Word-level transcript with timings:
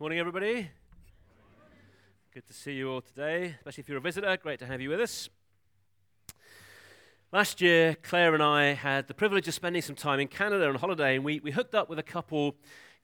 Morning, 0.00 0.20
everybody. 0.20 0.70
Good 2.32 2.46
to 2.46 2.52
see 2.52 2.74
you 2.74 2.88
all 2.88 3.00
today, 3.00 3.56
especially 3.58 3.80
if 3.80 3.88
you're 3.88 3.98
a 3.98 4.00
visitor. 4.00 4.36
Great 4.36 4.60
to 4.60 4.66
have 4.66 4.80
you 4.80 4.90
with 4.90 5.00
us. 5.00 5.28
Last 7.32 7.60
year, 7.60 7.96
Claire 8.00 8.32
and 8.32 8.40
I 8.40 8.74
had 8.74 9.08
the 9.08 9.14
privilege 9.14 9.48
of 9.48 9.54
spending 9.54 9.82
some 9.82 9.96
time 9.96 10.20
in 10.20 10.28
Canada 10.28 10.68
on 10.68 10.76
holiday, 10.76 11.16
and 11.16 11.24
we, 11.24 11.40
we 11.40 11.50
hooked 11.50 11.74
up 11.74 11.90
with 11.90 11.98
a 11.98 12.04
couple 12.04 12.54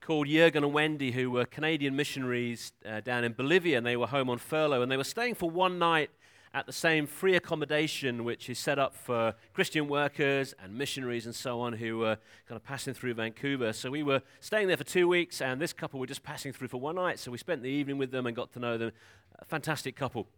called 0.00 0.28
Jurgen 0.28 0.62
and 0.62 0.72
Wendy, 0.72 1.10
who 1.10 1.32
were 1.32 1.44
Canadian 1.44 1.96
missionaries 1.96 2.70
uh, 2.86 3.00
down 3.00 3.24
in 3.24 3.32
Bolivia, 3.32 3.76
and 3.76 3.84
they 3.84 3.96
were 3.96 4.06
home 4.06 4.30
on 4.30 4.38
furlough, 4.38 4.80
and 4.80 4.92
they 4.92 4.96
were 4.96 5.02
staying 5.02 5.34
for 5.34 5.50
one 5.50 5.80
night 5.80 6.10
at 6.54 6.66
the 6.66 6.72
same 6.72 7.06
free 7.06 7.34
accommodation 7.34 8.22
which 8.22 8.48
is 8.48 8.60
set 8.60 8.78
up 8.78 8.94
for 8.94 9.34
Christian 9.52 9.88
workers 9.88 10.54
and 10.62 10.78
missionaries 10.78 11.26
and 11.26 11.34
so 11.34 11.60
on 11.60 11.72
who 11.72 11.98
were 11.98 12.16
kind 12.48 12.56
of 12.56 12.62
passing 12.62 12.94
through 12.94 13.14
Vancouver. 13.14 13.72
So 13.72 13.90
we 13.90 14.04
were 14.04 14.22
staying 14.40 14.68
there 14.68 14.76
for 14.76 14.84
two 14.84 15.08
weeks, 15.08 15.40
and 15.40 15.60
this 15.60 15.72
couple 15.72 15.98
were 15.98 16.06
just 16.06 16.22
passing 16.22 16.52
through 16.52 16.68
for 16.68 16.78
one 16.78 16.94
night. 16.94 17.18
So 17.18 17.32
we 17.32 17.38
spent 17.38 17.62
the 17.62 17.68
evening 17.68 17.98
with 17.98 18.12
them 18.12 18.26
and 18.26 18.36
got 18.36 18.52
to 18.52 18.60
know 18.60 18.78
them. 18.78 18.92
A 19.40 19.44
fantastic 19.44 19.96
couple. 19.96 20.28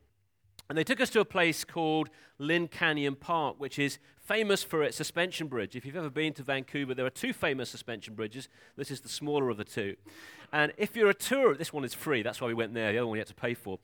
And 0.71 0.77
they 0.77 0.84
took 0.84 1.01
us 1.01 1.10
to 1.10 1.21
a 1.21 1.24
place 1.24 1.65
called 1.65 2.09
Lynn 2.38 2.66
Canyon 2.66 3.15
Park, 3.15 3.57
which 3.59 3.79
is 3.79 3.98
famous 4.19 4.65
for 4.65 4.83
its 4.83 4.96
suspension 4.96 5.48
bridge. 5.48 5.77
If 5.77 5.85
you've 5.85 5.96
ever 5.96 6.10
been 6.10 6.33
to 6.33 6.43
Vancouver, 6.43 6.95
there 6.95 7.07
are 7.07 7.10
two 7.10 7.35
famous 7.35 7.69
suspension 7.69 8.15
bridges. 8.15 8.48
This 8.74 8.91
is 8.91 9.02
the 9.02 9.09
smaller 9.09 9.51
of 9.51 9.59
the 9.59 9.65
two. 9.65 9.96
And 10.51 10.73
if 10.79 10.96
you're 10.96 11.10
a 11.10 11.15
tourist, 11.15 11.59
this 11.59 11.74
one 11.74 11.85
is 11.85 11.93
free, 11.93 12.23
that's 12.23 12.41
why 12.41 12.48
we 12.48 12.55
went 12.55 12.73
there. 12.73 12.91
The 12.91 12.98
other 12.98 13.07
one 13.07 13.16
you 13.16 13.21
had 13.21 13.29
to 13.29 13.35
pay 13.35 13.55
for 13.55 13.79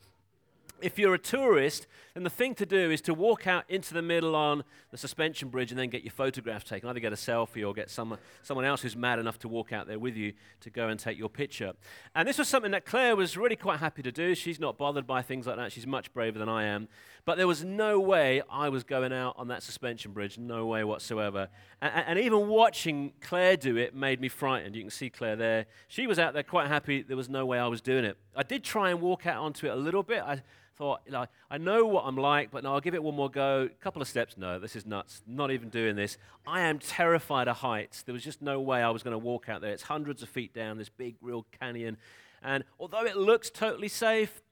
if 0.83 0.99
you're 0.99 1.15
a 1.15 1.19
tourist, 1.19 1.87
then 2.15 2.25
the 2.25 2.31
thing 2.31 2.55
to 2.57 2.67
do 2.67 2.91
is 2.91 3.01
to 3.03 3.15
walk 3.15 3.47
out 3.47 3.65
into 3.69 3.95
the 3.95 4.03
middle 4.03 4.37
on 4.37 4.65
the 4.91 4.99
suspension 4.99 5.49
bridge 5.49 5.71
and 5.71 5.79
then 5.79 5.89
get 5.89 6.03
your 6.03 6.13
photograph 6.13 6.65
taken. 6.65 6.89
Either 6.89 7.01
get 7.01 7.13
a 7.13 7.17
selfie 7.17 7.67
or 7.67 7.73
get 7.73 7.89
some, 7.91 8.19
someone 8.43 8.65
else 8.65 8.83
who's 8.83 8.97
mad 8.97 9.19
enough 9.19 9.39
to 9.39 9.49
walk 9.49 9.73
out 9.73 9.87
there 9.87 9.99
with 9.99 10.17
you 10.17 10.33
to 10.61 10.71
go 10.71 10.89
and 10.89 11.01
take 11.01 11.19
your 11.19 11.29
picture. 11.29 11.73
And 12.15 12.29
this 12.29 12.39
was 12.39 12.49
something 12.49 12.73
that 12.73 12.85
Claire 12.85 13.17
was 13.17 13.37
really 13.37 13.57
quite 13.57 13.81
happy 13.81 14.03
to 14.03 14.13
do. 14.13 14.35
She's 14.35 14.61
not 14.61 14.77
bothered 14.77 15.07
by 15.07 15.23
things 15.23 15.47
like 15.47 15.57
that. 15.57 15.73
She's 15.73 15.87
much 15.87 16.13
braver 16.13 16.39
than 16.39 16.49
I 16.49 16.65
am. 16.65 16.89
But 17.25 17.39
there 17.39 17.47
was 17.47 17.63
no 17.63 18.01
way 18.01 18.43
I 18.51 18.69
was 18.69 18.83
going 18.83 19.13
out 19.13 19.37
on 19.39 19.49
that 19.49 19.63
suspension 19.63 20.13
bridge. 20.13 20.39
No 20.39 20.67
way 20.67 20.83
whatsoever. 20.83 21.49
And, 21.81 21.93
and 22.07 22.19
even 22.19 22.49
watching 22.49 23.13
Claire 23.21 23.57
do 23.57 23.77
it 23.77 23.95
made 23.95 24.21
me 24.21 24.29
frightened. 24.29 24.75
You 24.75 24.83
can 24.83 24.91
see 24.91 25.09
Claire 25.09 25.37
there. 25.37 25.67
She 25.87 26.09
was 26.09 26.19
out 26.19 26.35
there 26.35 26.43
quite 26.43 26.67
happy. 26.67 27.03
There 27.03 27.17
was 27.17 27.29
no 27.29 27.47
way 27.47 27.59
I 27.59 27.69
was 27.69 27.81
doing 27.81 28.05
it. 28.05 28.17
I 28.35 28.43
did 28.43 28.65
try 28.65 28.91
and 28.91 29.01
walk 29.01 29.27
out 29.27 29.37
onto 29.37 29.67
it 29.67 29.71
a 29.71 29.77
little 29.77 30.03
bit. 30.03 30.21
I, 30.21 30.43
thought, 30.75 31.03
you 31.07 31.13
know, 31.13 31.27
I 31.51 31.59
know 31.59 31.87
what 31.87 32.05
I'm 32.07 32.17
like, 32.17 32.51
but 32.51 32.65
no, 32.65 32.75
I'll 32.75 32.81
give 32.81 32.95
it 32.95 33.03
one 33.03 33.15
more 33.15 33.31
go. 33.31 33.69
A 33.71 33.83
couple 33.83 34.03
of 34.03 34.09
steps. 34.09 34.37
No, 34.37 34.59
this 34.59 34.75
is 34.75 34.87
nuts. 34.87 35.23
Not 35.27 35.51
even 35.51 35.69
doing 35.69 35.97
this. 35.97 36.19
I 36.47 36.63
am 36.63 36.79
terrified 36.79 37.47
of 37.47 37.59
heights. 37.59 38.03
There 38.03 38.13
was 38.13 38.25
just 38.25 38.43
no 38.43 38.61
way 38.61 38.83
I 38.83 38.91
was 38.91 39.03
going 39.03 39.13
to 39.13 39.19
walk 39.19 39.49
out 39.49 39.61
there. 39.61 39.73
It's 39.73 39.85
hundreds 39.85 40.23
of 40.23 40.29
feet 40.29 40.55
down, 40.55 40.79
this 40.79 40.89
big, 40.89 41.17
real 41.21 41.47
canyon. 41.61 41.99
And 42.43 42.65
although 42.81 43.05
it 43.05 43.17
looks 43.17 43.51
totally 43.51 43.89
safe, 43.89 44.43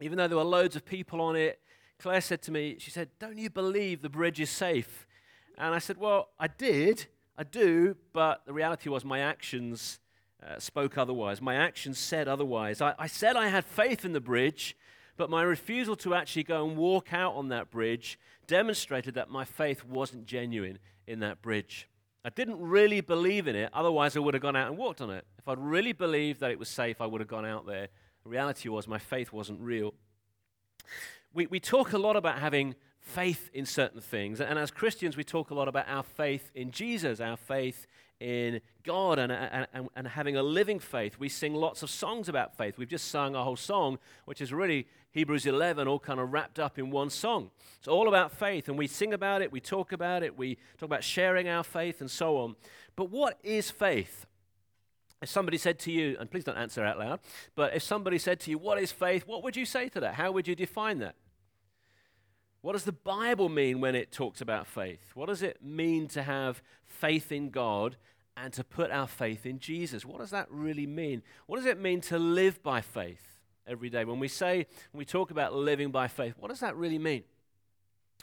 even 0.00 0.18
though 0.18 0.28
there 0.28 0.36
were 0.36 0.44
loads 0.44 0.76
of 0.76 0.84
people 0.84 1.20
on 1.20 1.36
it, 1.36 1.60
Claire 2.02 2.20
said 2.20 2.42
to 2.42 2.50
me, 2.50 2.76
she 2.80 2.90
said, 2.90 3.10
Don't 3.20 3.38
you 3.38 3.48
believe 3.48 4.02
the 4.02 4.08
bridge 4.08 4.40
is 4.40 4.50
safe? 4.50 5.06
And 5.56 5.72
I 5.72 5.78
said, 5.78 5.98
Well, 5.98 6.30
I 6.36 6.48
did. 6.48 7.06
I 7.38 7.44
do. 7.44 7.96
But 8.12 8.42
the 8.44 8.52
reality 8.52 8.90
was 8.90 9.04
my 9.04 9.20
actions 9.20 10.00
uh, 10.44 10.58
spoke 10.58 10.98
otherwise. 10.98 11.40
My 11.40 11.54
actions 11.54 12.00
said 12.00 12.26
otherwise. 12.26 12.80
I, 12.80 12.94
I 12.98 13.06
said 13.06 13.36
I 13.36 13.46
had 13.46 13.64
faith 13.64 14.04
in 14.04 14.12
the 14.12 14.20
bridge, 14.20 14.76
but 15.16 15.30
my 15.30 15.42
refusal 15.44 15.94
to 15.96 16.14
actually 16.14 16.42
go 16.42 16.66
and 16.68 16.76
walk 16.76 17.12
out 17.12 17.34
on 17.34 17.50
that 17.50 17.70
bridge 17.70 18.18
demonstrated 18.48 19.14
that 19.14 19.30
my 19.30 19.44
faith 19.44 19.84
wasn't 19.84 20.26
genuine 20.26 20.80
in 21.06 21.20
that 21.20 21.40
bridge. 21.40 21.88
I 22.24 22.30
didn't 22.30 22.58
really 22.58 23.00
believe 23.00 23.46
in 23.46 23.54
it, 23.54 23.70
otherwise, 23.72 24.16
I 24.16 24.20
would 24.20 24.34
have 24.34 24.42
gone 24.42 24.56
out 24.56 24.66
and 24.66 24.76
walked 24.76 25.00
on 25.00 25.10
it. 25.10 25.24
If 25.38 25.46
I'd 25.46 25.58
really 25.58 25.92
believed 25.92 26.40
that 26.40 26.50
it 26.50 26.58
was 26.58 26.68
safe, 26.68 27.00
I 27.00 27.06
would 27.06 27.20
have 27.20 27.28
gone 27.28 27.46
out 27.46 27.64
there. 27.64 27.88
The 28.24 28.30
reality 28.30 28.68
was, 28.68 28.88
my 28.88 28.98
faith 28.98 29.32
wasn't 29.32 29.60
real. 29.60 29.94
We, 31.34 31.46
we 31.46 31.60
talk 31.60 31.92
a 31.92 31.98
lot 31.98 32.16
about 32.16 32.38
having 32.38 32.74
faith 33.00 33.50
in 33.52 33.66
certain 33.66 34.00
things, 34.00 34.40
and 34.40 34.58
as 34.58 34.70
Christians, 34.70 35.16
we 35.16 35.24
talk 35.24 35.50
a 35.50 35.54
lot 35.54 35.66
about 35.66 35.86
our 35.88 36.02
faith 36.02 36.50
in 36.54 36.70
Jesus, 36.70 37.20
our 37.20 37.36
faith 37.36 37.86
in 38.22 38.60
God 38.84 39.18
and, 39.18 39.32
and, 39.32 39.88
and, 39.96 40.06
having 40.06 40.36
a 40.36 40.42
living 40.42 40.78
faith. 40.78 41.18
We 41.18 41.28
sing 41.28 41.54
lots 41.54 41.82
of 41.82 41.90
songs 41.90 42.28
about 42.28 42.56
faith. 42.56 42.78
We've 42.78 42.88
just 42.88 43.08
sung 43.08 43.34
a 43.34 43.42
whole 43.42 43.56
song, 43.56 43.98
which 44.26 44.40
is 44.40 44.52
really 44.52 44.86
Hebrews 45.10 45.44
11, 45.44 45.88
all 45.88 45.98
kind 45.98 46.20
of 46.20 46.32
wrapped 46.32 46.60
up 46.60 46.78
in 46.78 46.90
one 46.90 47.10
song. 47.10 47.50
It's 47.78 47.88
all 47.88 48.06
about 48.08 48.30
faith, 48.30 48.68
and 48.68 48.78
we 48.78 48.86
sing 48.86 49.12
about 49.12 49.42
it, 49.42 49.50
we 49.50 49.60
talk 49.60 49.90
about 49.90 50.22
it, 50.22 50.38
we 50.38 50.56
talk 50.78 50.86
about 50.86 51.02
sharing 51.02 51.48
our 51.48 51.64
faith, 51.64 52.00
and 52.00 52.10
so 52.10 52.38
on. 52.38 52.54
But 52.94 53.10
what 53.10 53.38
is 53.42 53.70
faith? 53.70 54.26
If 55.20 55.28
somebody 55.28 55.58
said 55.58 55.78
to 55.80 55.92
you, 55.92 56.16
and 56.18 56.30
please 56.30 56.44
don't 56.44 56.56
answer 56.56 56.84
out 56.84 56.98
loud, 56.98 57.20
but 57.54 57.74
if 57.74 57.82
somebody 57.82 58.18
said 58.18 58.40
to 58.40 58.50
you, 58.50 58.58
What 58.58 58.80
is 58.80 58.90
faith? 58.90 59.26
What 59.26 59.44
would 59.44 59.56
you 59.56 59.64
say 59.64 59.88
to 59.90 60.00
that? 60.00 60.14
How 60.14 60.32
would 60.32 60.48
you 60.48 60.54
define 60.54 60.98
that? 60.98 61.14
What 62.62 62.72
does 62.72 62.84
the 62.84 62.92
Bible 62.92 63.48
mean 63.48 63.80
when 63.80 63.94
it 63.94 64.10
talks 64.10 64.40
about 64.40 64.66
faith? 64.66 65.10
What 65.14 65.26
does 65.26 65.42
it 65.42 65.62
mean 65.62 66.08
to 66.08 66.22
have 66.22 66.62
faith 66.86 67.32
in 67.32 67.50
God 67.50 67.96
and 68.36 68.52
to 68.54 68.64
put 68.64 68.90
our 68.90 69.06
faith 69.06 69.44
in 69.46 69.58
Jesus. 69.58 70.04
What 70.04 70.18
does 70.18 70.30
that 70.30 70.46
really 70.50 70.86
mean? 70.86 71.22
What 71.46 71.56
does 71.56 71.66
it 71.66 71.78
mean 71.78 72.00
to 72.02 72.18
live 72.18 72.62
by 72.62 72.80
faith 72.80 73.40
every 73.66 73.90
day? 73.90 74.04
When 74.04 74.18
we 74.18 74.28
say, 74.28 74.66
when 74.92 74.98
we 74.98 75.04
talk 75.04 75.30
about 75.30 75.54
living 75.54 75.90
by 75.90 76.08
faith, 76.08 76.34
what 76.38 76.48
does 76.48 76.60
that 76.60 76.76
really 76.76 76.98
mean? 76.98 77.24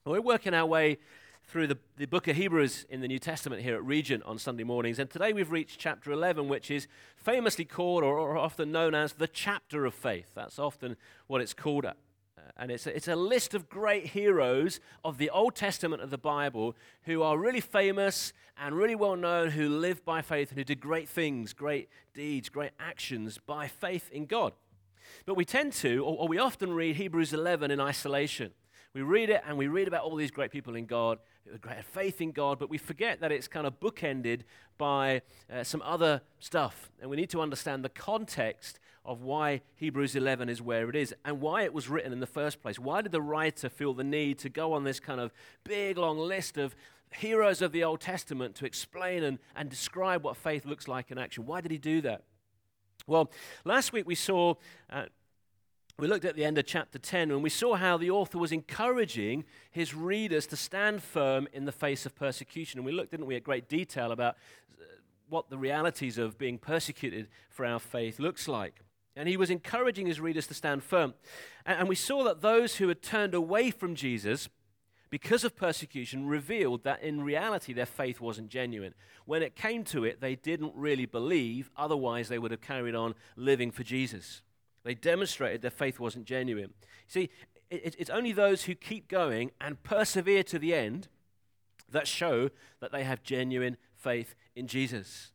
Well, 0.03 0.13
we're 0.13 0.21
working 0.21 0.53
our 0.53 0.65
way 0.65 0.97
through 1.43 1.67
the, 1.67 1.77
the 1.97 2.05
book 2.05 2.27
of 2.27 2.35
Hebrews 2.35 2.85
in 2.89 3.01
the 3.01 3.07
New 3.07 3.19
Testament 3.19 3.61
here 3.61 3.75
at 3.75 3.83
Regent 3.83 4.23
on 4.23 4.37
Sunday 4.37 4.63
mornings. 4.63 4.99
And 4.99 5.09
today 5.09 5.33
we've 5.33 5.51
reached 5.51 5.79
chapter 5.79 6.11
11, 6.11 6.47
which 6.47 6.71
is 6.71 6.87
famously 7.15 7.65
called 7.65 8.03
or, 8.03 8.17
or 8.19 8.37
often 8.37 8.71
known 8.71 8.93
as 8.95 9.13
the 9.13 9.27
chapter 9.27 9.85
of 9.85 9.93
faith. 9.93 10.31
That's 10.35 10.59
often 10.59 10.95
what 11.27 11.41
it's 11.41 11.53
called 11.53 11.85
at 11.85 11.97
and 12.57 12.71
it's 12.71 12.87
a, 12.87 12.95
it's 12.95 13.07
a 13.07 13.15
list 13.15 13.53
of 13.53 13.69
great 13.69 14.07
heroes 14.07 14.79
of 15.03 15.17
the 15.17 15.29
Old 15.29 15.55
Testament 15.55 16.01
of 16.01 16.09
the 16.09 16.17
Bible 16.17 16.75
who 17.03 17.21
are 17.21 17.37
really 17.37 17.61
famous 17.61 18.33
and 18.57 18.75
really 18.75 18.95
well 18.95 19.15
known, 19.15 19.51
who 19.51 19.69
live 19.69 20.03
by 20.03 20.21
faith 20.21 20.49
and 20.49 20.57
who 20.57 20.63
did 20.63 20.79
great 20.79 21.07
things, 21.07 21.53
great 21.53 21.89
deeds, 22.13 22.49
great 22.49 22.71
actions 22.79 23.37
by 23.37 23.67
faith 23.67 24.09
in 24.11 24.25
God. 24.25 24.53
But 25.25 25.35
we 25.35 25.45
tend 25.45 25.73
to, 25.73 26.03
or, 26.03 26.19
or 26.19 26.27
we 26.27 26.37
often 26.37 26.73
read 26.73 26.95
Hebrews 26.97 27.33
11 27.33 27.71
in 27.71 27.79
isolation. 27.79 28.51
We 28.93 29.01
read 29.01 29.29
it 29.29 29.41
and 29.47 29.57
we 29.57 29.67
read 29.67 29.87
about 29.87 30.03
all 30.03 30.15
these 30.15 30.31
great 30.31 30.51
people 30.51 30.75
in 30.75 30.85
God 30.85 31.19
who 31.45 31.57
faith 31.83 32.21
in 32.21 32.31
God, 32.31 32.59
but 32.59 32.69
we 32.69 32.77
forget 32.77 33.21
that 33.21 33.31
it's 33.31 33.47
kind 33.47 33.65
of 33.65 33.79
bookended 33.79 34.41
by 34.77 35.21
uh, 35.51 35.63
some 35.63 35.81
other 35.83 36.21
stuff. 36.39 36.91
And 37.01 37.09
we 37.09 37.17
need 37.17 37.29
to 37.31 37.41
understand 37.41 37.83
the 37.83 37.89
context 37.89 38.79
of 39.05 39.21
why 39.21 39.61
Hebrews 39.75 40.15
11 40.15 40.49
is 40.49 40.61
where 40.61 40.89
it 40.89 40.95
is 40.95 41.13
and 41.25 41.41
why 41.41 41.63
it 41.63 41.73
was 41.73 41.89
written 41.89 42.13
in 42.13 42.19
the 42.19 42.27
first 42.27 42.61
place. 42.61 42.77
Why 42.77 43.01
did 43.01 43.11
the 43.11 43.21
writer 43.21 43.69
feel 43.69 43.93
the 43.93 44.03
need 44.03 44.39
to 44.39 44.49
go 44.49 44.73
on 44.73 44.83
this 44.83 44.99
kind 44.99 45.19
of 45.19 45.31
big, 45.63 45.97
long 45.97 46.19
list 46.19 46.57
of 46.57 46.75
heroes 47.11 47.61
of 47.61 47.71
the 47.71 47.83
Old 47.83 48.01
Testament 48.01 48.55
to 48.55 48.65
explain 48.65 49.23
and, 49.23 49.39
and 49.55 49.69
describe 49.69 50.23
what 50.23 50.37
faith 50.37 50.65
looks 50.65 50.87
like 50.87 51.11
in 51.11 51.17
action? 51.17 51.45
Why 51.45 51.61
did 51.61 51.71
he 51.71 51.77
do 51.77 52.01
that? 52.01 52.23
Well, 53.07 53.31
last 53.65 53.93
week 53.93 54.05
we 54.07 54.15
saw. 54.15 54.55
Uh, 54.89 55.05
we 55.97 56.07
looked 56.07 56.23
at 56.23 56.37
the 56.37 56.45
end 56.45 56.57
of 56.57 56.65
chapter 56.65 56.97
10 56.97 57.29
and 57.29 57.43
we 57.43 57.49
saw 57.49 57.75
how 57.75 57.97
the 57.97 58.09
author 58.09 58.37
was 58.37 58.53
encouraging 58.53 59.43
his 59.69 59.93
readers 59.93 60.47
to 60.47 60.55
stand 60.55 61.03
firm 61.03 61.45
in 61.51 61.65
the 61.65 61.73
face 61.73 62.05
of 62.05 62.15
persecution. 62.15 62.79
And 62.79 62.85
we 62.85 62.93
looked, 62.93 63.11
didn't 63.11 63.25
we, 63.25 63.35
at 63.35 63.43
great 63.43 63.67
detail 63.67 64.13
about 64.13 64.37
uh, 64.79 64.85
what 65.27 65.49
the 65.49 65.57
realities 65.57 66.17
of 66.17 66.37
being 66.37 66.57
persecuted 66.57 67.27
for 67.49 67.65
our 67.65 67.79
faith 67.79 68.17
looks 68.17 68.47
like. 68.47 68.79
And 69.19 69.27
he 69.27 69.35
was 69.35 69.49
encouraging 69.49 70.07
his 70.07 70.21
readers 70.21 70.47
to 70.47 70.53
stand 70.53 70.81
firm. 70.81 71.13
And, 71.65 71.89
we 71.89 71.95
saw 71.95 72.23
that 72.23 72.39
those 72.39 72.77
who 72.77 72.87
had 72.87 73.01
turned 73.01 73.33
away 73.33 73.69
from 73.69 73.93
Jesus 73.93 74.47
because 75.09 75.43
of 75.43 75.57
persecution 75.57 76.25
revealed 76.25 76.85
that 76.85 77.03
in 77.03 77.21
reality 77.21 77.73
their 77.73 77.85
faith 77.85 78.21
wasn't 78.21 78.47
genuine. 78.47 78.93
When 79.25 79.43
it 79.43 79.57
came 79.57 79.83
to 79.85 80.05
it, 80.05 80.21
they 80.21 80.35
didn't 80.35 80.71
really 80.73 81.05
believe, 81.05 81.69
otherwise, 81.75 82.29
they 82.29 82.39
would 82.39 82.51
have 82.51 82.61
carried 82.61 82.95
on 82.95 83.13
living 83.35 83.71
for 83.71 83.83
Jesus. 83.83 84.41
They 84.85 84.93
demonstrated 84.93 85.63
their 85.63 85.69
faith 85.69 85.99
wasn't 85.99 86.23
genuine. 86.23 86.73
See, 87.05 87.29
it, 87.69 87.97
it's 87.99 88.09
only 88.09 88.31
those 88.31 88.63
who 88.63 88.73
keep 88.73 89.09
going 89.09 89.51
and 89.59 89.83
persevere 89.83 90.43
to 90.43 90.59
the 90.59 90.73
end 90.73 91.09
that 91.91 92.07
show 92.07 92.51
that 92.79 92.93
they 92.93 93.03
have 93.03 93.21
genuine 93.21 93.75
faith 93.97 94.33
in 94.55 94.65
Jesus. 94.67 95.33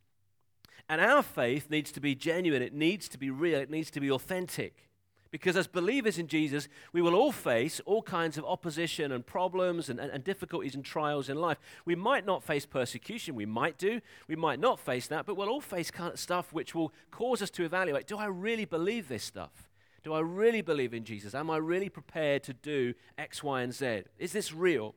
And 0.88 1.00
our 1.00 1.22
faith 1.22 1.70
needs 1.70 1.90
to 1.92 2.00
be 2.00 2.14
genuine, 2.14 2.62
it 2.62 2.74
needs 2.74 3.08
to 3.08 3.18
be 3.18 3.30
real, 3.30 3.58
it 3.58 3.70
needs 3.70 3.90
to 3.92 4.00
be 4.00 4.10
authentic. 4.10 4.88
Because 5.30 5.56
as 5.56 5.66
believers 5.66 6.16
in 6.16 6.28
Jesus, 6.28 6.68
we 6.92 7.02
will 7.02 7.16
all 7.16 7.32
face 7.32 7.80
all 7.86 8.02
kinds 8.02 8.38
of 8.38 8.44
opposition 8.44 9.10
and 9.10 9.26
problems 9.26 9.88
and, 9.88 9.98
and, 9.98 10.12
and, 10.12 10.22
difficulties 10.22 10.76
and 10.76 10.84
trials 10.84 11.28
in 11.28 11.36
life. 11.36 11.58
We 11.84 11.96
might 11.96 12.24
not 12.24 12.44
face 12.44 12.64
persecution, 12.66 13.34
we 13.34 13.44
might 13.44 13.76
do, 13.76 14.00
we 14.28 14.36
might 14.36 14.60
not 14.60 14.78
face 14.78 15.08
that, 15.08 15.26
but 15.26 15.36
we'll 15.36 15.48
all 15.48 15.60
face 15.60 15.90
kind 15.90 16.12
of 16.12 16.20
stuff 16.20 16.52
which 16.52 16.72
will 16.72 16.92
cause 17.10 17.42
us 17.42 17.50
to 17.50 17.64
evaluate 17.64 18.06
do 18.06 18.16
I 18.16 18.26
really 18.26 18.64
believe 18.64 19.08
this 19.08 19.24
stuff? 19.24 19.68
Do 20.04 20.12
I 20.12 20.20
really 20.20 20.60
believe 20.60 20.94
in 20.94 21.04
Jesus? 21.04 21.34
Am 21.34 21.50
I 21.50 21.56
really 21.56 21.88
prepared 21.88 22.44
to 22.44 22.52
do 22.52 22.94
X, 23.18 23.42
Y, 23.42 23.62
and 23.62 23.74
Z? 23.74 24.02
Is 24.18 24.32
this 24.32 24.52
real? 24.52 24.94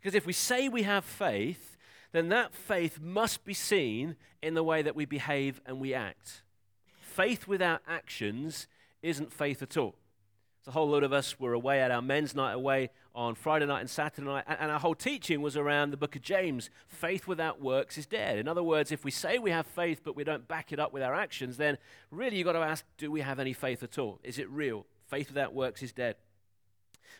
Because 0.00 0.14
if 0.14 0.24
we 0.24 0.32
say 0.32 0.70
we 0.70 0.84
have 0.84 1.04
faith, 1.04 1.76
then 2.12 2.28
that 2.30 2.54
faith 2.54 3.00
must 3.00 3.44
be 3.44 3.54
seen 3.54 4.16
in 4.42 4.54
the 4.54 4.62
way 4.62 4.82
that 4.82 4.96
we 4.96 5.04
behave 5.04 5.60
and 5.66 5.80
we 5.80 5.94
act. 5.94 6.42
faith 7.00 7.48
without 7.48 7.82
actions 7.88 8.68
isn't 9.02 9.32
faith 9.32 9.60
at 9.60 9.76
all. 9.76 9.96
So 10.64 10.70
a 10.70 10.72
whole 10.72 10.88
load 10.88 11.02
of 11.02 11.12
us 11.12 11.38
were 11.40 11.52
away 11.52 11.80
at 11.80 11.90
our 11.90 12.02
men's 12.02 12.34
night 12.34 12.52
away 12.52 12.90
on 13.14 13.34
Friday 13.34 13.66
night 13.66 13.80
and 13.80 13.90
Saturday 13.90 14.26
night, 14.26 14.44
and 14.46 14.70
our 14.70 14.78
whole 14.78 14.94
teaching 14.94 15.42
was 15.42 15.56
around 15.56 15.90
the 15.90 15.96
book 15.96 16.14
of 16.14 16.22
James. 16.22 16.70
Faith 16.86 17.26
without 17.26 17.60
works 17.60 17.98
is 17.98 18.06
dead. 18.06 18.38
In 18.38 18.46
other 18.46 18.62
words, 18.62 18.92
if 18.92 19.04
we 19.04 19.10
say 19.10 19.38
we 19.38 19.50
have 19.50 19.66
faith 19.66 20.02
but 20.04 20.14
we 20.14 20.24
don't 20.24 20.46
back 20.46 20.72
it 20.72 20.78
up 20.78 20.92
with 20.92 21.02
our 21.02 21.14
actions, 21.14 21.56
then 21.56 21.78
really 22.10 22.36
you've 22.36 22.44
got 22.44 22.52
to 22.52 22.60
ask, 22.60 22.84
do 22.96 23.10
we 23.10 23.20
have 23.20 23.40
any 23.40 23.52
faith 23.52 23.82
at 23.82 23.98
all? 23.98 24.20
Is 24.22 24.38
it 24.38 24.48
real? 24.48 24.86
Faith 25.06 25.28
without 25.28 25.54
works 25.54 25.82
is 25.82 25.92
dead. 25.92 26.16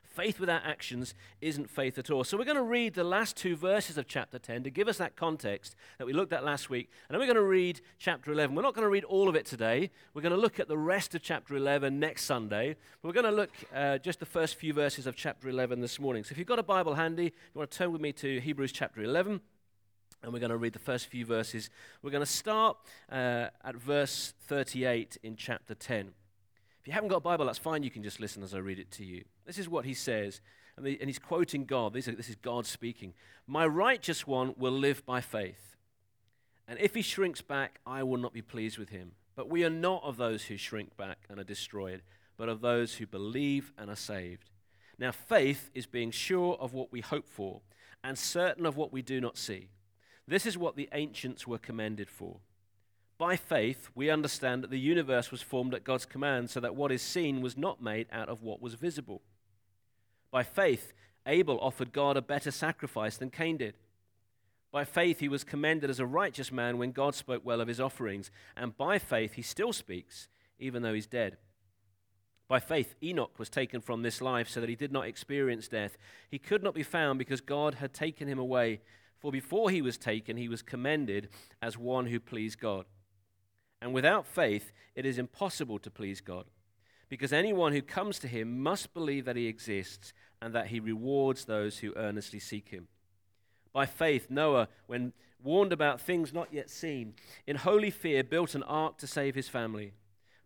Faith 0.02 0.40
without 0.40 0.62
actions 0.64 1.14
isn't 1.40 1.70
faith 1.70 1.98
at 1.98 2.10
all. 2.10 2.24
So 2.24 2.36
we're 2.36 2.44
going 2.44 2.56
to 2.56 2.62
read 2.62 2.94
the 2.94 3.04
last 3.04 3.36
two 3.36 3.54
verses 3.56 3.98
of 3.98 4.08
chapter 4.08 4.38
10 4.38 4.64
to 4.64 4.70
give 4.70 4.88
us 4.88 4.98
that 4.98 5.16
context 5.16 5.76
that 5.98 6.06
we 6.06 6.12
looked 6.12 6.32
at 6.32 6.44
last 6.44 6.70
week. 6.70 6.90
And 7.08 7.14
then 7.14 7.20
we're 7.20 7.32
going 7.32 7.44
to 7.44 7.48
read 7.48 7.80
chapter 7.98 8.32
11. 8.32 8.56
We're 8.56 8.62
not 8.62 8.74
going 8.74 8.84
to 8.84 8.90
read 8.90 9.04
all 9.04 9.28
of 9.28 9.36
it 9.36 9.46
today. 9.46 9.90
We're 10.14 10.22
going 10.22 10.34
to 10.34 10.40
look 10.40 10.58
at 10.58 10.68
the 10.68 10.78
rest 10.78 11.14
of 11.14 11.22
chapter 11.22 11.56
11 11.56 12.00
next 12.00 12.24
Sunday. 12.24 12.76
But 13.00 13.08
we're 13.08 13.22
going 13.22 13.32
to 13.32 13.36
look 13.36 13.50
uh, 13.74 13.98
just 13.98 14.18
the 14.18 14.26
first 14.26 14.56
few 14.56 14.72
verses 14.72 15.06
of 15.06 15.14
chapter 15.14 15.48
11 15.48 15.80
this 15.80 16.00
morning. 16.00 16.24
So 16.24 16.32
if 16.32 16.38
you've 16.38 16.46
got 16.46 16.58
a 16.58 16.64
Bible 16.64 16.94
handy, 16.94 17.24
you 17.24 17.30
want 17.54 17.70
to 17.70 17.78
turn 17.78 17.92
with 17.92 18.00
me 18.00 18.12
to 18.14 18.40
Hebrews 18.40 18.72
chapter 18.72 19.02
11 19.02 19.40
and 20.22 20.32
we're 20.32 20.40
going 20.40 20.50
to 20.50 20.56
read 20.56 20.72
the 20.72 20.78
first 20.78 21.06
few 21.06 21.24
verses. 21.24 21.70
We're 22.02 22.10
going 22.10 22.24
to 22.24 22.30
start 22.30 22.76
uh, 23.10 23.48
at 23.64 23.76
verse 23.76 24.34
38 24.46 25.18
in 25.22 25.36
chapter 25.36 25.74
10 25.74 26.12
If 26.80 26.86
you 26.86 26.92
haven't 26.92 27.08
got 27.08 27.16
a 27.16 27.20
Bible, 27.20 27.46
that's 27.46 27.58
fine. 27.58 27.82
You 27.82 27.90
can 27.90 28.02
just 28.02 28.20
listen 28.20 28.42
as 28.42 28.54
I 28.54 28.58
read 28.58 28.78
it 28.78 28.90
to 28.92 29.04
you. 29.04 29.24
This 29.48 29.58
is 29.58 29.68
what 29.68 29.86
he 29.86 29.94
says. 29.94 30.42
And, 30.76 30.86
he's 30.86 31.18
quoting 31.18 31.64
God. 31.64 31.94
This 31.94 32.06
is, 32.06 32.16
this 32.16 32.28
is 32.28 32.36
God 32.36 32.66
speaking. 32.66 33.14
My 33.46 33.66
righteous 33.66 34.26
one 34.26 34.54
will 34.58 34.72
live 34.72 35.04
by 35.06 35.22
faith. 35.22 35.74
And 36.68 36.78
if 36.78 36.94
he 36.94 37.00
shrinks 37.00 37.40
back, 37.40 37.80
I 37.86 38.02
will 38.02 38.18
not 38.18 38.34
be 38.34 38.42
pleased 38.42 38.76
with 38.76 38.90
him. 38.90 39.12
But 39.34 39.48
we 39.48 39.64
are 39.64 39.70
not 39.70 40.04
of 40.04 40.18
those 40.18 40.44
who 40.44 40.58
shrink 40.58 40.98
back 40.98 41.24
and 41.30 41.40
are 41.40 41.44
destroyed, 41.44 42.02
but 42.36 42.50
of 42.50 42.60
those 42.60 42.96
who 42.96 43.06
believe 43.06 43.72
and 43.78 43.88
are 43.88 43.96
saved. 43.96 44.50
Now, 44.98 45.12
faith 45.12 45.70
is 45.74 45.86
being 45.86 46.10
sure 46.10 46.58
of 46.60 46.74
what 46.74 46.92
we 46.92 47.00
hope 47.00 47.26
for 47.26 47.62
and 48.04 48.18
certain 48.18 48.66
of 48.66 48.76
what 48.76 48.92
we 48.92 49.00
do 49.00 49.18
not 49.18 49.38
see. 49.38 49.70
This 50.26 50.44
is 50.44 50.58
what 50.58 50.76
the 50.76 50.90
ancients 50.92 51.46
were 51.46 51.58
commended 51.58 52.10
for. 52.10 52.40
By 53.16 53.36
faith, 53.36 53.88
we 53.94 54.10
understand 54.10 54.62
that 54.62 54.70
the 54.70 54.78
universe 54.78 55.30
was 55.30 55.40
formed 55.40 55.72
at 55.72 55.84
God's 55.84 56.04
command, 56.04 56.50
so 56.50 56.60
that 56.60 56.76
what 56.76 56.92
is 56.92 57.02
seen 57.02 57.40
was 57.40 57.56
not 57.56 57.82
made 57.82 58.06
out 58.12 58.28
of 58.28 58.42
what 58.42 58.60
was 58.60 58.74
visible. 58.74 59.22
By 60.30 60.42
faith, 60.42 60.92
Abel 61.26 61.58
offered 61.60 61.92
God 61.92 62.16
a 62.16 62.22
better 62.22 62.50
sacrifice 62.50 63.16
than 63.16 63.30
Cain 63.30 63.56
did. 63.56 63.74
By 64.70 64.84
faith, 64.84 65.20
he 65.20 65.28
was 65.28 65.44
commended 65.44 65.88
as 65.88 66.00
a 66.00 66.06
righteous 66.06 66.52
man 66.52 66.76
when 66.78 66.92
God 66.92 67.14
spoke 67.14 67.44
well 67.44 67.60
of 67.60 67.68
his 67.68 67.80
offerings. 67.80 68.30
And 68.56 68.76
by 68.76 68.98
faith, 68.98 69.34
he 69.34 69.42
still 69.42 69.72
speaks, 69.72 70.28
even 70.58 70.82
though 70.82 70.92
he's 70.94 71.06
dead. 71.06 71.38
By 72.48 72.60
faith, 72.60 72.94
Enoch 73.02 73.38
was 73.38 73.50
taken 73.50 73.80
from 73.80 74.02
this 74.02 74.20
life 74.20 74.48
so 74.48 74.60
that 74.60 74.68
he 74.68 74.76
did 74.76 74.92
not 74.92 75.06
experience 75.06 75.68
death. 75.68 75.98
He 76.30 76.38
could 76.38 76.62
not 76.62 76.74
be 76.74 76.82
found 76.82 77.18
because 77.18 77.40
God 77.40 77.74
had 77.74 77.92
taken 77.92 78.26
him 78.28 78.38
away. 78.38 78.80
For 79.18 79.30
before 79.30 79.70
he 79.70 79.82
was 79.82 79.98
taken, 79.98 80.36
he 80.36 80.48
was 80.48 80.62
commended 80.62 81.28
as 81.60 81.76
one 81.76 82.06
who 82.06 82.20
pleased 82.20 82.58
God. 82.58 82.86
And 83.82 83.92
without 83.92 84.26
faith, 84.26 84.72
it 84.94 85.04
is 85.04 85.18
impossible 85.18 85.78
to 85.80 85.90
please 85.90 86.20
God, 86.20 86.46
because 87.08 87.32
anyone 87.32 87.72
who 87.72 87.82
comes 87.82 88.18
to 88.20 88.28
him 88.28 88.62
must 88.62 88.94
believe 88.94 89.24
that 89.24 89.36
he 89.36 89.46
exists 89.46 90.12
and 90.40 90.54
that 90.54 90.68
he 90.68 90.80
rewards 90.80 91.44
those 91.44 91.78
who 91.78 91.92
earnestly 91.96 92.38
seek 92.38 92.68
him. 92.68 92.88
By 93.72 93.86
faith, 93.86 94.28
Noah, 94.30 94.68
when 94.86 95.12
warned 95.42 95.72
about 95.72 96.00
things 96.00 96.32
not 96.32 96.52
yet 96.52 96.70
seen, 96.70 97.14
in 97.46 97.56
holy 97.56 97.90
fear 97.90 98.24
built 98.24 98.54
an 98.54 98.62
ark 98.64 98.98
to 98.98 99.06
save 99.06 99.34
his 99.34 99.48
family. 99.48 99.92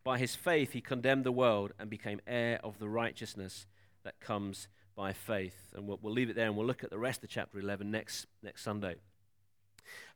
By 0.04 0.18
his 0.18 0.34
faith, 0.34 0.72
he 0.72 0.80
condemned 0.80 1.24
the 1.24 1.32
world 1.32 1.72
and 1.78 1.88
became 1.88 2.20
heir 2.26 2.58
of 2.64 2.78
the 2.78 2.88
righteousness 2.88 3.66
that 4.04 4.20
comes 4.20 4.68
by 4.96 5.12
faith. 5.12 5.72
And 5.74 5.86
we'll, 5.86 5.98
we'll 6.02 6.12
leave 6.12 6.28
it 6.28 6.36
there 6.36 6.46
and 6.46 6.56
we'll 6.56 6.66
look 6.66 6.84
at 6.84 6.90
the 6.90 6.98
rest 6.98 7.22
of 7.22 7.30
chapter 7.30 7.58
11 7.58 7.90
next, 7.90 8.26
next 8.42 8.62
Sunday. 8.62 8.96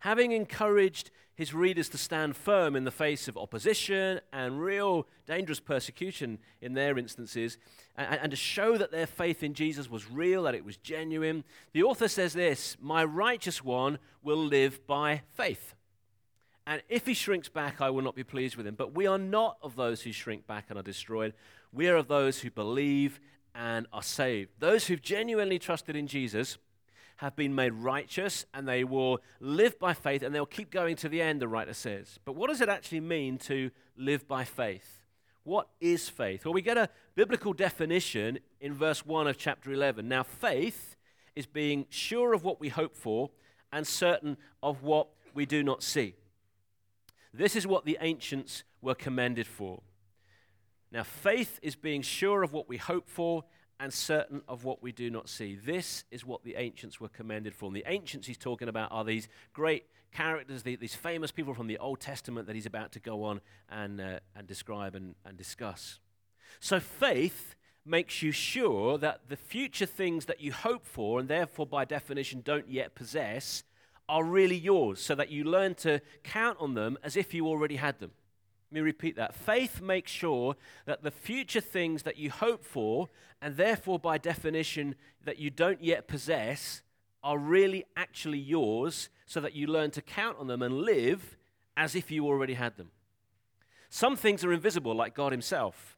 Having 0.00 0.32
encouraged 0.32 1.10
his 1.36 1.52
readers 1.52 1.88
to 1.90 1.98
stand 1.98 2.34
firm 2.34 2.74
in 2.74 2.84
the 2.84 2.90
face 2.90 3.28
of 3.28 3.36
opposition 3.36 4.20
and 4.32 4.60
real 4.60 5.06
dangerous 5.26 5.60
persecution 5.60 6.38
in 6.62 6.72
their 6.72 6.96
instances, 6.96 7.58
and, 7.94 8.20
and, 8.22 8.30
to 8.30 8.36
show 8.36 8.78
that 8.78 8.90
their 8.90 9.06
faith 9.06 9.42
in 9.42 9.52
Jesus 9.52 9.90
was 9.90 10.10
real, 10.10 10.44
that 10.44 10.54
it 10.54 10.64
was 10.64 10.78
genuine, 10.78 11.44
the 11.72 11.82
author 11.82 12.08
says 12.08 12.32
this 12.32 12.76
My 12.80 13.04
righteous 13.04 13.62
one 13.62 13.98
will 14.22 14.42
live 14.42 14.86
by 14.86 15.22
faith. 15.34 15.74
And 16.66 16.82
if 16.88 17.06
he 17.06 17.14
shrinks 17.14 17.48
back, 17.48 17.80
I 17.80 17.90
will 17.90 18.02
not 18.02 18.16
be 18.16 18.24
pleased 18.24 18.56
with 18.56 18.66
him. 18.66 18.74
But 18.74 18.94
we 18.94 19.06
are 19.06 19.18
not 19.18 19.58
of 19.62 19.76
those 19.76 20.02
who 20.02 20.12
shrink 20.12 20.46
back 20.46 20.66
and 20.68 20.78
are 20.78 20.82
destroyed. 20.82 21.32
We 21.72 21.88
are 21.88 21.96
of 21.96 22.08
those 22.08 22.40
who 22.40 22.50
believe 22.50 23.20
and 23.54 23.86
are 23.92 24.02
saved. 24.02 24.50
Those 24.58 24.86
who've 24.86 25.00
genuinely 25.00 25.58
trusted 25.58 25.94
in 25.94 26.08
Jesus 26.08 26.58
have 27.16 27.34
been 27.34 27.54
made 27.54 27.72
righteous 27.72 28.44
and 28.52 28.68
they 28.68 28.84
will 28.84 29.18
live 29.40 29.78
by 29.78 29.94
faith 29.94 30.22
and 30.22 30.34
they'll 30.34 30.46
keep 30.46 30.70
going 30.70 30.96
to 30.96 31.08
the 31.08 31.22
end, 31.22 31.40
the 31.40 31.48
writer 31.48 31.74
says. 31.74 32.18
But 32.24 32.36
what 32.36 32.48
does 32.48 32.60
it 32.60 32.68
actually 32.68 33.00
mean 33.00 33.38
to 33.38 33.70
live 33.96 34.28
by 34.28 34.44
faith? 34.44 35.02
What 35.44 35.68
is 35.80 36.08
faith? 36.08 36.44
Well, 36.44 36.54
we 36.54 36.62
get 36.62 36.76
a 36.76 36.88
biblical 37.14 37.52
definition 37.52 38.40
in 38.60 38.74
verse 38.74 39.06
1 39.06 39.28
of 39.28 39.38
chapter 39.38 39.72
11. 39.72 40.08
Now, 40.08 40.24
faith 40.24 40.96
is 41.34 41.46
being 41.46 41.86
sure 41.88 42.34
of 42.34 42.44
what 42.44 42.60
we 42.60 42.68
hope 42.68 42.96
for 42.96 43.30
and 43.72 43.86
certain 43.86 44.36
of 44.62 44.82
what 44.82 45.08
we 45.34 45.46
do 45.46 45.62
not 45.62 45.82
see. 45.82 46.14
This 47.32 47.54
is 47.54 47.66
what 47.66 47.84
the 47.84 47.98
ancients 48.00 48.64
were 48.80 48.94
commended 48.94 49.46
for. 49.46 49.82
Now, 50.90 51.02
faith 51.02 51.58
is 51.62 51.76
being 51.76 52.02
sure 52.02 52.42
of 52.42 52.52
what 52.52 52.68
we 52.68 52.76
hope 52.76 53.08
for 53.08 53.44
and 53.78 53.93
certain 53.93 54.43
of 54.49 54.64
what 54.64 54.82
we 54.82 54.93
do 54.93 55.11
not 55.11 55.28
see. 55.28 55.55
This 55.55 56.05
is 56.11 56.25
what 56.25 56.44
the 56.44 56.56
ancients 56.56 57.00
were 57.00 57.08
commended 57.08 57.55
for. 57.55 57.67
And 57.67 57.76
the 57.76 57.84
ancients 57.87 58.26
he's 58.26 58.38
talking 58.38 58.69
about 58.69 58.90
are 58.93 59.05
these 59.05 59.28
great 59.52 59.84
characters, 60.12 60.62
these 60.62 60.94
famous 60.94 61.31
people 61.31 61.52
from 61.52 61.67
the 61.67 61.78
Old 61.78 62.00
Testament 62.00 62.46
that 62.46 62.55
he's 62.55 62.67
about 62.67 62.93
to 62.93 63.00
go 63.00 63.25
on 63.25 63.40
and, 63.69 64.00
uh, 64.00 64.20
and 64.34 64.46
describe 64.46 64.94
and, 64.94 65.14
and 65.25 65.37
discuss. 65.37 66.00
So 66.61 66.81
faith 66.81 67.55
makes 67.84 68.23
you 68.23 68.32
sure 68.32 68.99
that 68.99 69.28
the 69.28 69.37
future 69.37 69.87
things 69.87 70.25
that 70.25 70.40
you 70.40 70.52
hope 70.52 70.87
for, 70.87 71.20
and 71.20 71.28
therefore 71.28 71.67
by 71.67 71.84
definition 71.84 72.40
don't 72.44 72.69
yet 72.69 72.94
possess, 72.94 73.62
are 74.08 74.25
really 74.25 74.56
yours, 74.56 75.00
so 75.00 75.14
that 75.14 75.31
you 75.31 75.44
learn 75.44 75.75
to 75.75 76.00
count 76.23 76.56
on 76.61 76.75
them 76.75 76.96
as 77.02 77.17
if 77.17 77.34
you 77.34 77.46
already 77.46 77.76
had 77.76 77.99
them. 77.99 78.12
Let 78.70 78.74
me 78.74 78.80
repeat 78.80 79.16
that. 79.16 79.34
Faith 79.34 79.80
makes 79.80 80.10
sure 80.10 80.56
that 80.86 81.02
the 81.02 81.10
future 81.10 81.60
things 81.60 82.02
that 82.02 82.16
you 82.16 82.30
hope 82.30 82.64
for, 82.64 83.08
and 83.40 83.56
therefore 83.56 83.99
by 83.99 84.18
definition 84.18 84.96
that 85.25 85.38
you 85.38 85.50
don't 85.50 85.82
yet 85.82 86.08
possess, 86.08 86.82
are 87.23 87.38
really 87.38 87.85
actually 87.96 88.38
yours, 88.38 89.08
so 89.25 89.40
that 89.40 89.54
you 89.54 89.66
learn 89.66 89.90
to 89.92 90.02
count 90.02 90.37
on 90.38 90.46
them 90.46 90.62
and 90.62 90.82
live 90.82 91.37
as 91.76 91.94
if 91.94 92.11
you 92.11 92.26
already 92.26 92.54
had 92.54 92.76
them. 92.76 92.90
Some 93.88 94.16
things 94.16 94.44
are 94.44 94.52
invisible, 94.52 94.94
like 94.94 95.14
God 95.14 95.32
Himself, 95.32 95.96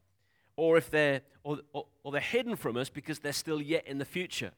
or 0.56 0.76
if 0.76 0.90
they're 0.90 1.22
or, 1.44 1.60
or, 1.72 1.86
or 2.02 2.12
they're 2.12 2.20
hidden 2.20 2.56
from 2.56 2.76
us 2.76 2.90
because 2.90 3.20
they're 3.20 3.32
still 3.32 3.62
yet 3.62 3.86
in 3.86 3.96
the 3.96 4.04
future. 4.04 4.52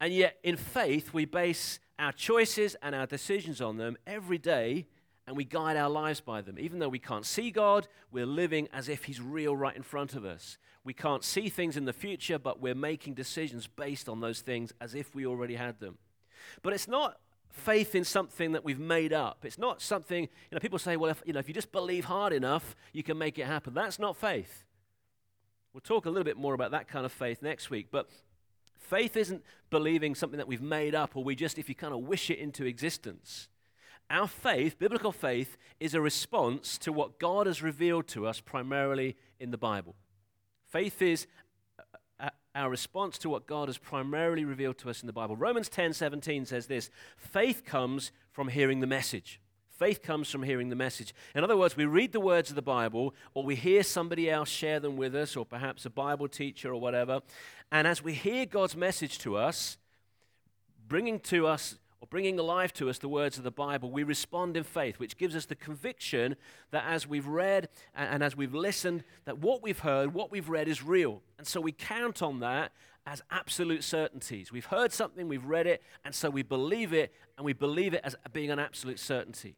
And 0.00 0.12
yet, 0.12 0.38
in 0.44 0.56
faith, 0.56 1.12
we 1.12 1.24
base 1.24 1.80
our 1.98 2.12
choices 2.12 2.76
and 2.82 2.94
our 2.94 3.06
decisions 3.06 3.60
on 3.60 3.76
them 3.76 3.96
every 4.06 4.38
day 4.38 4.86
and 5.26 5.36
we 5.36 5.44
guide 5.44 5.76
our 5.76 5.88
lives 5.88 6.20
by 6.20 6.40
them. 6.42 6.58
Even 6.58 6.78
though 6.78 6.88
we 6.88 6.98
can't 6.98 7.24
see 7.24 7.50
God, 7.50 7.88
we're 8.12 8.26
living 8.26 8.68
as 8.72 8.88
if 8.88 9.04
He's 9.04 9.20
real 9.20 9.56
right 9.56 9.76
in 9.76 9.82
front 9.82 10.14
of 10.14 10.24
us. 10.24 10.58
We 10.84 10.92
can't 10.92 11.24
see 11.24 11.48
things 11.48 11.76
in 11.76 11.86
the 11.86 11.92
future, 11.94 12.38
but 12.38 12.60
we're 12.60 12.74
making 12.74 13.14
decisions 13.14 13.66
based 13.66 14.08
on 14.08 14.20
those 14.20 14.42
things 14.42 14.72
as 14.80 14.94
if 14.94 15.14
we 15.14 15.26
already 15.26 15.54
had 15.54 15.80
them. 15.80 15.96
But 16.62 16.74
it's 16.74 16.88
not 16.88 17.18
faith 17.48 17.94
in 17.94 18.04
something 18.04 18.52
that 18.52 18.64
we've 18.64 18.80
made 18.80 19.12
up. 19.12 19.44
It's 19.44 19.58
not 19.58 19.80
something, 19.80 20.24
you 20.24 20.28
know, 20.52 20.58
people 20.58 20.78
say, 20.78 20.96
well, 20.96 21.10
if, 21.10 21.22
you 21.24 21.32
know, 21.32 21.38
if 21.38 21.48
you 21.48 21.54
just 21.54 21.72
believe 21.72 22.04
hard 22.04 22.32
enough, 22.32 22.76
you 22.92 23.02
can 23.02 23.16
make 23.16 23.38
it 23.38 23.46
happen. 23.46 23.72
That's 23.72 23.98
not 23.98 24.16
faith. 24.16 24.64
We'll 25.72 25.80
talk 25.80 26.04
a 26.04 26.10
little 26.10 26.24
bit 26.24 26.36
more 26.36 26.52
about 26.52 26.72
that 26.72 26.88
kind 26.88 27.06
of 27.06 27.12
faith 27.12 27.42
next 27.42 27.70
week. 27.70 27.88
But 27.90 28.08
faith 28.76 29.16
isn't 29.16 29.42
believing 29.70 30.14
something 30.14 30.38
that 30.38 30.48
we've 30.48 30.60
made 30.60 30.94
up 30.94 31.16
or 31.16 31.24
we 31.24 31.34
just, 31.34 31.58
if 31.58 31.68
you 31.68 31.74
kind 31.74 31.94
of 31.94 32.00
wish 32.00 32.28
it 32.28 32.38
into 32.38 32.66
existence. 32.66 33.48
Our 34.10 34.28
faith, 34.28 34.78
biblical 34.78 35.12
faith, 35.12 35.56
is 35.80 35.94
a 35.94 36.00
response 36.00 36.78
to 36.78 36.92
what 36.92 37.18
God 37.18 37.46
has 37.46 37.62
revealed 37.62 38.06
to 38.08 38.26
us 38.26 38.40
primarily 38.40 39.16
in 39.40 39.50
the 39.50 39.58
Bible. 39.58 39.96
Faith 40.66 41.00
is 41.00 41.26
our 42.54 42.70
response 42.70 43.18
to 43.18 43.28
what 43.28 43.46
God 43.46 43.68
has 43.68 43.78
primarily 43.78 44.44
revealed 44.44 44.78
to 44.78 44.90
us 44.90 45.02
in 45.02 45.06
the 45.06 45.12
Bible. 45.12 45.36
Romans 45.36 45.68
10 45.68 45.92
17 45.92 46.46
says 46.46 46.66
this 46.66 46.90
faith 47.16 47.64
comes 47.64 48.12
from 48.30 48.48
hearing 48.48 48.80
the 48.80 48.86
message. 48.86 49.40
Faith 49.68 50.02
comes 50.02 50.30
from 50.30 50.44
hearing 50.44 50.68
the 50.68 50.76
message. 50.76 51.12
In 51.34 51.42
other 51.42 51.56
words, 51.56 51.76
we 51.76 51.84
read 51.84 52.12
the 52.12 52.20
words 52.20 52.48
of 52.48 52.54
the 52.54 52.62
Bible, 52.62 53.12
or 53.34 53.42
we 53.42 53.56
hear 53.56 53.82
somebody 53.82 54.30
else 54.30 54.48
share 54.48 54.78
them 54.78 54.96
with 54.96 55.16
us, 55.16 55.34
or 55.34 55.44
perhaps 55.44 55.84
a 55.84 55.90
Bible 55.90 56.28
teacher 56.28 56.72
or 56.72 56.80
whatever. 56.80 57.22
And 57.72 57.88
as 57.88 58.00
we 58.00 58.14
hear 58.14 58.46
God's 58.46 58.76
message 58.76 59.18
to 59.18 59.36
us, 59.36 59.76
bringing 60.86 61.18
to 61.20 61.48
us 61.48 61.76
or 62.04 62.06
bringing 62.06 62.38
alive 62.38 62.70
to 62.70 62.90
us 62.90 62.98
the 62.98 63.08
words 63.08 63.38
of 63.38 63.44
the 63.44 63.50
Bible, 63.50 63.90
we 63.90 64.02
respond 64.02 64.58
in 64.58 64.62
faith, 64.62 64.98
which 64.98 65.16
gives 65.16 65.34
us 65.34 65.46
the 65.46 65.54
conviction 65.54 66.36
that 66.70 66.84
as 66.86 67.06
we've 67.06 67.26
read 67.26 67.70
and, 67.94 68.22
as 68.22 68.36
we've 68.36 68.54
listened, 68.54 69.04
that 69.24 69.38
what 69.38 69.62
we've 69.62 69.78
heard, 69.78 70.12
what 70.12 70.30
we've 70.30 70.50
read 70.50 70.68
is 70.68 70.82
real. 70.82 71.22
And 71.38 71.46
so 71.46 71.62
we 71.62 71.72
count 71.72 72.20
on 72.20 72.40
that 72.40 72.72
as 73.06 73.22
absolute 73.30 73.82
certainties. 73.82 74.52
We've 74.52 74.66
heard 74.66 74.92
something, 74.92 75.28
we've 75.28 75.46
read 75.46 75.66
it, 75.66 75.82
and 76.04 76.14
so 76.14 76.28
we 76.28 76.42
believe 76.42 76.92
it, 76.92 77.10
and 77.38 77.46
we 77.46 77.54
believe 77.54 77.94
it 77.94 78.02
as 78.04 78.14
being 78.34 78.50
an 78.50 78.58
absolute 78.58 78.98
certainty. 78.98 79.56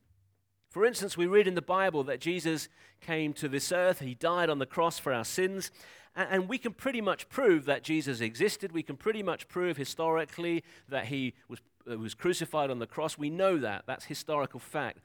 For 0.71 0.87
instance, 0.87 1.17
we 1.17 1.27
read 1.27 1.49
in 1.49 1.57
the 1.57 1.63
Bible 1.63 2.05
that 2.05 2.21
Jesus 2.21 2.69
came 3.01 3.33
to 3.35 3.49
this 3.49 3.73
earth, 3.73 3.99
he 3.99 4.15
died 4.15 4.51
on 4.51 4.61
the 4.61 4.67
cross 4.67 5.01
for 5.01 5.13
our 5.13 5.25
sins, 5.25 5.73
and 6.15 6.49
we 6.49 6.59
can 6.59 6.73
pretty 6.73 7.01
much 7.01 7.29
prove 7.29 7.65
that 7.65 7.83
Jesus 7.83 8.21
existed. 8.21 8.71
We 8.73 8.83
can 8.83 8.97
pretty 8.97 9.23
much 9.23 9.49
prove 9.49 9.77
historically 9.77 10.65
that 10.89 11.07
he 11.07 11.35
was, 11.49 11.61
was 11.87 12.15
crucified 12.15 12.71
on 12.71 12.79
the 12.79 12.87
cross. 12.87 13.17
We 13.17 13.31
know 13.31 13.59
that. 13.59 13.85
That's 13.87 14.05
historical 14.05 14.61
fact. 14.61 14.99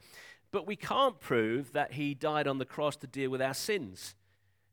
But 0.50 0.66
we 0.66 0.76
can't 0.76 1.18
prove 1.18 1.72
that 1.72 1.92
he 1.92 2.14
died 2.14 2.46
on 2.46 2.58
the 2.58 2.64
cross 2.64 2.96
to 2.96 3.06
deal 3.06 3.30
with 3.30 3.40
our 3.40 3.54
sins. 3.54 4.14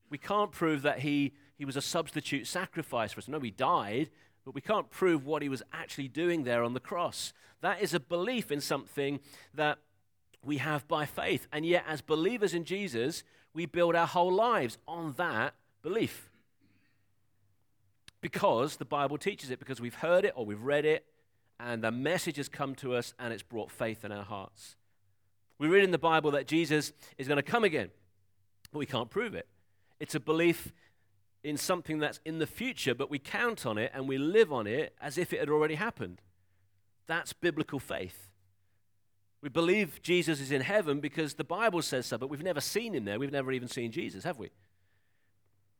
We 0.09 0.17
can't 0.17 0.51
prove 0.51 0.81
that 0.81 0.99
he, 0.99 1.33
he 1.57 1.65
was 1.65 1.77
a 1.77 1.81
substitute 1.81 2.47
sacrifice 2.47 3.13
for 3.13 3.19
us. 3.19 3.27
No, 3.27 3.39
he 3.39 3.51
died, 3.51 4.09
but 4.43 4.55
we 4.55 4.61
can't 4.61 4.89
prove 4.89 5.25
what 5.25 5.41
he 5.41 5.49
was 5.49 5.63
actually 5.71 6.07
doing 6.07 6.43
there 6.43 6.63
on 6.63 6.73
the 6.73 6.79
cross. 6.79 7.31
That 7.61 7.81
is 7.81 7.93
a 7.93 7.99
belief 7.99 8.51
in 8.51 8.59
something 8.61 9.19
that 9.53 9.77
we 10.43 10.57
have 10.57 10.87
by 10.87 11.05
faith. 11.05 11.47
And 11.51 11.65
yet, 11.65 11.83
as 11.87 12.01
believers 12.01 12.53
in 12.53 12.65
Jesus, 12.65 13.23
we 13.53 13.65
build 13.65 13.95
our 13.95 14.07
whole 14.07 14.31
lives 14.31 14.77
on 14.87 15.13
that 15.17 15.53
belief. 15.81 16.29
Because 18.21 18.77
the 18.77 18.85
Bible 18.85 19.17
teaches 19.17 19.49
it, 19.49 19.59
because 19.59 19.79
we've 19.79 19.95
heard 19.95 20.25
it 20.25 20.33
or 20.35 20.45
we've 20.45 20.61
read 20.61 20.85
it, 20.85 21.05
and 21.59 21.83
the 21.83 21.91
message 21.91 22.37
has 22.37 22.47
come 22.47 22.75
to 22.75 22.95
us 22.95 23.13
and 23.19 23.33
it's 23.33 23.43
brought 23.43 23.71
faith 23.71 24.05
in 24.05 24.11
our 24.11 24.23
hearts. 24.23 24.75
We 25.57 25.67
read 25.67 25.83
in 25.83 25.91
the 25.91 25.97
Bible 25.97 26.31
that 26.31 26.47
Jesus 26.47 26.93
is 27.17 27.27
going 27.27 27.37
to 27.37 27.43
come 27.43 27.63
again, 27.63 27.89
but 28.71 28.79
we 28.79 28.85
can't 28.85 29.09
prove 29.09 29.35
it. 29.35 29.47
It's 29.99 30.15
a 30.15 30.19
belief 30.19 30.71
in 31.43 31.57
something 31.57 31.99
that's 31.99 32.19
in 32.25 32.39
the 32.39 32.47
future, 32.47 32.95
but 32.95 33.09
we 33.09 33.19
count 33.19 33.65
on 33.65 33.77
it 33.77 33.91
and 33.93 34.07
we 34.07 34.17
live 34.17 34.53
on 34.53 34.67
it 34.67 34.95
as 35.01 35.17
if 35.17 35.33
it 35.33 35.39
had 35.39 35.49
already 35.49 35.75
happened. 35.75 36.21
That's 37.07 37.33
biblical 37.33 37.79
faith. 37.79 38.29
We 39.41 39.49
believe 39.49 40.01
Jesus 40.01 40.41
is 40.41 40.51
in 40.51 40.61
heaven 40.61 40.99
because 40.99 41.35
the 41.35 41.43
Bible 41.43 41.81
says 41.81 42.05
so, 42.05 42.17
but 42.17 42.29
we've 42.29 42.43
never 42.43 42.61
seen 42.61 42.93
him 42.93 43.05
there. 43.05 43.19
We've 43.19 43.31
never 43.31 43.51
even 43.51 43.67
seen 43.69 43.91
Jesus, 43.91 44.23
have 44.25 44.37
we? 44.37 44.49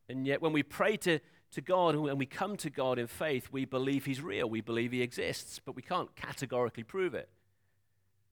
And 0.08 0.26
yet, 0.26 0.42
when 0.42 0.52
we 0.52 0.62
pray 0.62 0.96
to, 0.98 1.20
to 1.52 1.60
God 1.60 1.94
and 1.94 2.18
we 2.18 2.26
come 2.26 2.56
to 2.58 2.70
God 2.70 2.98
in 2.98 3.06
faith, 3.06 3.48
we 3.50 3.64
believe 3.64 4.04
he's 4.04 4.20
real. 4.20 4.48
We 4.48 4.60
believe 4.60 4.92
he 4.92 5.02
exists, 5.02 5.60
but 5.64 5.74
we 5.74 5.82
can't 5.82 6.14
categorically 6.14 6.84
prove 6.84 7.14
it. 7.14 7.28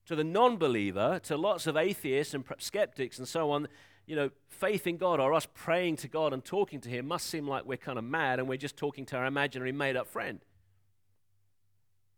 To 0.06 0.16
the 0.16 0.24
non 0.24 0.56
believer, 0.56 1.20
to 1.24 1.36
lots 1.36 1.66
of 1.66 1.76
atheists 1.76 2.32
and 2.32 2.44
skeptics 2.58 3.18
and 3.18 3.26
so 3.26 3.50
on, 3.50 3.68
you 4.06 4.16
know, 4.16 4.30
faith 4.48 4.86
in 4.86 4.96
God 4.96 5.20
or 5.20 5.34
us 5.34 5.46
praying 5.52 5.96
to 5.96 6.08
God 6.08 6.32
and 6.32 6.42
talking 6.42 6.80
to 6.80 6.88
him 6.88 7.06
must 7.06 7.26
seem 7.26 7.46
like 7.46 7.66
we're 7.66 7.76
kind 7.76 7.98
of 7.98 8.04
mad 8.04 8.38
and 8.38 8.48
we're 8.48 8.56
just 8.56 8.76
talking 8.76 9.04
to 9.06 9.16
our 9.16 9.26
imaginary 9.26 9.72
made 9.72 9.96
up 9.96 10.06
friend. 10.06 10.40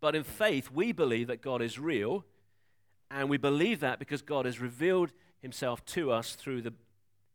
But 0.01 0.15
in 0.15 0.23
faith, 0.23 0.71
we 0.71 0.93
believe 0.93 1.27
that 1.27 1.43
God 1.43 1.63
is 1.63 1.79
real 1.79 2.25
and 3.11 3.29
we 3.29 3.39
believe 3.39 3.81
that 3.81 3.99
because 3.99 4.23
God 4.23 4.47
has 4.47 4.61
revealed 4.61 5.13
himself 5.43 5.85
to 5.87 6.13
us 6.13 6.35
through 6.37 6.63
the, 6.63 6.73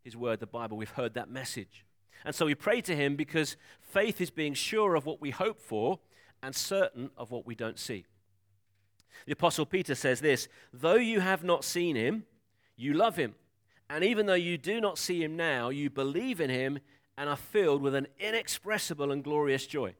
his 0.03 0.15
word, 0.15 0.39
the 0.39 0.47
Bible. 0.47 0.77
We've 0.77 0.89
heard 0.89 1.15
that 1.15 1.29
message. 1.29 1.85
And 2.25 2.33
so 2.33 2.47
we 2.47 2.55
pray 2.55 2.81
to 2.81 2.95
him 2.95 3.15
because 3.15 3.55
faith 3.79 4.19
is 4.19 4.31
being 4.31 4.55
sure 4.55 4.95
of 4.95 5.05
what 5.05 5.21
we 5.21 5.29
hope 5.29 5.61
for 5.61 5.99
and 6.41 6.55
certain 6.55 7.11
of 7.17 7.31
what 7.31 7.45
we 7.45 7.55
don't 7.55 7.79
see. 7.79 8.05
The 9.25 9.33
Apostle 9.33 9.65
Peter 9.65 9.95
says 9.95 10.19
this 10.19 10.47
Though 10.73 10.95
you 10.95 11.19
have 11.19 11.43
not 11.43 11.63
seen 11.63 11.95
him, 11.95 12.25
you 12.75 12.93
love 12.93 13.15
him. 13.15 13.35
And 13.89 14.03
even 14.03 14.25
though 14.25 14.33
you 14.33 14.57
do 14.57 14.81
not 14.81 14.97
see 14.97 15.23
him 15.23 15.37
now, 15.37 15.69
you 15.69 15.89
believe 15.91 16.41
in 16.41 16.49
him 16.49 16.79
and 17.17 17.29
are 17.29 17.35
filled 17.35 17.81
with 17.81 17.93
an 17.95 18.07
inexpressible 18.19 19.11
and 19.11 19.23
glorious 19.23 19.67
joy. 19.67 19.93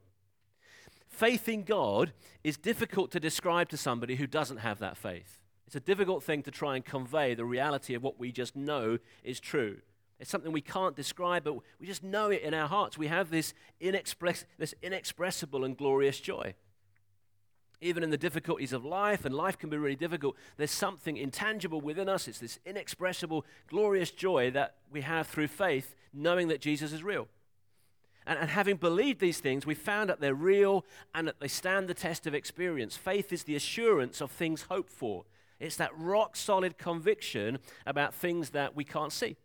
Faith 1.08 1.48
in 1.48 1.62
God 1.62 2.12
is 2.44 2.56
difficult 2.56 3.10
to 3.12 3.20
describe 3.20 3.68
to 3.70 3.76
somebody 3.76 4.16
who 4.16 4.26
doesn't 4.26 4.58
have 4.58 4.80
that 4.80 4.96
faith. 4.96 5.38
It's 5.66 5.76
a 5.76 5.80
difficult 5.80 6.22
thing 6.22 6.42
to 6.42 6.50
try 6.50 6.76
and 6.76 6.84
convey 6.84 7.34
the 7.34 7.44
reality 7.44 7.94
of 7.94 8.02
what 8.02 8.18
we 8.18 8.32
just 8.32 8.54
know 8.54 8.98
is 9.24 9.40
true. 9.40 9.78
It's 10.18 10.30
something 10.30 10.52
we 10.52 10.62
can't 10.62 10.96
describe, 10.96 11.44
but 11.44 11.56
we 11.78 11.86
just 11.86 12.02
know 12.02 12.30
it 12.30 12.42
in 12.42 12.54
our 12.54 12.68
hearts. 12.68 12.96
We 12.96 13.08
have 13.08 13.30
this, 13.30 13.52
inexpress, 13.80 14.46
this 14.58 14.74
inexpressible 14.82 15.64
and 15.64 15.76
glorious 15.76 16.20
joy. 16.20 16.54
Even 17.82 18.02
in 18.02 18.08
the 18.08 18.16
difficulties 18.16 18.72
of 18.72 18.84
life, 18.84 19.26
and 19.26 19.34
life 19.34 19.58
can 19.58 19.68
be 19.68 19.76
really 19.76 19.96
difficult, 19.96 20.34
there's 20.56 20.70
something 20.70 21.18
intangible 21.18 21.82
within 21.82 22.08
us. 22.08 22.26
It's 22.26 22.38
this 22.38 22.58
inexpressible, 22.64 23.44
glorious 23.68 24.10
joy 24.10 24.50
that 24.52 24.76
we 24.90 25.02
have 25.02 25.26
through 25.26 25.48
faith, 25.48 25.94
knowing 26.14 26.48
that 26.48 26.62
Jesus 26.62 26.92
is 26.92 27.02
real. 27.02 27.28
And, 28.26 28.38
and 28.38 28.48
having 28.48 28.76
believed 28.76 29.20
these 29.20 29.40
things, 29.40 29.66
we 29.66 29.74
found 29.74 30.08
that 30.08 30.20
they're 30.20 30.34
real 30.34 30.86
and 31.14 31.28
that 31.28 31.40
they 31.40 31.48
stand 31.48 31.88
the 31.88 31.94
test 31.94 32.26
of 32.26 32.34
experience. 32.34 32.96
Faith 32.96 33.30
is 33.34 33.44
the 33.44 33.54
assurance 33.54 34.22
of 34.22 34.30
things 34.30 34.62
hoped 34.62 34.90
for. 34.90 35.24
It's 35.60 35.76
that 35.76 35.90
rock 35.96 36.36
solid 36.36 36.78
conviction 36.78 37.58
about 37.84 38.14
things 38.14 38.50
that 38.50 38.74
we 38.74 38.84
can't 38.84 39.12
see. 39.12 39.36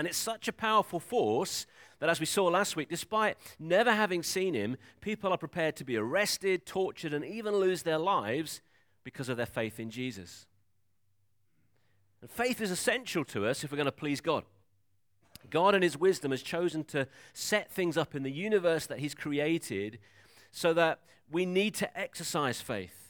And 0.00 0.08
it's 0.08 0.16
such 0.16 0.48
a 0.48 0.52
powerful 0.54 0.98
force 0.98 1.66
that, 1.98 2.08
as 2.08 2.20
we 2.20 2.24
saw 2.24 2.46
last 2.46 2.74
week, 2.74 2.88
despite 2.88 3.36
never 3.58 3.92
having 3.92 4.22
seen 4.22 4.54
him, 4.54 4.78
people 5.02 5.30
are 5.30 5.36
prepared 5.36 5.76
to 5.76 5.84
be 5.84 5.94
arrested, 5.94 6.64
tortured, 6.64 7.12
and 7.12 7.22
even 7.22 7.54
lose 7.54 7.82
their 7.82 7.98
lives 7.98 8.62
because 9.04 9.28
of 9.28 9.36
their 9.36 9.44
faith 9.44 9.78
in 9.78 9.90
Jesus. 9.90 10.46
And 12.22 12.30
faith 12.30 12.62
is 12.62 12.70
essential 12.70 13.26
to 13.26 13.46
us 13.46 13.62
if 13.62 13.70
we're 13.70 13.76
going 13.76 13.84
to 13.84 13.92
please 13.92 14.22
God. 14.22 14.44
God, 15.50 15.74
in 15.74 15.82
His 15.82 15.98
wisdom, 15.98 16.30
has 16.30 16.40
chosen 16.40 16.82
to 16.84 17.06
set 17.34 17.70
things 17.70 17.98
up 17.98 18.14
in 18.14 18.22
the 18.22 18.32
universe 18.32 18.86
that 18.86 19.00
He's 19.00 19.14
created 19.14 19.98
so 20.50 20.72
that 20.72 21.00
we 21.30 21.44
need 21.44 21.74
to 21.74 22.00
exercise 22.00 22.62
faith. 22.62 23.09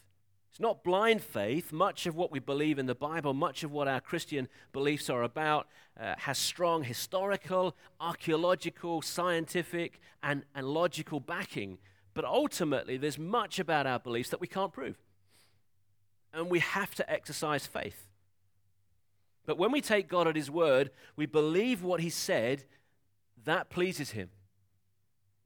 Not 0.61 0.85
blind 0.85 1.23
faith. 1.23 1.73
Much 1.73 2.05
of 2.05 2.15
what 2.15 2.31
we 2.31 2.39
believe 2.39 2.79
in 2.79 2.85
the 2.85 2.95
Bible, 2.95 3.33
much 3.33 3.65
of 3.65 3.73
what 3.73 3.89
our 3.89 3.99
Christian 4.01 4.47
beliefs 4.73 5.09
are 5.09 5.23
about, 5.23 5.67
uh, 5.99 6.17
has 6.19 6.37
strong 6.37 6.85
historical, 6.85 7.75
archaeological, 7.99 9.01
scientific, 9.01 10.01
and, 10.23 10.45
and 10.55 10.69
logical 10.69 11.19
backing. 11.19 11.79
But 12.13 12.27
ultimately, 12.27 12.99
there's 12.99 13.19
much 13.19 13.59
about 13.59 13.87
our 13.87 13.99
beliefs 13.99 14.29
that 14.29 14.41
we 14.43 14.47
can't 14.47 14.71
prove. 14.71 14.99
And 16.35 16.51
we 16.51 16.59
have 16.59 16.95
to 16.97 17.11
exercise 17.11 17.67
faith. 17.67 18.07
But 19.47 19.57
when 19.57 19.73
we 19.73 19.81
take 19.81 20.09
God 20.09 20.29
at 20.29 20.37
His 20.37 20.51
word, 20.51 20.91
we 21.17 21.25
believe 21.25 21.83
what 21.83 22.01
He 22.01 22.11
said, 22.11 22.65
that 23.47 23.71
pleases 23.71 24.11
Him. 24.11 24.29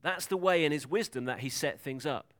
That's 0.01 0.25
the 0.25 0.35
way 0.35 0.65
in 0.65 0.73
His 0.73 0.85
wisdom 0.85 1.23
that 1.23 1.39
He 1.39 1.47
set 1.47 1.79
things 1.79 2.05
up. 2.05 2.33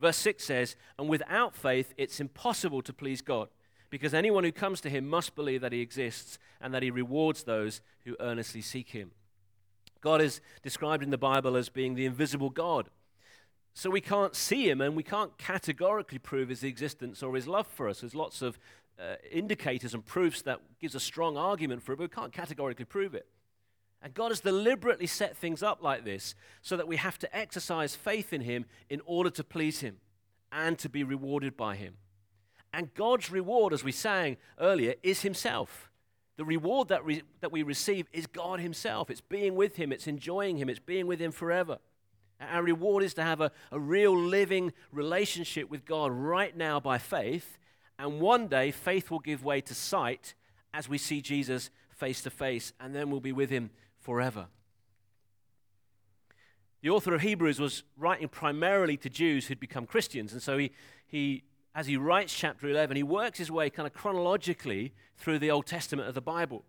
Verse 0.00 0.16
6 0.16 0.44
says, 0.44 0.76
And 0.98 1.08
without 1.08 1.54
faith, 1.54 1.94
it's 1.96 2.20
impossible 2.20 2.82
to 2.82 2.92
please 2.92 3.22
God, 3.22 3.48
because 3.90 4.14
anyone 4.14 4.44
who 4.44 4.52
comes 4.52 4.80
to 4.82 4.90
him 4.90 5.08
must 5.08 5.34
believe 5.34 5.60
that 5.60 5.72
he 5.72 5.80
exists 5.80 6.38
and 6.60 6.74
that 6.74 6.82
he 6.82 6.90
rewards 6.90 7.44
those 7.44 7.80
who 8.04 8.16
earnestly 8.20 8.60
seek 8.60 8.90
him. 8.90 9.12
God 10.00 10.20
is 10.20 10.40
described 10.62 11.02
in 11.02 11.10
the 11.10 11.18
Bible 11.18 11.56
as 11.56 11.68
being 11.68 11.94
the 11.94 12.04
invisible 12.04 12.50
God. 12.50 12.90
So 13.72 13.90
we 13.90 14.00
can't 14.00 14.36
see 14.36 14.68
him 14.68 14.80
and 14.80 14.94
we 14.94 15.02
can't 15.02 15.36
categorically 15.38 16.18
prove 16.18 16.48
his 16.48 16.62
existence 16.62 17.22
or 17.22 17.34
his 17.34 17.48
love 17.48 17.66
for 17.66 17.88
us. 17.88 18.00
There's 18.00 18.14
lots 18.14 18.42
of 18.42 18.58
uh, 18.98 19.16
indicators 19.32 19.94
and 19.94 20.04
proofs 20.04 20.42
that 20.42 20.60
gives 20.80 20.94
a 20.94 21.00
strong 21.00 21.36
argument 21.36 21.82
for 21.82 21.92
it, 21.92 21.96
but 21.96 22.04
we 22.04 22.08
can't 22.08 22.32
categorically 22.32 22.84
prove 22.84 23.14
it. 23.14 23.26
And 24.04 24.12
God 24.12 24.30
has 24.30 24.40
deliberately 24.40 25.06
set 25.06 25.34
things 25.34 25.62
up 25.62 25.82
like 25.82 26.04
this 26.04 26.34
so 26.60 26.76
that 26.76 26.86
we 26.86 26.96
have 26.96 27.18
to 27.20 27.36
exercise 27.36 27.96
faith 27.96 28.34
in 28.34 28.42
Him 28.42 28.66
in 28.90 29.00
order 29.06 29.30
to 29.30 29.42
please 29.42 29.80
Him 29.80 29.96
and 30.52 30.78
to 30.80 30.90
be 30.90 31.02
rewarded 31.02 31.56
by 31.56 31.74
Him. 31.74 31.94
And 32.74 32.92
God's 32.92 33.30
reward, 33.30 33.72
as 33.72 33.82
we 33.82 33.92
sang 33.92 34.36
earlier, 34.60 34.94
is 35.02 35.22
Himself. 35.22 35.90
The 36.36 36.44
reward 36.44 36.88
that, 36.88 37.02
re- 37.02 37.22
that 37.40 37.50
we 37.50 37.62
receive 37.62 38.06
is 38.12 38.26
God 38.26 38.60
Himself. 38.60 39.08
It's 39.08 39.22
being 39.22 39.54
with 39.54 39.76
Him, 39.76 39.90
it's 39.90 40.06
enjoying 40.06 40.58
Him, 40.58 40.68
it's 40.68 40.78
being 40.78 41.06
with 41.06 41.18
Him 41.18 41.32
forever. 41.32 41.78
Our 42.38 42.62
reward 42.62 43.04
is 43.04 43.14
to 43.14 43.22
have 43.22 43.40
a, 43.40 43.52
a 43.72 43.80
real 43.80 44.14
living 44.14 44.74
relationship 44.92 45.70
with 45.70 45.86
God 45.86 46.12
right 46.12 46.54
now 46.54 46.78
by 46.78 46.98
faith. 46.98 47.58
And 47.98 48.20
one 48.20 48.48
day, 48.48 48.70
faith 48.70 49.10
will 49.10 49.20
give 49.20 49.44
way 49.44 49.62
to 49.62 49.74
sight 49.74 50.34
as 50.74 50.90
we 50.90 50.98
see 50.98 51.22
Jesus 51.22 51.70
face 51.88 52.20
to 52.22 52.30
face, 52.30 52.74
and 52.78 52.94
then 52.94 53.08
we'll 53.08 53.20
be 53.20 53.32
with 53.32 53.48
Him 53.48 53.70
forever. 54.04 54.46
The 56.82 56.90
author 56.90 57.14
of 57.14 57.22
Hebrews 57.22 57.58
was 57.58 57.82
writing 57.96 58.28
primarily 58.28 58.98
to 58.98 59.08
Jews 59.08 59.46
who'd 59.46 59.58
become 59.58 59.86
Christians, 59.86 60.34
and 60.34 60.42
so 60.42 60.58
he, 60.58 60.72
he 61.06 61.44
as 61.74 61.86
he 61.86 61.96
writes 61.96 62.34
chapter 62.34 62.68
11, 62.68 62.96
he 62.96 63.02
works 63.02 63.38
his 63.38 63.50
way 63.50 63.70
kind 63.70 63.86
of 63.86 63.94
chronologically 63.94 64.92
through 65.16 65.38
the 65.38 65.50
Old 65.50 65.66
Testament 65.66 66.06
of 66.06 66.14
the 66.14 66.20
Bible. 66.20 66.64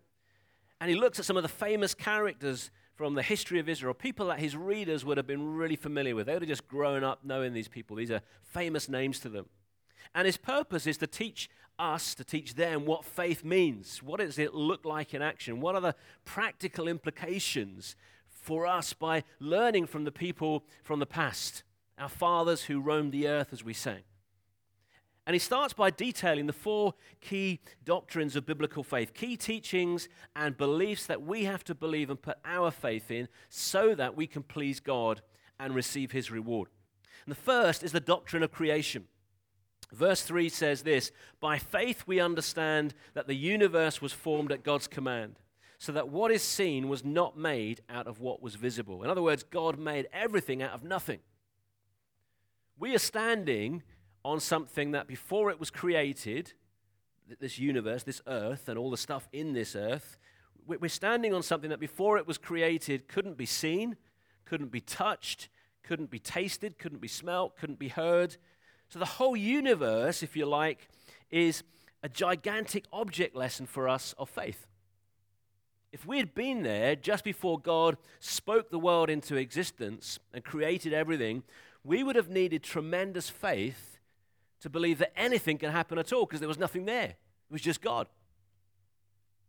And 0.80 0.88
he 0.88 0.96
looks 0.96 1.18
at 1.18 1.26
some 1.26 1.36
of 1.36 1.42
the 1.42 1.48
famous 1.48 1.92
characters 1.92 2.70
from 2.94 3.14
the 3.14 3.22
history 3.22 3.60
of 3.60 3.68
Israel, 3.68 3.92
people 3.92 4.28
that 4.28 4.38
his 4.38 4.56
readers 4.56 5.04
would 5.04 5.18
have 5.18 5.26
been 5.26 5.54
really 5.54 5.76
familiar 5.76 6.16
with. 6.16 6.26
They 6.26 6.32
would 6.32 6.42
have 6.42 6.48
just 6.48 6.66
grown 6.66 7.04
up 7.04 7.20
knowing 7.22 7.52
these 7.52 7.68
people. 7.68 7.96
These 7.96 8.10
are 8.10 8.22
famous 8.42 8.88
names 8.88 9.20
to 9.20 9.28
them. 9.28 9.46
And 10.14 10.24
his 10.24 10.38
purpose 10.38 10.86
is 10.86 10.96
to 10.98 11.06
teach 11.06 11.50
us, 11.78 12.14
to 12.14 12.24
teach 12.24 12.54
them 12.54 12.84
what 12.84 13.04
faith 13.04 13.44
means. 13.44 14.02
What 14.02 14.20
does 14.20 14.38
it 14.38 14.54
look 14.54 14.84
like 14.84 15.14
in 15.14 15.22
action? 15.22 15.60
What 15.60 15.74
are 15.74 15.80
the 15.80 15.94
practical 16.24 16.88
implications 16.88 17.96
for 18.28 18.66
us 18.66 18.92
by 18.92 19.24
learning 19.40 19.86
from 19.86 20.04
the 20.04 20.12
people 20.12 20.64
from 20.84 20.98
the 20.98 21.06
past, 21.06 21.62
our 21.98 22.08
fathers 22.08 22.64
who 22.64 22.80
roamed 22.80 23.12
the 23.12 23.28
earth, 23.28 23.52
as 23.52 23.64
we 23.64 23.74
sang? 23.74 24.02
And 25.26 25.34
he 25.34 25.40
starts 25.40 25.74
by 25.74 25.90
detailing 25.90 26.46
the 26.46 26.52
four 26.52 26.94
key 27.20 27.60
doctrines 27.84 28.36
of 28.36 28.46
biblical 28.46 28.84
faith, 28.84 29.12
key 29.12 29.36
teachings 29.36 30.08
and 30.36 30.56
beliefs 30.56 31.06
that 31.06 31.22
we 31.22 31.44
have 31.44 31.64
to 31.64 31.74
believe 31.74 32.10
and 32.10 32.22
put 32.22 32.38
our 32.44 32.70
faith 32.70 33.10
in 33.10 33.26
so 33.48 33.96
that 33.96 34.16
we 34.16 34.28
can 34.28 34.44
please 34.44 34.78
God 34.78 35.22
and 35.58 35.74
receive 35.74 36.12
his 36.12 36.30
reward. 36.30 36.68
And 37.24 37.32
the 37.32 37.40
first 37.40 37.82
is 37.82 37.90
the 37.90 37.98
doctrine 37.98 38.44
of 38.44 38.52
creation. 38.52 39.08
Verse 39.92 40.22
3 40.22 40.48
says 40.48 40.82
this 40.82 41.12
By 41.40 41.58
faith 41.58 42.04
we 42.06 42.20
understand 42.20 42.94
that 43.14 43.26
the 43.26 43.36
universe 43.36 44.02
was 44.02 44.12
formed 44.12 44.52
at 44.52 44.64
God's 44.64 44.88
command, 44.88 45.38
so 45.78 45.92
that 45.92 46.08
what 46.08 46.30
is 46.30 46.42
seen 46.42 46.88
was 46.88 47.04
not 47.04 47.36
made 47.36 47.82
out 47.88 48.06
of 48.06 48.20
what 48.20 48.42
was 48.42 48.56
visible. 48.56 49.02
In 49.02 49.10
other 49.10 49.22
words, 49.22 49.42
God 49.42 49.78
made 49.78 50.08
everything 50.12 50.62
out 50.62 50.72
of 50.72 50.84
nothing. 50.84 51.20
We 52.78 52.94
are 52.94 52.98
standing 52.98 53.82
on 54.24 54.40
something 54.40 54.90
that 54.90 55.06
before 55.06 55.50
it 55.50 55.60
was 55.60 55.70
created, 55.70 56.52
this 57.40 57.58
universe, 57.58 58.02
this 58.02 58.20
earth, 58.26 58.68
and 58.68 58.78
all 58.78 58.90
the 58.90 58.96
stuff 58.96 59.28
in 59.32 59.52
this 59.52 59.76
earth, 59.76 60.18
we're 60.66 60.88
standing 60.88 61.32
on 61.32 61.42
something 61.42 61.70
that 61.70 61.80
before 61.80 62.18
it 62.18 62.26
was 62.26 62.38
created 62.38 63.06
couldn't 63.08 63.36
be 63.36 63.46
seen, 63.46 63.96
couldn't 64.44 64.72
be 64.72 64.80
touched, 64.80 65.48
couldn't 65.82 66.10
be 66.10 66.18
tasted, 66.18 66.78
couldn't 66.78 67.00
be 67.00 67.08
smelt, 67.08 67.56
couldn't 67.56 67.78
be 67.78 67.88
heard. 67.88 68.36
So 68.88 68.98
the 68.98 69.04
whole 69.04 69.36
universe, 69.36 70.22
if 70.22 70.36
you 70.36 70.46
like, 70.46 70.88
is 71.30 71.62
a 72.02 72.08
gigantic 72.08 72.84
object 72.92 73.34
lesson 73.34 73.66
for 73.66 73.88
us 73.88 74.14
of 74.18 74.28
faith. 74.28 74.66
If 75.92 76.06
we 76.06 76.18
had 76.18 76.34
been 76.34 76.62
there 76.62 76.94
just 76.94 77.24
before 77.24 77.58
God 77.58 77.96
spoke 78.20 78.70
the 78.70 78.78
world 78.78 79.08
into 79.08 79.36
existence 79.36 80.18
and 80.32 80.44
created 80.44 80.92
everything, 80.92 81.42
we 81.84 82.04
would 82.04 82.16
have 82.16 82.28
needed 82.28 82.62
tremendous 82.62 83.30
faith 83.30 83.98
to 84.60 84.68
believe 84.68 84.98
that 84.98 85.12
anything 85.16 85.58
can 85.58 85.70
happen 85.70 85.98
at 85.98 86.12
all 86.12 86.26
because 86.26 86.40
there 86.40 86.48
was 86.48 86.58
nothing 86.58 86.84
there. 86.84 87.14
It 87.14 87.52
was 87.52 87.62
just 87.62 87.80
God. 87.80 88.08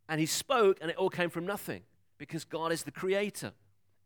And 0.08 0.20
he 0.20 0.25
spoke, 0.25 0.77
and 0.79 0.89
it 0.89 0.98
all 0.98 1.10
came 1.10 1.29
from 1.29 1.46
nothing 1.46 1.82
because 2.17 2.46
God 2.46 2.72
is 2.72 2.84
the 2.84 2.91
creator. 2.91 3.51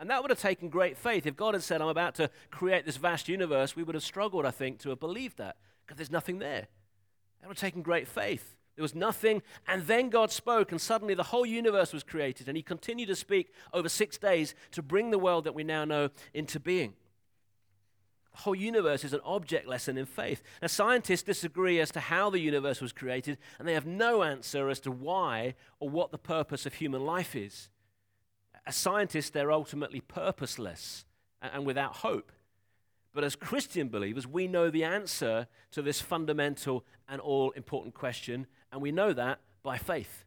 And 0.01 0.09
that 0.09 0.23
would 0.23 0.31
have 0.31 0.39
taken 0.39 0.69
great 0.69 0.97
faith. 0.97 1.27
If 1.27 1.35
God 1.35 1.53
had 1.53 1.61
said, 1.61 1.79
I'm 1.79 1.87
about 1.87 2.15
to 2.15 2.31
create 2.49 2.87
this 2.87 2.97
vast 2.97 3.29
universe, 3.29 3.75
we 3.75 3.83
would 3.83 3.93
have 3.93 4.03
struggled, 4.03 4.47
I 4.47 4.51
think, 4.51 4.79
to 4.79 4.89
have 4.89 4.99
believed 4.99 5.37
that 5.37 5.57
because 5.85 5.95
there's 5.95 6.09
nothing 6.09 6.39
there. 6.39 6.67
That 7.39 7.47
would 7.47 7.57
have 7.57 7.61
taken 7.61 7.83
great 7.83 8.07
faith. 8.07 8.55
There 8.75 8.81
was 8.81 8.95
nothing, 8.95 9.43
and 9.67 9.83
then 9.83 10.09
God 10.09 10.31
spoke, 10.31 10.71
and 10.71 10.81
suddenly 10.81 11.13
the 11.13 11.21
whole 11.21 11.45
universe 11.45 11.93
was 11.93 12.01
created. 12.01 12.47
And 12.47 12.57
He 12.57 12.63
continued 12.63 13.09
to 13.09 13.15
speak 13.15 13.53
over 13.73 13.87
six 13.87 14.17
days 14.17 14.55
to 14.71 14.81
bring 14.81 15.11
the 15.11 15.19
world 15.19 15.43
that 15.43 15.53
we 15.53 15.63
now 15.63 15.85
know 15.85 16.09
into 16.33 16.59
being. 16.59 16.93
The 18.31 18.39
whole 18.39 18.55
universe 18.55 19.03
is 19.03 19.13
an 19.13 19.21
object 19.23 19.67
lesson 19.67 19.99
in 19.99 20.07
faith. 20.07 20.41
Now, 20.63 20.67
scientists 20.67 21.21
disagree 21.21 21.79
as 21.79 21.91
to 21.91 21.99
how 21.99 22.31
the 22.31 22.39
universe 22.39 22.81
was 22.81 22.91
created, 22.91 23.37
and 23.59 23.67
they 23.67 23.75
have 23.75 23.85
no 23.85 24.23
answer 24.23 24.67
as 24.67 24.79
to 24.79 24.89
why 24.89 25.53
or 25.79 25.91
what 25.91 26.11
the 26.11 26.17
purpose 26.17 26.65
of 26.65 26.73
human 26.73 27.05
life 27.05 27.35
is. 27.35 27.69
As 28.65 28.75
scientists, 28.75 29.29
they're 29.29 29.51
ultimately 29.51 30.01
purposeless 30.01 31.05
and 31.41 31.65
without 31.65 31.97
hope. 31.97 32.31
But 33.13 33.23
as 33.23 33.35
Christian 33.35 33.89
believers, 33.89 34.25
we 34.25 34.47
know 34.47 34.69
the 34.69 34.83
answer 34.83 35.47
to 35.71 35.81
this 35.81 35.99
fundamental 35.99 36.85
and 37.09 37.19
all 37.19 37.51
important 37.51 37.93
question, 37.93 38.47
and 38.71 38.81
we 38.81 38.91
know 38.91 39.11
that 39.13 39.39
by 39.63 39.77
faith. 39.77 40.25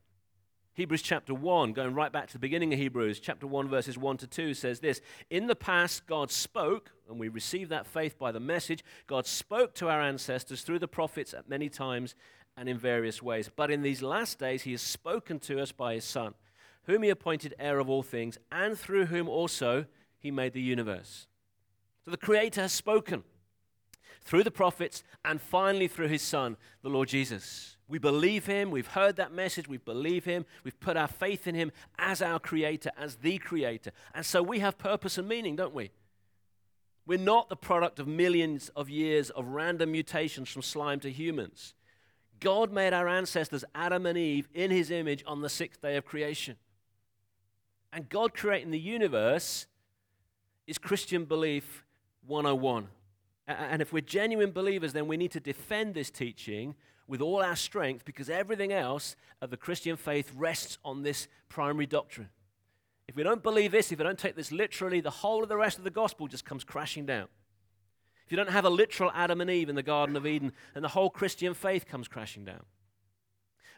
Hebrews 0.74 1.02
chapter 1.02 1.32
1, 1.32 1.72
going 1.72 1.94
right 1.94 2.10
back 2.10 2.26
to 2.26 2.32
the 2.32 2.40
beginning 2.40 2.72
of 2.72 2.80
Hebrews, 2.80 3.20
chapter 3.20 3.46
1, 3.46 3.68
verses 3.68 3.96
1 3.96 4.16
to 4.18 4.26
2, 4.26 4.54
says 4.54 4.80
this 4.80 5.00
In 5.30 5.46
the 5.46 5.54
past, 5.54 6.04
God 6.06 6.32
spoke, 6.32 6.90
and 7.08 7.18
we 7.18 7.28
receive 7.28 7.68
that 7.68 7.86
faith 7.86 8.18
by 8.18 8.32
the 8.32 8.40
message. 8.40 8.84
God 9.06 9.24
spoke 9.24 9.74
to 9.76 9.88
our 9.88 10.02
ancestors 10.02 10.62
through 10.62 10.80
the 10.80 10.88
prophets 10.88 11.32
at 11.32 11.48
many 11.48 11.68
times 11.68 12.16
and 12.56 12.68
in 12.68 12.76
various 12.76 13.22
ways. 13.22 13.48
But 13.54 13.70
in 13.70 13.82
these 13.82 14.02
last 14.02 14.40
days, 14.40 14.62
He 14.62 14.72
has 14.72 14.82
spoken 14.82 15.38
to 15.40 15.60
us 15.60 15.70
by 15.70 15.94
His 15.94 16.04
Son, 16.04 16.34
whom 16.86 17.02
He 17.02 17.10
appointed 17.10 17.54
heir 17.58 17.78
of 17.78 17.88
all 17.88 18.02
things, 18.02 18.38
and 18.50 18.78
through 18.78 19.06
whom 19.06 19.28
also 19.28 19.86
He 20.18 20.30
made 20.30 20.52
the 20.52 20.62
universe. 20.62 21.26
So 22.04 22.10
the 22.10 22.16
Creator 22.16 22.62
has 22.62 22.72
spoken 22.72 23.24
through 24.22 24.44
the 24.44 24.50
prophets 24.50 25.02
and 25.24 25.40
finally 25.40 25.88
through 25.88 26.08
His 26.08 26.22
Son, 26.22 26.56
the 26.82 26.88
Lord 26.88 27.08
Jesus. 27.08 27.74
We 27.86 27.98
believe 27.98 28.46
him. 28.46 28.70
We've 28.70 28.86
heard 28.86 29.16
that 29.16 29.32
message. 29.32 29.68
We 29.68 29.76
believe 29.76 30.24
him. 30.24 30.46
We've 30.62 30.78
put 30.80 30.96
our 30.96 31.08
faith 31.08 31.46
in 31.46 31.54
him 31.54 31.70
as 31.98 32.22
our 32.22 32.38
creator, 32.38 32.90
as 32.96 33.16
the 33.16 33.38
creator. 33.38 33.92
And 34.14 34.24
so 34.24 34.42
we 34.42 34.60
have 34.60 34.78
purpose 34.78 35.18
and 35.18 35.28
meaning, 35.28 35.56
don't 35.56 35.74
we? 35.74 35.90
We're 37.06 37.18
not 37.18 37.50
the 37.50 37.56
product 37.56 37.98
of 37.98 38.06
millions 38.06 38.70
of 38.70 38.88
years 38.88 39.28
of 39.30 39.48
random 39.48 39.92
mutations 39.92 40.48
from 40.48 40.62
slime 40.62 41.00
to 41.00 41.10
humans. 41.10 41.74
God 42.40 42.72
made 42.72 42.94
our 42.94 43.06
ancestors, 43.06 43.64
Adam 43.74 44.06
and 44.06 44.16
Eve, 44.16 44.48
in 44.54 44.70
his 44.70 44.90
image 44.90 45.22
on 45.26 45.42
the 45.42 45.50
sixth 45.50 45.82
day 45.82 45.96
of 45.96 46.06
creation. 46.06 46.56
And 47.94 48.08
God 48.08 48.34
creating 48.34 48.72
the 48.72 48.78
universe 48.78 49.66
is 50.66 50.78
Christian 50.78 51.26
belief 51.26 51.84
101. 52.26 52.88
And 53.46 53.80
if 53.80 53.92
we're 53.92 54.00
genuine 54.00 54.50
believers, 54.50 54.92
then 54.92 55.06
we 55.06 55.16
need 55.16 55.30
to 55.30 55.40
defend 55.40 55.94
this 55.94 56.10
teaching 56.10 56.74
with 57.06 57.20
all 57.20 57.40
our 57.40 57.54
strength 57.54 58.04
because 58.04 58.28
everything 58.28 58.72
else 58.72 59.14
of 59.40 59.50
the 59.50 59.56
Christian 59.56 59.96
faith 59.96 60.32
rests 60.34 60.78
on 60.84 61.02
this 61.02 61.28
primary 61.48 61.86
doctrine. 61.86 62.30
If 63.06 63.14
we 63.14 63.22
don't 63.22 63.44
believe 63.44 63.70
this, 63.70 63.92
if 63.92 63.98
we 63.98 64.04
don't 64.04 64.18
take 64.18 64.34
this 64.34 64.50
literally, 64.50 65.00
the 65.00 65.10
whole 65.10 65.44
of 65.44 65.48
the 65.48 65.56
rest 65.56 65.78
of 65.78 65.84
the 65.84 65.90
gospel 65.90 66.26
just 66.26 66.44
comes 66.44 66.64
crashing 66.64 67.06
down. 67.06 67.28
If 68.26 68.32
you 68.32 68.36
don't 68.36 68.50
have 68.50 68.64
a 68.64 68.70
literal 68.70 69.12
Adam 69.14 69.40
and 69.40 69.50
Eve 69.50 69.68
in 69.68 69.76
the 69.76 69.82
Garden 69.82 70.16
of 70.16 70.26
Eden, 70.26 70.52
then 70.72 70.82
the 70.82 70.88
whole 70.88 71.10
Christian 71.10 71.54
faith 71.54 71.86
comes 71.86 72.08
crashing 72.08 72.44
down. 72.44 72.64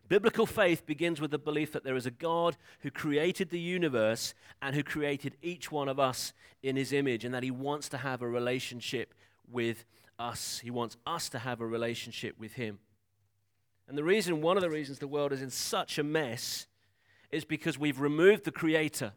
Biblical 0.09 0.47
faith 0.47 0.87
begins 0.87 1.21
with 1.21 1.31
the 1.31 1.38
belief 1.38 1.73
that 1.73 1.83
there 1.83 1.97
is 1.97 2.07
a 2.07 2.11
God 2.11 2.57
who 2.81 2.90
created 2.90 3.51
the 3.51 3.59
universe 3.59 4.35
and 4.62 4.75
who 4.77 4.83
created 4.83 5.37
each 5.42 5.73
one 5.73 5.88
of 5.88 5.99
us 5.99 6.33
in 6.62 6.77
his 6.77 6.92
image, 6.92 7.25
and 7.25 7.35
that 7.35 7.42
he 7.42 7.51
wants 7.51 7.88
to 7.90 7.99
have 7.99 8.23
a 8.23 8.29
relationship 8.29 9.14
with 9.51 9.85
us. 10.19 10.61
He 10.62 10.71
wants 10.71 10.97
us 11.07 11.29
to 11.31 11.38
have 11.38 11.61
a 11.61 11.66
relationship 11.66 12.38
with 12.38 12.55
him. 12.55 12.79
And 13.88 13.97
the 13.97 14.05
reason, 14.05 14.42
one 14.42 14.57
of 14.57 14.62
the 14.62 14.71
reasons 14.71 14.99
the 14.99 15.09
world 15.09 15.33
is 15.33 15.42
in 15.42 15.51
such 15.51 15.99
a 15.99 16.03
mess 16.03 16.66
is 17.31 17.45
because 17.45 17.79
we've 17.79 18.01
removed 18.01 18.45
the 18.45 18.53
Creator. 18.53 19.12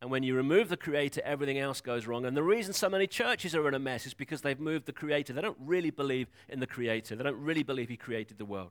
And 0.00 0.10
when 0.10 0.22
you 0.22 0.34
remove 0.34 0.68
the 0.68 0.76
Creator, 0.76 1.22
everything 1.24 1.58
else 1.58 1.80
goes 1.80 2.06
wrong. 2.06 2.24
And 2.24 2.36
the 2.36 2.42
reason 2.42 2.72
so 2.72 2.88
many 2.88 3.06
churches 3.06 3.54
are 3.54 3.66
in 3.66 3.74
a 3.74 3.78
mess 3.78 4.06
is 4.06 4.14
because 4.14 4.42
they've 4.42 4.60
moved 4.60 4.86
the 4.86 4.92
Creator. 4.92 5.32
They 5.32 5.40
don't 5.40 5.58
really 5.60 5.90
believe 5.90 6.28
in 6.48 6.60
the 6.60 6.66
Creator, 6.66 7.16
they 7.16 7.24
don't 7.24 7.40
really 7.42 7.62
believe 7.62 7.88
He 7.88 7.96
created 7.96 8.38
the 8.38 8.44
world. 8.44 8.70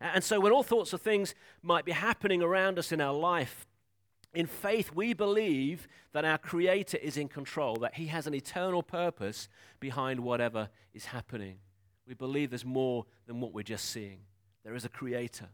And 0.00 0.22
so, 0.22 0.40
when 0.40 0.52
all 0.52 0.62
sorts 0.62 0.92
of 0.92 1.00
things 1.00 1.34
might 1.62 1.84
be 1.84 1.92
happening 1.92 2.42
around 2.42 2.78
us 2.78 2.92
in 2.92 3.00
our 3.00 3.14
life, 3.14 3.66
in 4.34 4.46
faith, 4.46 4.92
we 4.94 5.14
believe 5.14 5.88
that 6.12 6.24
our 6.24 6.36
Creator 6.36 6.98
is 6.98 7.16
in 7.16 7.28
control, 7.28 7.76
that 7.76 7.94
He 7.94 8.06
has 8.06 8.26
an 8.26 8.34
eternal 8.34 8.82
purpose 8.82 9.48
behind 9.80 10.20
whatever 10.20 10.68
is 10.92 11.06
happening. 11.06 11.56
We 12.06 12.14
believe 12.14 12.50
there's 12.50 12.64
more 12.64 13.06
than 13.26 13.40
what 13.40 13.52
we're 13.52 13.62
just 13.62 13.86
seeing. 13.86 14.20
There 14.64 14.74
is 14.74 14.84
a 14.84 14.90
creator. 14.90 15.48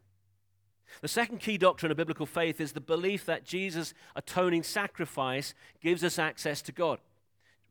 The 1.01 1.09
second 1.09 1.39
key 1.39 1.57
doctrine 1.59 1.91
of 1.91 1.97
biblical 1.97 2.27
faith 2.27 2.61
is 2.61 2.73
the 2.73 2.81
belief 2.81 3.25
that 3.27 3.45
Jesus' 3.45 3.95
atoning 4.15 4.63
sacrifice 4.63 5.55
gives 5.81 6.05
us 6.05 6.19
access 6.19 6.61
to 6.63 6.73
God. 6.73 6.99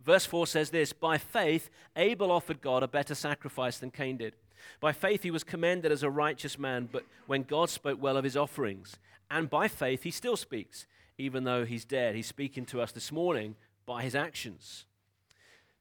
Verse 0.03 0.25
4 0.25 0.47
says 0.47 0.71
this 0.71 0.93
By 0.93 1.17
faith, 1.17 1.69
Abel 1.95 2.31
offered 2.31 2.61
God 2.61 2.83
a 2.83 2.87
better 2.87 3.13
sacrifice 3.13 3.77
than 3.77 3.91
Cain 3.91 4.17
did. 4.17 4.33
By 4.79 4.91
faith, 4.91 5.23
he 5.23 5.31
was 5.31 5.43
commended 5.43 5.91
as 5.91 6.03
a 6.03 6.09
righteous 6.09 6.57
man, 6.57 6.89
but 6.91 7.05
when 7.27 7.43
God 7.43 7.69
spoke 7.69 8.01
well 8.01 8.17
of 8.17 8.23
his 8.23 8.37
offerings. 8.37 8.97
And 9.29 9.49
by 9.49 9.67
faith, 9.67 10.03
he 10.03 10.11
still 10.11 10.37
speaks, 10.37 10.87
even 11.17 11.43
though 11.43 11.65
he's 11.65 11.85
dead. 11.85 12.15
He's 12.15 12.27
speaking 12.27 12.65
to 12.67 12.81
us 12.81 12.91
this 12.91 13.11
morning 13.11 13.55
by 13.85 14.03
his 14.03 14.15
actions. 14.15 14.85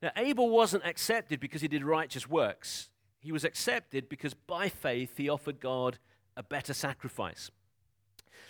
Now, 0.03 0.13
Abel 0.17 0.49
wasn't 0.49 0.87
accepted 0.87 1.41
because 1.41 1.61
he 1.61 1.69
did 1.69 1.85
righteous 1.85 2.29
works. 2.29 2.91
He 3.21 3.33
was 3.33 3.45
accepted 3.45 4.09
because 4.09 4.35
by 4.35 4.69
faith 4.69 5.17
he 5.17 5.29
offered 5.29 5.61
God 5.61 5.99
a 6.37 6.43
better 6.43 6.73
sacrifice. 6.73 7.51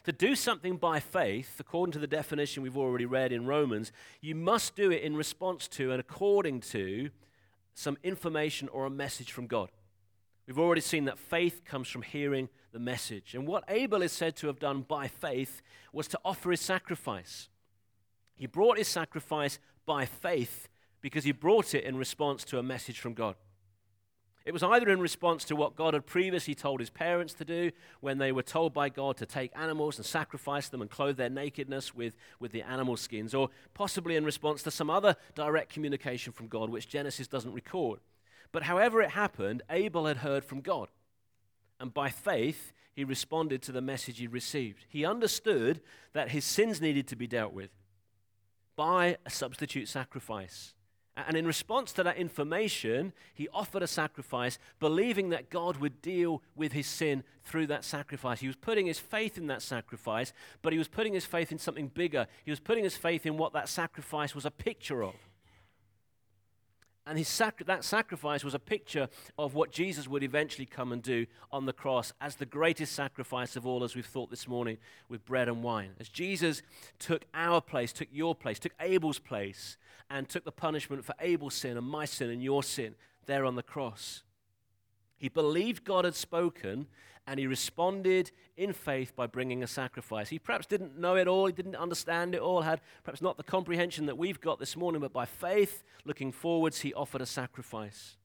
To 0.05 0.13
do 0.13 0.35
something 0.35 0.77
by 0.77 1.01
faith, 1.01 1.57
according 1.59 1.93
to 1.93 1.99
the 1.99 2.07
definition 2.07 2.63
we've 2.63 2.77
already 2.79 3.05
read 3.05 3.33
in 3.33 3.47
Romans, 3.47 3.93
you 4.21 4.35
must 4.35 4.77
do 4.77 4.91
it 4.91 5.03
in 5.03 5.17
response 5.17 5.69
to 5.69 5.91
and 5.91 6.01
according 6.01 6.61
to 6.61 7.11
some 7.75 7.99
information 8.03 8.69
or 8.69 8.87
a 8.87 8.91
message 8.91 9.33
from 9.33 9.47
God. 9.47 9.71
We've 10.51 10.59
already 10.59 10.81
seen 10.81 11.05
that 11.05 11.17
faith 11.17 11.65
comes 11.65 11.87
from 11.87 12.03
hearing 12.03 12.49
the 12.73 12.81
message. 12.81 13.37
And 13.37 13.47
what 13.47 13.63
Abel 13.69 14.03
is 14.03 14.11
said 14.11 14.35
to 14.39 14.49
have 14.49 14.59
done 14.59 14.83
by 14.83 15.07
faith 15.07 15.63
was 15.93 16.09
to 16.09 16.19
offer 16.25 16.51
his 16.51 16.61
sacrifice. 16.61 17.49
He 18.35 18.47
brought 18.47 18.77
his 18.77 18.89
sacrifice 18.89 19.61
by 19.87 20.07
faith 20.07 20.69
because 21.03 21.23
he 21.23 21.31
brought 21.31 21.73
it 21.73 21.85
in 21.85 21.97
response 21.97 22.43
to 22.47 22.59
a 22.59 22.65
message 22.65 22.99
from 22.99 23.15
God. 23.15 23.37
It 24.45 24.53
was 24.53 24.65
either 24.65 24.91
in 24.91 24.99
response 24.99 25.45
to 25.45 25.55
what 25.55 25.77
God 25.77 25.95
had 25.95 26.05
previously 26.05 26.57
told 26.57 26.81
his 26.81 26.91
parents 26.91 27.33
to 27.35 27.45
do 27.45 27.71
when 28.01 28.19
they 28.19 28.33
were 28.33 28.43
told 28.43 28.75
by 28.75 28.89
God 28.89 29.19
to 29.19 29.27
take 29.27 29.53
animals 29.55 29.99
and 29.99 30.05
sacrifice 30.05 30.69
them 30.69 30.83
and 30.83 30.91
clothe 30.91 31.17
their 31.17 31.31
nakedness 31.31 31.95
with, 31.95 32.17
with 32.41 32.51
the 32.51 32.63
animal 32.63 32.97
skins, 32.97 33.35
or 33.35 33.51
possibly 33.73 34.17
in 34.17 34.25
response 34.25 34.65
to 34.65 34.73
some 34.73 34.91
other 34.91 35.15
direct 35.37 35.73
communication 35.73 36.33
from 36.33 36.49
God, 36.49 36.71
which 36.71 36.89
Genesis 36.89 37.29
doesn't 37.29 37.53
record. 37.53 38.01
But 38.53 38.65
however 38.65 39.01
it 39.01 39.11
happened, 39.11 39.63
Abel 39.71 40.07
had 40.07 40.19
heard 40.19 40.45
from 40.45 40.61
God. 40.61 40.89
And 41.79 41.95
by 41.95 42.11
faith, 42.11 42.73
he 42.93 43.05
responded 43.05 43.63
to 43.63 43.73
the 43.73 43.81
message 43.81 44.19
he 44.19 44.27
received. 44.27 44.85
He 44.89 45.05
understood 45.05 45.81
that 46.13 46.31
his 46.31 46.45
sins 46.45 46.81
needed 46.81 47.07
to 47.09 47.17
be 47.17 47.27
dealt 47.27 47.53
with 47.53 47.71
by 48.77 49.17
a 49.25 49.31
substitute 49.31 49.89
sacrifice. 49.89 50.75
And 51.17 51.37
in 51.37 51.47
response 51.47 51.93
to 51.93 52.03
that 52.05 52.17
information, 52.17 53.13
he 53.35 53.49
offered 53.53 53.83
a 53.83 53.87
sacrifice, 53.87 54.59
believing 54.79 55.31
that 55.31 55.51
God 55.51 55.77
would 55.77 56.01
deal 56.01 56.43
with 56.55 56.73
his 56.73 56.87
sin 56.87 57.25
through 57.45 57.67
that 57.69 57.85
sacrifice. 57.85 58.41
He 58.41 58.47
was 58.47 58.57
putting 58.57 58.87
his 58.87 58.99
faith 58.99 59.37
in 59.37 59.47
that 59.49 59.63
sacrifice, 59.63 60.33
but 60.63 60.73
he 60.73 60.79
was 60.79 60.89
putting 60.89 61.13
his 61.13 61.27
faith 61.27 61.53
in 61.53 61.59
something 61.59 61.89
bigger. 61.89 62.27
He 62.45 62.51
was 62.51 62.61
putting 62.61 62.85
his 62.85 62.97
faith 62.97 63.27
in 63.27 63.37
what 63.37 63.53
that 63.53 63.69
sacrifice 63.69 64.35
was 64.35 64.47
a 64.47 64.51
picture 64.51 65.03
of. 65.03 65.15
And 67.07 67.19
his 67.19 67.29
sac- 67.29 67.65
that 67.67 67.85
sacrifice 67.85 68.45
was 68.45 68.55
a 68.55 68.59
picture 68.59 69.09
of 69.39 69.55
what 69.55 69.73
Jesus 69.73 70.07
would 70.07 70.23
eventually 70.23 70.67
come 70.67 70.93
and 70.93 71.03
do 71.03 71.27
on 71.51 71.67
the 71.67 71.73
cross 71.73 72.13
as 72.21 72.37
the 72.37 72.47
greatest 72.47 72.93
sacrifice 72.95 73.57
of 73.57 73.67
all, 73.67 73.83
as 73.83 73.97
we've 73.97 74.07
thought 74.07 74.31
this 74.31 74.47
morning 74.47 74.79
with 75.09 75.25
bread 75.25 75.49
and 75.49 75.63
wine. 75.63 75.93
As 75.99 76.09
Jesus 76.09 76.63
took 76.99 77.25
our 77.35 77.61
place, 77.61 77.93
took 77.93 78.09
your 78.13 78.35
place, 78.35 78.59
took 78.59 78.75
Abel's 78.81 79.19
place, 79.19 79.77
and 80.11 80.29
took 80.29 80.45
the 80.45 80.53
punishment 80.53 81.05
for 81.05 81.15
Abel's 81.21 81.55
sin 81.55 81.77
and 81.77 81.87
my 81.87 82.05
sin 82.05 82.31
and 82.31 82.43
your 82.43 82.63
sin 82.63 82.95
there 83.27 83.45
on 83.45 83.55
the 83.55 83.63
cross. 83.63 84.23
He 85.21 85.29
believed 85.29 85.85
God 85.85 86.07
had 86.07 86.15
spoken 86.15 86.87
and 87.27 87.39
he 87.39 87.47
responded 87.47 88.33
in 88.57 88.73
faith 88.73 89.15
by 89.15 89.27
bringing 89.27 89.63
a 89.63 89.67
sacrifice. 89.67 90.31
He 90.31 90.39
perhaps 90.39 90.67
didn't 90.67 90.99
know 90.99 91.15
it 91.15 91.29
all, 91.29 91.47
he 91.47 91.53
didn't 91.53 91.77
understand 91.77 92.35
it 92.35 92.41
all, 92.41 92.63
had 92.63 92.81
perhaps 93.05 93.21
not 93.21 93.37
the 93.37 93.45
comprehension 93.45 94.07
that 94.07 94.17
we've 94.17 94.41
got 94.41 94.59
this 94.59 94.77
morning, 94.77 95.01
but 95.03 95.13
by 95.13 95.27
faith, 95.27 95.85
looking 96.05 96.33
forwards, 96.33 96.81
he 96.81 96.95
offered 96.95 97.21
a 97.21 97.27
sacrifice. 97.27 98.17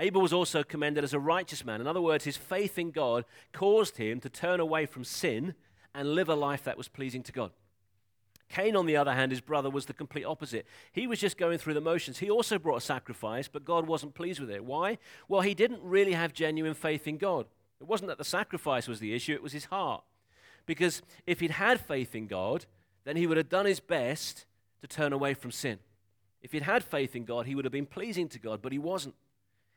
Abel 0.00 0.22
was 0.22 0.32
also 0.32 0.62
commended 0.62 1.04
as 1.04 1.12
a 1.12 1.20
righteous 1.20 1.64
man. 1.64 1.80
In 1.80 1.86
other 1.86 2.00
words, 2.00 2.24
his 2.24 2.38
faith 2.38 2.78
in 2.78 2.90
God 2.90 3.26
caused 3.52 3.98
him 3.98 4.18
to 4.20 4.30
turn 4.30 4.58
away 4.58 4.86
from 4.86 5.04
sin 5.04 5.54
and 5.94 6.14
live 6.14 6.30
a 6.30 6.34
life 6.34 6.64
that 6.64 6.78
was 6.78 6.88
pleasing 6.88 7.22
to 7.24 7.32
God. 7.32 7.52
Cain, 8.52 8.76
on 8.76 8.84
the 8.84 8.98
other 8.98 9.14
hand, 9.14 9.32
his 9.32 9.40
brother, 9.40 9.70
was 9.70 9.86
the 9.86 9.94
complete 9.94 10.24
opposite. 10.24 10.66
He 10.92 11.06
was 11.06 11.18
just 11.18 11.38
going 11.38 11.56
through 11.56 11.72
the 11.72 11.80
motions. 11.80 12.18
He 12.18 12.28
also 12.28 12.58
brought 12.58 12.76
a 12.76 12.82
sacrifice, 12.82 13.48
but 13.48 13.64
God 13.64 13.86
wasn't 13.86 14.12
pleased 14.12 14.40
with 14.40 14.50
it. 14.50 14.62
Why? 14.62 14.98
Well, 15.26 15.40
he 15.40 15.54
didn't 15.54 15.82
really 15.82 16.12
have 16.12 16.34
genuine 16.34 16.74
faith 16.74 17.08
in 17.08 17.16
God. 17.16 17.46
It 17.80 17.86
wasn't 17.86 18.08
that 18.08 18.18
the 18.18 18.24
sacrifice 18.24 18.86
was 18.86 19.00
the 19.00 19.14
issue, 19.14 19.32
it 19.32 19.42
was 19.42 19.54
his 19.54 19.64
heart. 19.64 20.04
Because 20.66 21.00
if 21.26 21.40
he'd 21.40 21.52
had 21.52 21.80
faith 21.80 22.14
in 22.14 22.26
God, 22.26 22.66
then 23.04 23.16
he 23.16 23.26
would 23.26 23.38
have 23.38 23.48
done 23.48 23.64
his 23.64 23.80
best 23.80 24.44
to 24.82 24.86
turn 24.86 25.14
away 25.14 25.32
from 25.32 25.50
sin. 25.50 25.78
If 26.42 26.52
he'd 26.52 26.62
had 26.62 26.84
faith 26.84 27.16
in 27.16 27.24
God, 27.24 27.46
he 27.46 27.54
would 27.54 27.64
have 27.64 27.72
been 27.72 27.86
pleasing 27.86 28.28
to 28.28 28.38
God, 28.38 28.60
but 28.60 28.72
he 28.72 28.78
wasn't. 28.78 29.14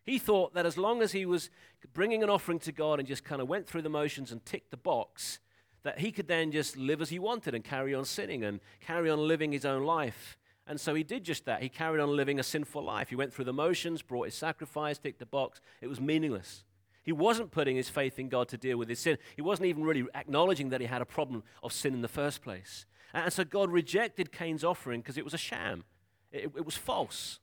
He 0.04 0.20
thought 0.20 0.54
that 0.54 0.66
as 0.66 0.78
long 0.78 1.02
as 1.02 1.14
he 1.14 1.26
was 1.26 1.50
bringing 1.94 2.24
an 2.24 2.30
offering 2.30 2.60
to 2.60 2.74
God 2.74 3.00
and 3.00 3.08
just 3.08 3.24
kind 3.24 3.42
of 3.42 3.48
went 3.48 3.68
through 3.68 3.84
the 3.84 3.90
motions 3.90 4.34
and 4.34 4.46
ticked 4.46 4.70
the 4.70 4.78
box, 4.78 5.40
that 5.86 6.00
he 6.00 6.12
could 6.12 6.28
then 6.28 6.52
just 6.52 6.76
live 6.76 7.00
as 7.00 7.10
he 7.10 7.20
wanted 7.20 7.54
and 7.54 7.64
carry 7.64 7.94
on 7.94 8.04
sinning 8.06 8.44
and 8.44 8.60
carry 8.82 9.08
on 9.08 9.20
living 9.20 9.52
his 9.52 9.66
own 9.66 9.84
life. 9.84 10.36
And 10.66 10.82
so 10.82 10.96
he 10.96 11.04
did 11.04 11.24
just 11.24 11.46
that. 11.46 11.62
He 11.62 11.70
carried 11.70 12.02
on 12.02 12.16
living 12.16 12.40
a 12.40 12.44
sinful 12.44 12.84
life. 12.84 13.10
He 13.10 13.16
went 13.16 13.32
through 13.32 13.46
the 13.46 13.54
motions, 13.54 14.02
brought 14.02 14.26
his 14.26 14.34
sacrifice, 14.34 14.98
ticked 14.98 15.20
the 15.20 15.28
box. 15.28 15.62
It 15.82 15.88
was 15.88 16.02
meaningless. 16.02 16.64
He 17.04 17.12
wasn't 17.12 17.52
putting 17.52 17.76
his 17.76 17.88
faith 17.88 18.18
in 18.18 18.30
God 18.30 18.48
to 18.48 18.58
deal 18.58 18.80
with 18.80 18.90
his 18.90 19.00
sin. 19.00 19.20
He 19.36 19.44
wasn't 19.44 19.68
even 19.68 19.84
really 19.84 20.06
acknowledging 20.16 20.70
that 20.70 20.82
he 20.82 20.88
had 20.88 21.04
a 21.04 21.06
problem 21.06 21.44
of 21.62 21.72
sin 21.72 21.94
in 21.94 22.02
the 22.02 22.08
first 22.08 22.42
place. 22.42 22.88
And 23.14 23.32
so 23.32 23.44
God 23.44 23.70
rejected 23.70 24.32
Cain's 24.32 24.64
offering 24.64 25.02
because 25.02 25.20
it 25.20 25.24
was 25.24 25.36
a 25.36 25.38
sham, 25.38 25.84
it, 26.32 26.52
it 26.58 26.66
was 26.66 26.76
false. 26.76 27.40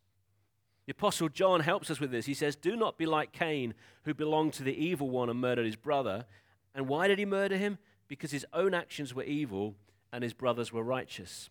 The 0.87 0.91
Apostle 0.91 1.29
John 1.29 1.61
helps 1.61 1.93
us 1.93 2.01
with 2.01 2.11
this. 2.11 2.27
He 2.27 2.35
says, 2.35 2.57
Do 2.57 2.75
not 2.75 2.99
be 2.99 3.07
like 3.07 3.31
Cain, 3.31 3.75
who 4.03 4.15
belonged 4.15 4.55
to 4.55 4.65
the 4.65 4.75
evil 4.75 5.09
one 5.09 5.31
and 5.31 5.41
murdered 5.41 5.65
his 5.65 5.77
brother. 5.77 6.27
And 6.75 6.89
why 6.89 7.07
did 7.07 7.21
he 7.21 7.25
murder 7.25 7.57
him? 7.57 7.79
Because 8.13 8.31
his 8.31 8.45
own 8.53 8.75
actions 8.75 9.15
were 9.15 9.23
evil 9.23 9.75
and 10.13 10.23
his 10.23 10.35
brothers 10.35 10.71
were 10.71 10.83
righteous. 10.83 11.49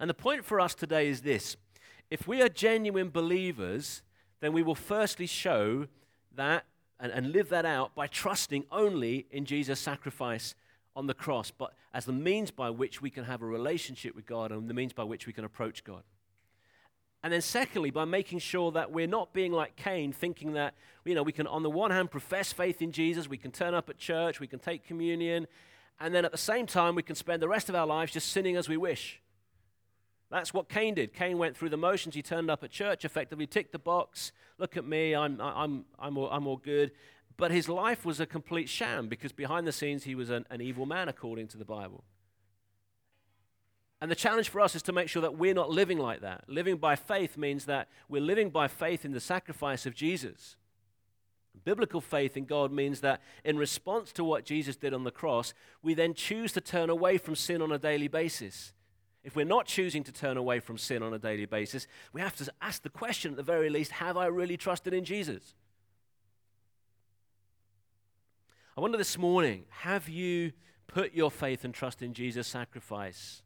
And 0.00 0.08
the 0.08 0.14
point 0.14 0.42
for 0.42 0.58
us 0.58 0.74
today 0.74 1.06
is 1.06 1.20
this 1.20 1.58
if 2.10 2.26
we 2.26 2.40
are 2.40 2.48
genuine 2.48 3.10
believers, 3.10 4.00
then 4.40 4.54
we 4.54 4.62
will 4.62 4.74
firstly 4.74 5.26
show 5.26 5.86
that 6.34 6.64
and, 6.98 7.12
and 7.12 7.32
live 7.32 7.50
that 7.50 7.66
out 7.66 7.94
by 7.94 8.06
trusting 8.06 8.64
only 8.72 9.26
in 9.30 9.44
Jesus' 9.44 9.78
sacrifice 9.78 10.54
on 10.96 11.06
the 11.06 11.12
cross, 11.12 11.50
but 11.50 11.74
as 11.92 12.06
the 12.06 12.12
means 12.14 12.50
by 12.50 12.70
which 12.70 13.02
we 13.02 13.10
can 13.10 13.24
have 13.24 13.42
a 13.42 13.46
relationship 13.46 14.16
with 14.16 14.24
God 14.24 14.52
and 14.52 14.66
the 14.66 14.72
means 14.72 14.94
by 14.94 15.04
which 15.04 15.26
we 15.26 15.34
can 15.34 15.44
approach 15.44 15.84
God. 15.84 16.04
And 17.22 17.32
then, 17.32 17.42
secondly, 17.42 17.90
by 17.90 18.06
making 18.06 18.38
sure 18.38 18.72
that 18.72 18.92
we're 18.92 19.06
not 19.06 19.34
being 19.34 19.52
like 19.52 19.76
Cain, 19.76 20.12
thinking 20.12 20.54
that, 20.54 20.74
you 21.04 21.14
know, 21.14 21.22
we 21.22 21.32
can, 21.32 21.46
on 21.46 21.62
the 21.62 21.70
one 21.70 21.90
hand, 21.90 22.10
profess 22.10 22.52
faith 22.52 22.80
in 22.80 22.92
Jesus, 22.92 23.28
we 23.28 23.36
can 23.36 23.50
turn 23.50 23.74
up 23.74 23.90
at 23.90 23.98
church, 23.98 24.40
we 24.40 24.46
can 24.46 24.58
take 24.58 24.86
communion, 24.86 25.46
and 26.00 26.14
then 26.14 26.24
at 26.24 26.32
the 26.32 26.38
same 26.38 26.66
time, 26.66 26.94
we 26.94 27.02
can 27.02 27.14
spend 27.14 27.42
the 27.42 27.48
rest 27.48 27.68
of 27.68 27.74
our 27.74 27.86
lives 27.86 28.12
just 28.12 28.32
sinning 28.32 28.56
as 28.56 28.68
we 28.68 28.78
wish. 28.78 29.20
That's 30.30 30.54
what 30.54 30.68
Cain 30.68 30.94
did. 30.94 31.12
Cain 31.12 31.36
went 31.36 31.56
through 31.56 31.70
the 31.70 31.76
motions. 31.76 32.14
He 32.14 32.22
turned 32.22 32.50
up 32.50 32.64
at 32.64 32.70
church, 32.70 33.04
effectively 33.04 33.46
ticked 33.46 33.72
the 33.72 33.78
box. 33.78 34.32
Look 34.58 34.76
at 34.76 34.86
me, 34.86 35.14
I'm, 35.14 35.40
I'm, 35.40 35.84
I'm, 35.98 36.16
all, 36.16 36.30
I'm 36.30 36.46
all 36.46 36.56
good. 36.56 36.92
But 37.36 37.50
his 37.50 37.68
life 37.68 38.04
was 38.04 38.20
a 38.20 38.26
complete 38.26 38.68
sham 38.68 39.08
because 39.08 39.32
behind 39.32 39.66
the 39.66 39.72
scenes, 39.72 40.04
he 40.04 40.14
was 40.14 40.30
an, 40.30 40.46
an 40.50 40.60
evil 40.60 40.86
man, 40.86 41.08
according 41.08 41.48
to 41.48 41.58
the 41.58 41.64
Bible. 41.64 42.04
And 44.00 44.10
the 44.10 44.16
challenge 44.16 44.48
for 44.48 44.60
us 44.60 44.74
is 44.74 44.82
to 44.84 44.92
make 44.92 45.08
sure 45.08 45.20
that 45.22 45.36
we're 45.36 45.54
not 45.54 45.70
living 45.70 45.98
like 45.98 46.22
that. 46.22 46.44
Living 46.48 46.78
by 46.78 46.96
faith 46.96 47.36
means 47.36 47.66
that 47.66 47.88
we're 48.08 48.22
living 48.22 48.48
by 48.48 48.66
faith 48.66 49.04
in 49.04 49.12
the 49.12 49.20
sacrifice 49.20 49.84
of 49.84 49.94
Jesus. 49.94 50.56
Biblical 51.64 52.00
faith 52.00 52.36
in 52.36 52.46
God 52.46 52.72
means 52.72 53.00
that 53.00 53.20
in 53.44 53.58
response 53.58 54.12
to 54.12 54.24
what 54.24 54.44
Jesus 54.44 54.76
did 54.76 54.94
on 54.94 55.04
the 55.04 55.10
cross, 55.10 55.52
we 55.82 55.92
then 55.92 56.14
choose 56.14 56.52
to 56.52 56.60
turn 56.60 56.88
away 56.88 57.18
from 57.18 57.34
sin 57.34 57.60
on 57.60 57.72
a 57.72 57.78
daily 57.78 58.08
basis. 58.08 58.72
If 59.22 59.36
we're 59.36 59.44
not 59.44 59.66
choosing 59.66 60.02
to 60.04 60.12
turn 60.12 60.38
away 60.38 60.60
from 60.60 60.78
sin 60.78 61.02
on 61.02 61.12
a 61.12 61.18
daily 61.18 61.44
basis, 61.44 61.86
we 62.14 62.22
have 62.22 62.36
to 62.36 62.50
ask 62.62 62.82
the 62.82 62.88
question 62.88 63.32
at 63.32 63.36
the 63.36 63.42
very 63.42 63.68
least 63.68 63.92
have 63.92 64.16
I 64.16 64.26
really 64.26 64.56
trusted 64.56 64.94
in 64.94 65.04
Jesus? 65.04 65.54
I 68.78 68.80
wonder 68.80 68.96
this 68.96 69.18
morning 69.18 69.64
have 69.68 70.08
you 70.08 70.52
put 70.86 71.12
your 71.12 71.30
faith 71.30 71.64
and 71.64 71.74
trust 71.74 72.00
in 72.00 72.14
Jesus' 72.14 72.48
sacrifice? 72.48 73.42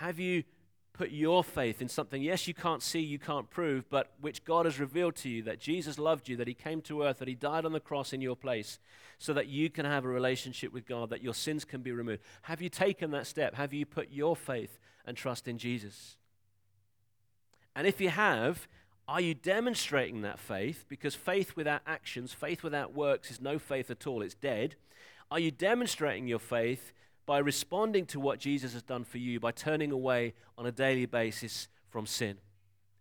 Have 0.00 0.18
you 0.18 0.44
put 0.94 1.10
your 1.10 1.44
faith 1.44 1.82
in 1.82 1.88
something, 1.90 2.22
yes, 2.22 2.48
you 2.48 2.54
can't 2.54 2.82
see, 2.82 3.00
you 3.00 3.18
can't 3.18 3.50
prove, 3.50 3.84
but 3.90 4.12
which 4.18 4.46
God 4.46 4.64
has 4.64 4.80
revealed 4.80 5.14
to 5.16 5.28
you 5.28 5.42
that 5.42 5.60
Jesus 5.60 5.98
loved 5.98 6.26
you, 6.26 6.38
that 6.38 6.48
He 6.48 6.54
came 6.54 6.80
to 6.82 7.02
earth, 7.02 7.18
that 7.18 7.28
He 7.28 7.34
died 7.34 7.66
on 7.66 7.72
the 7.72 7.80
cross 7.80 8.14
in 8.14 8.22
your 8.22 8.34
place, 8.34 8.78
so 9.18 9.34
that 9.34 9.48
you 9.48 9.68
can 9.68 9.84
have 9.84 10.06
a 10.06 10.08
relationship 10.08 10.72
with 10.72 10.86
God, 10.86 11.10
that 11.10 11.22
your 11.22 11.34
sins 11.34 11.66
can 11.66 11.82
be 11.82 11.92
removed? 11.92 12.22
Have 12.42 12.62
you 12.62 12.70
taken 12.70 13.10
that 13.10 13.26
step? 13.26 13.56
Have 13.56 13.74
you 13.74 13.84
put 13.84 14.10
your 14.10 14.34
faith 14.34 14.78
and 15.04 15.18
trust 15.18 15.46
in 15.46 15.58
Jesus? 15.58 16.16
And 17.76 17.86
if 17.86 18.00
you 18.00 18.08
have, 18.08 18.68
are 19.06 19.20
you 19.20 19.34
demonstrating 19.34 20.22
that 20.22 20.38
faith? 20.38 20.86
Because 20.88 21.14
faith 21.14 21.56
without 21.56 21.82
actions, 21.86 22.32
faith 22.32 22.62
without 22.62 22.94
works, 22.94 23.30
is 23.30 23.38
no 23.38 23.58
faith 23.58 23.90
at 23.90 24.06
all, 24.06 24.22
it's 24.22 24.34
dead. 24.34 24.76
Are 25.30 25.38
you 25.38 25.50
demonstrating 25.50 26.26
your 26.26 26.38
faith 26.38 26.94
by 27.30 27.38
responding 27.38 28.04
to 28.04 28.18
what 28.18 28.40
Jesus 28.40 28.72
has 28.72 28.82
done 28.82 29.04
for 29.04 29.18
you, 29.18 29.38
by 29.38 29.52
turning 29.52 29.92
away 29.92 30.34
on 30.58 30.66
a 30.66 30.72
daily 30.72 31.06
basis 31.06 31.68
from 31.88 32.04
sin. 32.04 32.36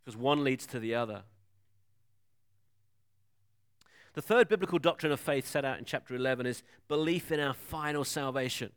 Because 0.05 0.15
one 0.15 0.43
leads 0.43 0.67
to 0.67 0.79
the 0.79 0.93
other. 0.93 1.23
The 4.13 4.21
third 4.21 4.47
biblical 4.47 4.77
doctrine 4.77 5.11
of 5.11 5.19
faith 5.19 5.47
set 5.47 5.65
out 5.65 5.79
in 5.79 5.83
chapter 5.83 6.13
11 6.13 6.45
is 6.45 6.61
belief 6.87 7.31
in 7.31 7.39
our 7.39 7.55
final 7.55 8.03
salvation. 8.03 8.71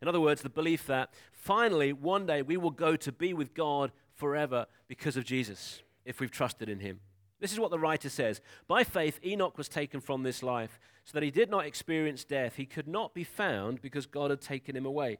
In 0.00 0.08
other 0.08 0.20
words, 0.20 0.42
the 0.42 0.50
belief 0.50 0.84
that 0.88 1.14
finally, 1.30 1.92
one 1.92 2.26
day, 2.26 2.42
we 2.42 2.56
will 2.56 2.72
go 2.72 2.96
to 2.96 3.12
be 3.12 3.32
with 3.32 3.54
God 3.54 3.92
forever 4.16 4.66
because 4.88 5.16
of 5.16 5.24
Jesus, 5.24 5.80
if 6.04 6.18
we've 6.18 6.32
trusted 6.32 6.68
in 6.68 6.80
Him. 6.80 6.98
This 7.38 7.52
is 7.52 7.60
what 7.60 7.70
the 7.70 7.78
writer 7.78 8.08
says 8.08 8.40
By 8.66 8.82
faith, 8.82 9.20
Enoch 9.24 9.56
was 9.56 9.68
taken 9.68 10.00
from 10.00 10.24
this 10.24 10.42
life, 10.42 10.80
so 11.04 11.12
that 11.14 11.22
he 11.22 11.30
did 11.30 11.50
not 11.50 11.66
experience 11.66 12.24
death. 12.24 12.56
He 12.56 12.66
could 12.66 12.88
not 12.88 13.14
be 13.14 13.24
found 13.24 13.82
because 13.82 14.06
God 14.06 14.30
had 14.30 14.40
taken 14.40 14.76
him 14.76 14.86
away. 14.86 15.18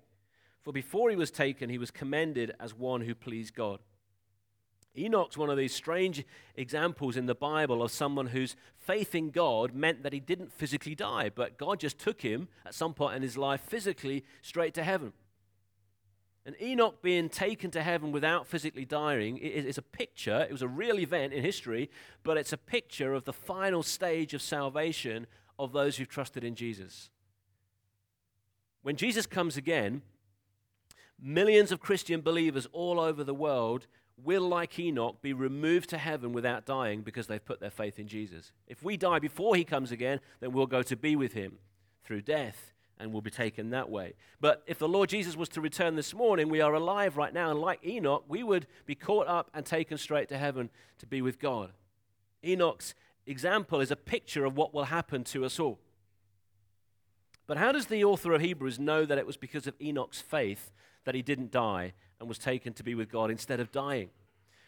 For 0.62 0.73
before 0.73 1.11
he 1.11 1.16
was 1.16 1.31
taken, 1.31 1.71
he 1.71 1.79
was 1.79 1.90
commended 1.90 2.55
as 2.61 2.73
one 2.73 3.01
who 3.01 3.14
pleased 3.14 3.55
God. 3.55 3.81
Enoch's 4.97 5.38
one 5.38 5.51
of 5.51 5.57
these 5.57 5.75
strange 5.75 6.25
examples 6.55 7.16
in 7.16 7.27
the 7.27 7.35
Bible 7.35 7.83
of 7.83 7.90
someone 7.90 8.27
whose 8.27 8.57
faith 8.77 9.14
in 9.14 9.31
God 9.31 9.75
meant 9.75 10.03
that 10.03 10.12
he 10.12 10.21
didn't 10.21 10.53
physically 10.53 10.95
die, 10.95 11.31
but 11.35 11.59
God 11.59 11.81
just 11.81 11.99
took 11.99 12.21
him 12.21 12.49
at 12.66 12.75
some 12.75 12.92
point 12.92 13.16
in 13.16 13.23
his 13.23 13.38
life 13.38 13.62
physically 13.62 14.25
straight 14.42 14.75
to 14.75 14.85
heaven. 14.85 15.12
And 16.45 16.61
Enoch 16.61 17.01
being 17.03 17.29
taken 17.29 17.71
to 17.71 17.83
heaven 17.83 18.12
without 18.12 18.47
physically 18.47 18.85
dying 18.85 19.38
is 19.38 19.79
a 19.79 19.83
picture, 19.83 20.40
it 20.40 20.53
was 20.53 20.62
a 20.62 20.68
real 20.68 20.99
event 20.99 21.33
in 21.33 21.42
history, 21.42 21.88
but 22.23 22.37
it's 22.37 22.53
a 22.53 22.59
picture 22.59 23.14
of 23.14 23.25
the 23.25 23.33
final 23.33 23.83
stage 23.83 24.35
of 24.35 24.42
salvation 24.42 25.27
of 25.59 25.73
those 25.73 25.97
who've 25.97 26.09
trusted 26.09 26.45
in 26.45 26.55
Jesus. 26.55 27.11
When 28.83 28.97
Jesus 28.97 29.27
comes 29.27 29.57
again, 29.57 30.03
millions 31.21 31.71
of 31.71 31.81
Christian 31.81 32.21
believers 32.21 32.67
all 32.73 32.99
over 32.99 33.23
the 33.23 33.35
world 33.35 33.87
will, 34.17 34.49
like 34.49 34.79
Enoch, 34.79 35.23
be 35.23 35.33
removed 35.33 35.88
to 35.91 35.99
heaven 35.99 36.33
without 36.33 36.67
dying 36.67 37.03
because 37.03 37.27
they've 37.27 37.45
put 37.45 37.61
their 37.61 37.71
faith 37.71 37.99
in 37.99 38.09
Jesus. 38.09 38.53
If 38.67 38.83
we 38.83 38.97
die 38.97 39.19
before 39.19 39.57
he 39.57 39.65
comes 39.65 39.93
again, 39.93 40.21
then 40.41 40.53
we'll 40.53 40.67
go 40.67 40.83
to 40.83 40.97
be 40.97 41.17
with 41.17 41.33
him 41.33 41.59
through 42.05 42.23
death 42.23 42.73
and 42.99 43.12
we'll 43.12 43.23
be 43.23 43.31
taken 43.31 43.71
that 43.71 43.91
way. 43.91 44.15
But 44.41 44.62
if 44.67 44.79
the 44.79 44.88
Lord 44.88 45.09
Jesus 45.09 45.37
was 45.37 45.49
to 45.51 45.61
return 45.61 45.97
this 45.97 46.15
morning, 46.15 46.49
we 46.49 46.61
are 46.61 46.75
alive 46.75 47.17
right 47.17 47.35
now, 47.35 47.51
and 47.51 47.61
like 47.61 47.85
Enoch, 47.85 48.25
we 48.29 48.45
would 48.45 48.67
be 48.87 48.95
caught 48.95 49.27
up 49.27 49.51
and 49.55 49.67
taken 49.67 49.99
straight 49.99 50.29
to 50.29 50.38
heaven 50.38 50.71
to 50.99 51.07
be 51.07 51.21
with 51.21 51.41
God. 51.41 51.73
Enoch's 52.45 52.95
example 53.27 53.81
is 53.81 53.91
a 53.91 53.97
picture 53.97 54.45
of 54.45 54.57
what 54.57 54.75
will 54.75 54.85
happen 54.85 55.25
to 55.25 55.45
us 55.45 55.61
all. 55.61 55.79
But 57.47 57.57
how 57.57 57.73
does 57.73 57.87
the 57.87 58.05
author 58.05 58.33
of 58.33 58.41
Hebrews 58.41 58.79
know 58.79 59.05
that 59.05 59.19
it 59.19 59.27
was 59.27 59.37
because 59.37 59.67
of 59.67 59.75
Enoch's 59.81 60.21
faith 60.21 60.73
that 61.05 61.15
he 61.15 61.23
didn't 61.23 61.51
die 61.51 61.93
and 62.19 62.29
was 62.29 62.39
taken 62.39 62.73
to 62.75 62.83
be 62.83 62.95
with 62.95 63.11
God 63.11 63.31
instead 63.31 63.61
of 63.61 63.73
dying? 63.73 64.11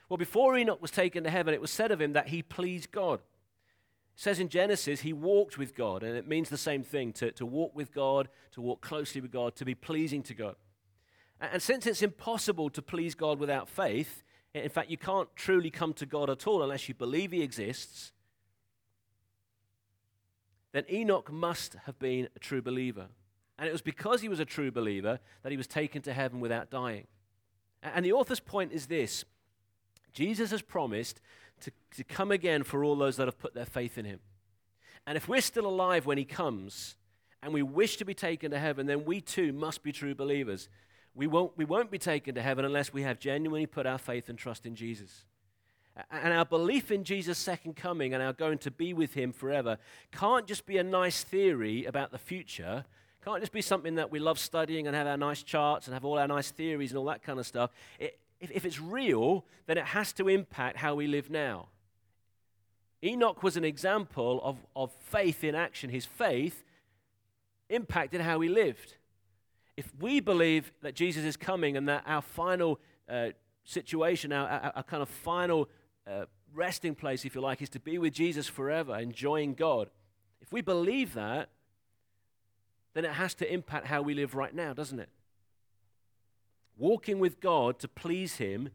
Well, 0.08 0.18
before 0.18 0.56
Enoch 0.56 0.82
was 0.82 0.90
taken 0.90 1.24
to 1.24 1.30
heaven, 1.30 1.54
it 1.54 1.60
was 1.60 1.70
said 1.70 1.90
of 1.90 2.00
him 2.00 2.12
that 2.12 2.28
he 2.28 2.42
pleased 2.42 2.90
God. 2.92 3.20
It 3.20 4.20
says 4.20 4.38
in 4.38 4.48
Genesis, 4.48 5.00
he 5.00 5.12
walked 5.12 5.56
with 5.56 5.74
God, 5.74 6.02
and 6.02 6.16
it 6.16 6.28
means 6.28 6.48
the 6.48 6.58
same 6.58 6.82
thing 6.82 7.12
to, 7.14 7.32
to 7.32 7.46
walk 7.46 7.74
with 7.74 7.92
God, 7.92 8.28
to 8.52 8.60
walk 8.60 8.80
closely 8.80 9.20
with 9.20 9.32
God, 9.32 9.56
to 9.56 9.64
be 9.64 9.74
pleasing 9.74 10.22
to 10.24 10.34
God. 10.34 10.56
And 11.40 11.60
since 11.60 11.86
it's 11.86 12.02
impossible 12.02 12.70
to 12.70 12.82
please 12.82 13.14
God 13.14 13.38
without 13.38 13.68
faith, 13.68 14.22
in 14.54 14.68
fact, 14.68 14.90
you 14.90 14.98
can't 14.98 15.28
truly 15.34 15.70
come 15.70 15.92
to 15.94 16.06
God 16.06 16.30
at 16.30 16.46
all 16.46 16.62
unless 16.62 16.88
you 16.88 16.94
believe 16.94 17.32
he 17.32 17.42
exists, 17.42 18.12
then 20.74 20.84
Enoch 20.90 21.30
must 21.30 21.76
have 21.86 22.00
been 22.00 22.28
a 22.34 22.38
true 22.40 22.60
believer. 22.60 23.06
And 23.60 23.68
it 23.68 23.72
was 23.72 23.80
because 23.80 24.20
he 24.20 24.28
was 24.28 24.40
a 24.40 24.44
true 24.44 24.72
believer 24.72 25.20
that 25.44 25.52
he 25.52 25.56
was 25.56 25.68
taken 25.68 26.02
to 26.02 26.12
heaven 26.12 26.40
without 26.40 26.68
dying. 26.68 27.06
And 27.80 28.04
the 28.04 28.12
author's 28.12 28.40
point 28.40 28.72
is 28.72 28.86
this 28.86 29.24
Jesus 30.12 30.50
has 30.50 30.62
promised 30.62 31.20
to, 31.60 31.70
to 31.96 32.02
come 32.02 32.32
again 32.32 32.64
for 32.64 32.82
all 32.82 32.96
those 32.96 33.16
that 33.16 33.28
have 33.28 33.38
put 33.38 33.54
their 33.54 33.64
faith 33.64 33.96
in 33.96 34.04
him. 34.04 34.18
And 35.06 35.16
if 35.16 35.28
we're 35.28 35.42
still 35.42 35.66
alive 35.68 36.06
when 36.06 36.18
he 36.18 36.24
comes 36.24 36.96
and 37.40 37.54
we 37.54 37.62
wish 37.62 37.96
to 37.98 38.04
be 38.04 38.14
taken 38.14 38.50
to 38.50 38.58
heaven, 38.58 38.86
then 38.86 39.04
we 39.04 39.20
too 39.20 39.52
must 39.52 39.84
be 39.84 39.92
true 39.92 40.14
believers. 40.16 40.68
We 41.14 41.28
won't, 41.28 41.56
we 41.56 41.64
won't 41.64 41.92
be 41.92 41.98
taken 41.98 42.34
to 42.34 42.42
heaven 42.42 42.64
unless 42.64 42.92
we 42.92 43.02
have 43.02 43.20
genuinely 43.20 43.66
put 43.66 43.86
our 43.86 43.98
faith 43.98 44.28
and 44.28 44.36
trust 44.36 44.66
in 44.66 44.74
Jesus. 44.74 45.24
And 46.10 46.32
our 46.32 46.44
belief 46.44 46.90
in 46.90 47.04
Jesus' 47.04 47.38
second 47.38 47.76
coming 47.76 48.14
and 48.14 48.22
our 48.22 48.32
going 48.32 48.58
to 48.58 48.70
be 48.70 48.92
with 48.92 49.14
him 49.14 49.32
forever 49.32 49.78
can't 50.10 50.46
just 50.46 50.66
be 50.66 50.76
a 50.78 50.82
nice 50.82 51.22
theory 51.22 51.84
about 51.84 52.10
the 52.10 52.18
future. 52.18 52.84
Can't 53.24 53.40
just 53.40 53.52
be 53.52 53.62
something 53.62 53.94
that 53.94 54.10
we 54.10 54.18
love 54.18 54.38
studying 54.38 54.86
and 54.86 54.96
have 54.96 55.06
our 55.06 55.16
nice 55.16 55.42
charts 55.42 55.86
and 55.86 55.94
have 55.94 56.04
all 56.04 56.18
our 56.18 56.26
nice 56.26 56.50
theories 56.50 56.90
and 56.90 56.98
all 56.98 57.04
that 57.06 57.22
kind 57.22 57.38
of 57.38 57.46
stuff. 57.46 57.70
It, 57.98 58.18
if, 58.40 58.50
if 58.50 58.64
it's 58.64 58.80
real, 58.80 59.44
then 59.66 59.78
it 59.78 59.84
has 59.86 60.12
to 60.14 60.28
impact 60.28 60.78
how 60.78 60.96
we 60.96 61.06
live 61.06 61.30
now. 61.30 61.68
Enoch 63.02 63.42
was 63.42 63.56
an 63.56 63.64
example 63.64 64.40
of, 64.42 64.58
of 64.74 64.92
faith 64.92 65.44
in 65.44 65.54
action. 65.54 65.90
His 65.90 66.04
faith 66.04 66.64
impacted 67.68 68.20
how 68.20 68.40
he 68.40 68.48
lived. 68.48 68.96
If 69.76 69.92
we 70.00 70.20
believe 70.20 70.72
that 70.82 70.94
Jesus 70.94 71.24
is 71.24 71.36
coming 71.36 71.76
and 71.76 71.88
that 71.88 72.02
our 72.06 72.22
final 72.22 72.80
uh, 73.08 73.30
situation, 73.64 74.32
our, 74.32 74.48
our, 74.48 74.72
our, 74.76 74.82
kind 74.82 75.02
of 75.02 75.08
final 75.08 75.68
uh, 76.06 76.24
resting 76.52 76.94
place, 76.94 77.24
if 77.24 77.34
you 77.34 77.40
like, 77.40 77.62
is 77.62 77.68
to 77.70 77.80
be 77.80 77.98
with 77.98 78.14
Jesus 78.14 78.46
forever, 78.46 78.96
enjoying 78.96 79.54
God, 79.54 79.90
if 80.40 80.52
we 80.52 80.60
believe 80.60 81.14
that, 81.14 81.48
then 82.94 83.04
it 83.04 83.12
has 83.12 83.34
to 83.34 83.52
impact 83.52 83.86
how 83.86 84.02
we 84.02 84.14
live 84.14 84.34
right 84.34 84.54
now, 84.54 84.72
doesn't 84.72 85.00
it? 85.00 85.08
Walking 86.76 87.18
with 87.18 87.40
God 87.40 87.78
to 87.80 87.88
please 87.88 88.36
Him 88.36 88.70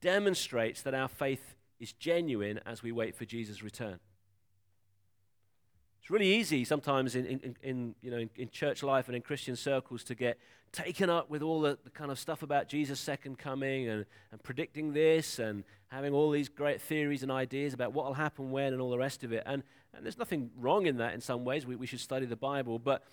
demonstrates 0.00 0.82
that 0.82 0.94
our 0.94 1.08
faith 1.08 1.54
is 1.80 1.92
genuine 1.92 2.60
as 2.66 2.82
we 2.82 2.92
wait 2.92 3.14
for 3.14 3.24
Jesus' 3.24 3.62
return. 3.62 3.98
It's 6.08 6.10
really 6.10 6.36
easy 6.36 6.64
sometimes 6.64 7.14
in, 7.14 7.26
in, 7.26 7.56
in 7.62 7.94
you 8.00 8.10
know, 8.10 8.16
in, 8.16 8.30
in, 8.34 8.48
church 8.48 8.82
life 8.82 9.08
and 9.08 9.14
in 9.14 9.20
Christian 9.20 9.54
circles 9.56 10.02
to 10.04 10.14
get 10.14 10.38
taken 10.72 11.10
up 11.10 11.28
with 11.28 11.42
all 11.42 11.60
the, 11.60 11.76
the 11.84 11.90
kind 11.90 12.10
of 12.10 12.18
stuff 12.18 12.42
about 12.42 12.66
Jesus' 12.66 12.98
second 12.98 13.38
coming 13.38 13.90
and, 13.90 14.06
and 14.32 14.42
predicting 14.42 14.94
this 14.94 15.38
and 15.38 15.64
having 15.88 16.14
all 16.14 16.30
these 16.30 16.48
great 16.48 16.80
theories 16.80 17.22
and 17.22 17.30
ideas 17.30 17.74
about 17.74 17.92
what 17.92 18.06
will 18.06 18.14
happen 18.14 18.50
when 18.50 18.72
and 18.72 18.80
all 18.80 18.88
the 18.88 18.96
rest 18.96 19.22
of 19.22 19.34
it. 19.34 19.42
And, 19.44 19.62
and 19.92 20.02
there's 20.02 20.16
nothing 20.16 20.50
wrong 20.56 20.86
in 20.86 20.96
that 20.96 21.12
in 21.12 21.20
some 21.20 21.44
ways. 21.44 21.66
We, 21.66 21.76
we 21.76 21.86
should 21.86 22.00
study 22.00 22.24
the 22.24 22.36
Bible. 22.36 22.78
But 22.78 23.04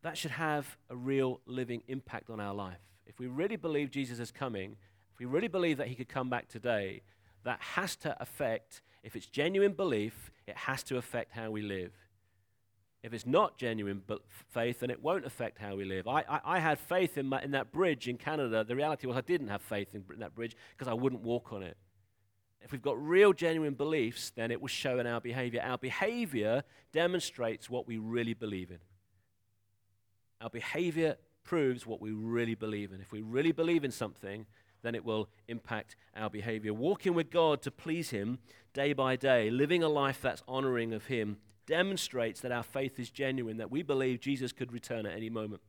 that 0.00 0.16
should 0.16 0.30
have 0.30 0.78
a 0.88 0.96
real 0.96 1.40
living 1.44 1.82
impact 1.88 2.30
on 2.30 2.40
our 2.40 2.54
life. 2.54 2.80
If 3.06 3.18
we 3.18 3.26
really 3.26 3.56
believe 3.56 3.90
Jesus 3.90 4.18
is 4.18 4.30
coming, 4.30 4.76
if 5.12 5.18
we 5.18 5.26
really 5.26 5.48
believe 5.48 5.76
that 5.76 5.88
he 5.88 5.94
could 5.94 6.08
come 6.08 6.30
back 6.30 6.48
today, 6.48 7.02
that 7.44 7.60
has 7.60 7.96
to 7.96 8.16
affect, 8.18 8.80
if 9.02 9.14
it's 9.14 9.26
genuine 9.26 9.72
belief, 9.72 10.31
it 10.46 10.56
has 10.56 10.82
to 10.84 10.96
affect 10.96 11.32
how 11.32 11.50
we 11.50 11.62
live. 11.62 11.92
If 13.02 13.12
it's 13.12 13.26
not 13.26 13.58
genuine 13.58 14.02
faith, 14.50 14.80
then 14.80 14.90
it 14.90 15.02
won't 15.02 15.26
affect 15.26 15.58
how 15.58 15.74
we 15.74 15.84
live. 15.84 16.06
I, 16.06 16.24
I, 16.28 16.40
I 16.44 16.58
had 16.60 16.78
faith 16.78 17.18
in, 17.18 17.26
my, 17.26 17.42
in 17.42 17.50
that 17.50 17.72
bridge 17.72 18.06
in 18.06 18.16
Canada. 18.16 18.62
The 18.62 18.76
reality 18.76 19.08
was 19.08 19.16
I 19.16 19.22
didn't 19.22 19.48
have 19.48 19.60
faith 19.60 19.94
in, 19.94 20.04
in 20.12 20.20
that 20.20 20.34
bridge 20.36 20.56
because 20.76 20.88
I 20.88 20.94
wouldn't 20.94 21.22
walk 21.22 21.52
on 21.52 21.64
it. 21.64 21.76
If 22.60 22.70
we've 22.70 22.82
got 22.82 23.02
real, 23.04 23.32
genuine 23.32 23.74
beliefs, 23.74 24.30
then 24.30 24.52
it 24.52 24.60
will 24.60 24.68
show 24.68 25.00
in 25.00 25.06
our 25.06 25.20
behavior. 25.20 25.60
Our 25.64 25.78
behavior 25.78 26.62
demonstrates 26.92 27.68
what 27.68 27.88
we 27.88 27.98
really 27.98 28.34
believe 28.34 28.70
in. 28.70 28.78
Our 30.40 30.50
behavior 30.50 31.16
proves 31.42 31.86
what 31.86 32.00
we 32.00 32.12
really 32.12 32.54
believe 32.54 32.92
in. 32.92 33.00
If 33.00 33.10
we 33.10 33.20
really 33.20 33.50
believe 33.50 33.82
in 33.82 33.90
something, 33.90 34.46
then 34.82 34.94
it 34.94 35.04
will 35.04 35.28
impact 35.48 35.96
our 36.16 36.30
behavior. 36.30 36.74
Walking 36.74 37.14
with 37.14 37.30
God 37.30 37.62
to 37.62 37.70
please 37.70 38.10
Him 38.10 38.38
day 38.74 38.92
by 38.92 39.16
day, 39.16 39.50
living 39.50 39.82
a 39.82 39.88
life 39.88 40.20
that's 40.22 40.42
honoring 40.48 40.92
of 40.92 41.06
Him, 41.06 41.36
demonstrates 41.66 42.40
that 42.40 42.52
our 42.52 42.62
faith 42.62 42.98
is 42.98 43.10
genuine, 43.10 43.58
that 43.58 43.70
we 43.70 43.82
believe 43.82 44.20
Jesus 44.20 44.52
could 44.52 44.72
return 44.72 45.06
at 45.06 45.16
any 45.16 45.30
moment. 45.30 45.62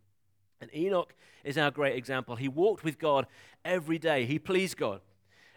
And 0.59 0.73
Enoch 0.75 1.13
is 1.43 1.57
our 1.57 1.71
great 1.71 1.95
example. 1.95 2.35
He 2.35 2.47
walked 2.47 2.83
with 2.83 2.97
God 2.97 3.27
every 3.65 3.99
day, 3.99 4.25
he 4.25 4.39
pleased 4.39 4.77
God. 4.77 5.01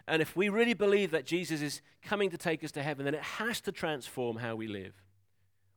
And 0.07 0.21
if 0.21 0.35
we 0.35 0.47
really 0.47 0.73
believe 0.73 1.11
that 1.11 1.25
Jesus 1.25 1.61
is 1.61 1.81
coming 2.01 2.29
to 2.29 2.37
take 2.37 2.63
us 2.63 2.71
to 2.73 2.83
heaven, 2.83 3.03
then 3.03 3.13
it 3.13 3.23
has 3.23 3.59
to 3.61 3.71
transform 3.71 4.37
how 4.37 4.55
we 4.55 4.67
live. 4.67 4.93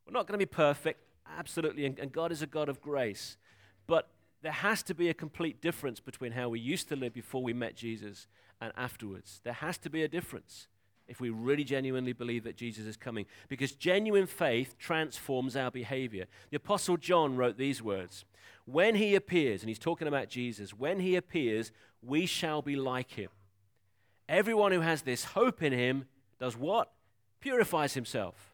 We're 0.06 0.12
not 0.12 0.26
going 0.26 0.38
to 0.38 0.38
be 0.38 0.46
perfect. 0.46 1.00
Absolutely. 1.38 1.86
And, 1.86 2.12
God 2.12 2.32
is 2.32 2.42
a 2.42 2.46
God 2.46 2.68
of 2.68 2.80
grace. 2.80 3.36
But 3.86 4.08
there 4.42 4.52
has 4.52 4.82
to 4.84 4.94
be 4.94 5.08
a 5.08 5.14
complete 5.14 5.60
difference 5.60 6.00
between 6.00 6.32
how 6.32 6.48
we 6.48 6.60
used 6.60 6.88
to 6.88 6.96
live 6.96 7.12
before 7.12 7.42
we 7.42 7.52
met 7.52 7.76
Jesus 7.76 8.26
and 8.60 8.72
afterwards. 8.76 9.40
There 9.44 9.52
has 9.52 9.78
to 9.78 9.90
be 9.90 10.02
a 10.02 10.08
difference 10.08 10.68
if 11.08 11.20
we 11.20 11.28
really 11.28 11.64
genuinely 11.64 12.12
believe 12.12 12.44
that 12.44 12.56
Jesus 12.56 12.86
is 12.86 12.96
coming. 12.96 13.26
Because 13.48 13.72
genuine 13.72 14.26
faith 14.26 14.78
transforms 14.78 15.56
our 15.56 15.70
behavior. 15.70 16.26
The 16.50 16.56
Apostle 16.56 16.96
John 16.96 17.36
wrote 17.36 17.58
these 17.58 17.82
words 17.82 18.24
When 18.64 18.94
he 18.94 19.14
appears, 19.14 19.62
and 19.62 19.68
he's 19.68 19.78
talking 19.78 20.08
about 20.08 20.28
Jesus, 20.28 20.72
when 20.72 21.00
he 21.00 21.16
appears, 21.16 21.72
we 22.02 22.26
shall 22.26 22.62
be 22.62 22.76
like 22.76 23.10
him. 23.12 23.28
Everyone 24.28 24.72
who 24.72 24.80
has 24.80 25.02
this 25.02 25.24
hope 25.24 25.62
in 25.62 25.72
him 25.72 26.06
does 26.38 26.56
what? 26.56 26.92
Purifies 27.40 27.94
himself 27.94 28.49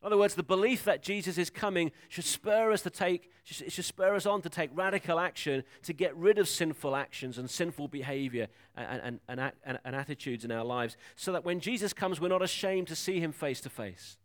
in 0.00 0.06
other 0.06 0.16
words, 0.16 0.36
the 0.36 0.44
belief 0.44 0.84
that 0.84 1.02
Jesus 1.02 1.38
is 1.38 1.50
coming 1.50 1.90
should 2.08 2.24
spur 2.24 2.70
us 2.70 2.82
to 2.82 2.90
take, 2.90 3.30
it 3.48 3.72
should 3.72 3.84
spur 3.84 4.14
us 4.14 4.26
on 4.26 4.42
to 4.42 4.48
take 4.48 4.70
radical 4.72 5.18
action 5.18 5.64
to 5.82 5.92
get 5.92 6.16
rid 6.16 6.38
of 6.38 6.48
sinful 6.48 6.94
actions 6.94 7.36
and 7.36 7.50
sinful 7.50 7.88
behavior 7.88 8.46
and, 8.76 9.20
and, 9.28 9.50
and, 9.64 9.78
and 9.84 9.96
attitudes 9.96 10.44
in 10.44 10.52
our 10.52 10.64
lives, 10.64 10.96
so 11.16 11.32
that 11.32 11.44
when 11.44 11.58
Jesus 11.58 11.92
comes, 11.92 12.20
we're 12.20 12.28
not 12.28 12.42
ashamed 12.42 12.86
to 12.88 12.94
see 12.94 13.18
him 13.18 13.32
face 13.32 13.60
to 13.62 13.68
face. 13.68 14.18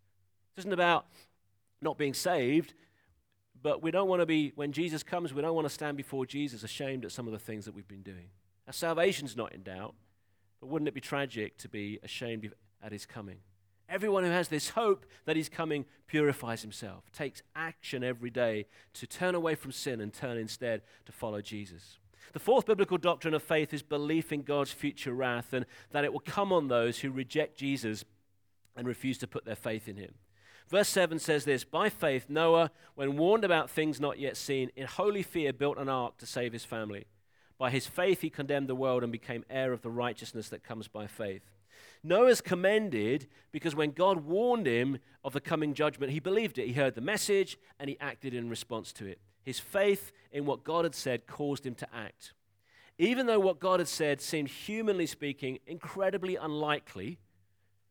It 0.56 0.62
isn't 0.62 0.74
about 0.74 1.08
not 1.82 1.98
being 1.98 2.14
saved, 2.14 2.76
but 3.60 3.82
we 3.82 3.90
don't 3.90 4.08
want 4.08 4.22
to 4.22 4.28
be, 4.28 4.52
when 4.56 4.74
Jesus 4.74 5.02
comes, 5.02 5.34
we 5.34 5.42
don't 5.42 5.56
want 5.56 5.66
to 5.66 5.74
stand 5.74 5.98
before 5.98 6.28
Jesus 6.28 6.62
ashamed 6.62 7.04
at 7.04 7.12
some 7.12 7.26
of 7.26 7.34
the 7.34 7.40
things 7.40 7.66
that 7.66 7.74
we've 7.74 7.88
been 7.88 8.04
doing. 8.04 8.28
Our 8.68 8.74
salvation's 8.74 9.36
not 9.36 9.54
in 9.54 9.64
doubt, 9.64 9.96
but 10.60 10.68
wouldn't 10.68 10.88
it 10.88 10.94
be 10.94 11.02
tragic 11.02 11.58
to 11.58 11.68
be 11.68 12.00
ashamed 12.04 12.54
at 12.84 12.92
his 12.92 13.08
coming? 13.08 13.40
Everyone 13.90 14.24
who 14.24 14.32
has 14.32 14.48
this 14.48 14.70
hope 14.70 15.06
that 15.26 15.36
he's 15.36 15.50
coming 15.50 15.86
purifies 16.08 16.62
himself, 16.62 17.12
takes 17.12 17.44
action 17.56 18.04
every 18.04 18.30
day 18.30 18.66
to 18.94 19.08
turn 19.08 19.36
away 19.36 19.56
from 19.56 19.72
sin 19.72 20.02
and 20.02 20.14
turn 20.14 20.38
instead 20.38 20.82
to 21.06 21.12
follow 21.12 21.42
Jesus. 21.42 21.98
The 22.32 22.40
fourth 22.40 22.66
biblical 22.66 22.98
doctrine 22.98 23.34
of 23.34 23.44
faith 23.44 23.74
is 23.74 23.84
belief 23.84 24.32
in 24.32 24.42
God's 24.42 24.72
future 24.72 25.14
wrath 25.14 25.54
and 25.54 25.66
that 25.92 26.04
it 26.04 26.14
will 26.14 26.22
come 26.22 26.52
on 26.52 26.68
those 26.68 27.00
who 27.00 27.12
reject 27.12 27.58
Jesus 27.58 28.06
and 28.76 28.88
refuse 28.88 29.18
to 29.20 29.28
put 29.28 29.46
their 29.46 29.56
faith 29.56 29.88
in 29.88 29.98
him. 29.98 30.14
Verse 30.70 30.88
7 30.88 31.20
says 31.20 31.46
this 31.46 31.64
By 31.64 31.90
faith, 31.90 32.28
Noah, 32.30 32.72
when 32.96 33.18
warned 33.18 33.44
about 33.44 33.70
things 33.70 34.00
not 34.00 34.18
yet 34.18 34.38
seen, 34.38 34.72
in 34.76 34.88
holy 34.88 35.22
fear 35.22 35.54
built 35.54 35.78
an 35.78 35.90
ark 35.90 36.18
to 36.18 36.26
save 36.26 36.54
his 36.54 36.66
family. 36.66 37.06
By 37.60 37.70
his 37.70 37.86
faith, 37.86 38.22
he 38.22 38.30
condemned 38.30 38.68
the 38.68 38.76
world 38.76 39.04
and 39.04 39.12
became 39.12 39.46
heir 39.50 39.74
of 39.74 39.82
the 39.82 39.92
righteousness 39.92 40.50
that 40.50 40.64
comes 40.64 40.88
by 40.88 41.06
faith. 41.08 41.52
Noah's 42.04 42.42
commended 42.42 43.28
because 43.52 43.76
when 43.76 43.92
God 43.92 44.26
warned 44.26 44.68
him 44.68 45.00
of 45.24 45.34
the 45.34 45.40
coming 45.40 45.74
judgment, 45.74 46.12
he 46.12 46.20
believed 46.20 46.58
it. 46.58 46.68
He 46.68 46.74
heard 46.74 46.96
the 46.96 47.02
message 47.02 47.58
and 47.80 47.90
he 47.90 47.98
acted 48.00 48.34
in 48.34 48.50
response 48.50 48.92
to 48.94 49.06
it. 49.06 49.20
His 49.44 49.60
faith 49.60 50.12
in 50.32 50.46
what 50.46 50.64
God 50.64 50.86
had 50.86 50.96
said 50.96 51.28
caused 51.28 51.66
him 51.66 51.76
to 51.76 51.88
act. 51.94 52.34
Even 52.98 53.26
though 53.26 53.40
what 53.40 53.60
God 53.60 53.80
had 53.80 53.88
said 53.88 54.22
seemed, 54.22 54.50
humanly 54.50 55.06
speaking, 55.06 55.60
incredibly 55.66 56.36
unlikely, 56.36 57.18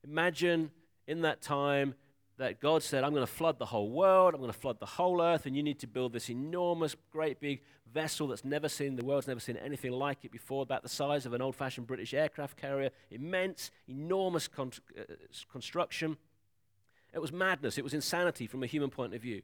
imagine 0.05 0.71
in 1.07 1.23
that 1.23 1.43
time 1.43 1.95
that 2.39 2.61
God 2.61 2.83
said, 2.83 3.05
I'm 3.05 3.13
going 3.13 3.27
to 3.27 3.33
flood 3.33 3.59
the 3.59 3.67
whole 3.67 3.91
world, 3.91 4.35
I'm 4.35 4.41
going 4.41 4.53
to 4.53 4.59
flood 4.59 4.81
the 4.81 4.87
whole 4.87 5.21
earth, 5.21 5.47
and 5.47 5.57
you 5.57 5.63
need 5.63 5.79
to 5.81 5.87
build 5.87 6.13
this 6.13 6.31
enormous, 6.31 6.97
great 7.11 7.41
big 7.41 7.61
vessel 7.93 8.29
that's 8.29 8.45
never 8.45 8.69
seen, 8.69 8.97
the 8.97 9.05
world's 9.05 9.29
never 9.29 9.41
seen 9.41 9.57
anything 9.59 9.93
like 9.93 10.25
it 10.25 10.33
before, 10.33 10.63
about 10.63 10.83
the 10.83 10.89
size 10.89 11.27
of 11.27 11.35
an 11.35 11.43
old 11.43 11.55
fashioned 11.55 11.87
British 11.87 12.15
aircraft 12.15 12.57
carrier, 12.57 12.91
immense, 13.11 13.71
enormous 13.87 14.49
con- 14.49 14.73
uh, 14.99 15.03
construction. 15.51 16.17
It 17.13 17.21
was 17.21 17.33
madness, 17.33 17.77
it 17.77 17.85
was 17.85 17.95
insanity 17.95 18.47
from 18.47 18.63
a 18.63 18.67
human 18.67 18.91
point 18.91 19.15
of 19.15 19.21
view. 19.21 19.43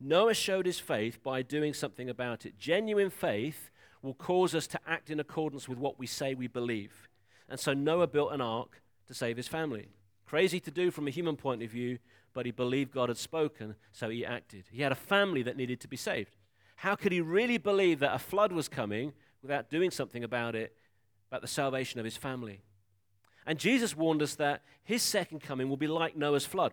Noah 0.00 0.34
showed 0.34 0.66
his 0.66 0.80
faith 0.80 1.22
by 1.22 1.42
doing 1.42 1.72
something 1.72 2.10
about 2.10 2.44
it. 2.44 2.58
Genuine 2.58 3.10
faith 3.10 3.70
will 4.02 4.14
cause 4.14 4.54
us 4.54 4.66
to 4.66 4.80
act 4.86 5.08
in 5.08 5.20
accordance 5.20 5.68
with 5.68 5.78
what 5.78 5.98
we 5.98 6.06
say 6.06 6.34
we 6.34 6.48
believe. 6.48 7.08
And 7.48 7.58
so 7.58 7.72
Noah 7.72 8.08
built 8.08 8.32
an 8.32 8.40
ark 8.40 8.82
to 9.06 9.14
save 9.14 9.36
his 9.36 9.48
family. 9.48 9.88
Crazy 10.34 10.58
to 10.58 10.72
do 10.72 10.90
from 10.90 11.06
a 11.06 11.12
human 11.12 11.36
point 11.36 11.62
of 11.62 11.70
view, 11.70 12.00
but 12.32 12.44
he 12.44 12.50
believed 12.50 12.90
God 12.90 13.08
had 13.08 13.18
spoken, 13.18 13.76
so 13.92 14.08
he 14.08 14.26
acted. 14.26 14.64
He 14.72 14.82
had 14.82 14.90
a 14.90 14.96
family 14.96 15.44
that 15.44 15.56
needed 15.56 15.78
to 15.82 15.86
be 15.86 15.96
saved. 15.96 16.34
How 16.74 16.96
could 16.96 17.12
he 17.12 17.20
really 17.20 17.56
believe 17.56 18.00
that 18.00 18.16
a 18.16 18.18
flood 18.18 18.50
was 18.50 18.66
coming 18.68 19.12
without 19.42 19.70
doing 19.70 19.92
something 19.92 20.24
about 20.24 20.56
it, 20.56 20.74
about 21.30 21.40
the 21.40 21.46
salvation 21.46 22.00
of 22.00 22.04
his 22.04 22.16
family? 22.16 22.62
And 23.46 23.60
Jesus 23.60 23.96
warned 23.96 24.22
us 24.22 24.34
that 24.34 24.62
his 24.82 25.04
second 25.04 25.38
coming 25.38 25.68
will 25.68 25.76
be 25.76 25.86
like 25.86 26.16
Noah's 26.16 26.44
flood. 26.44 26.72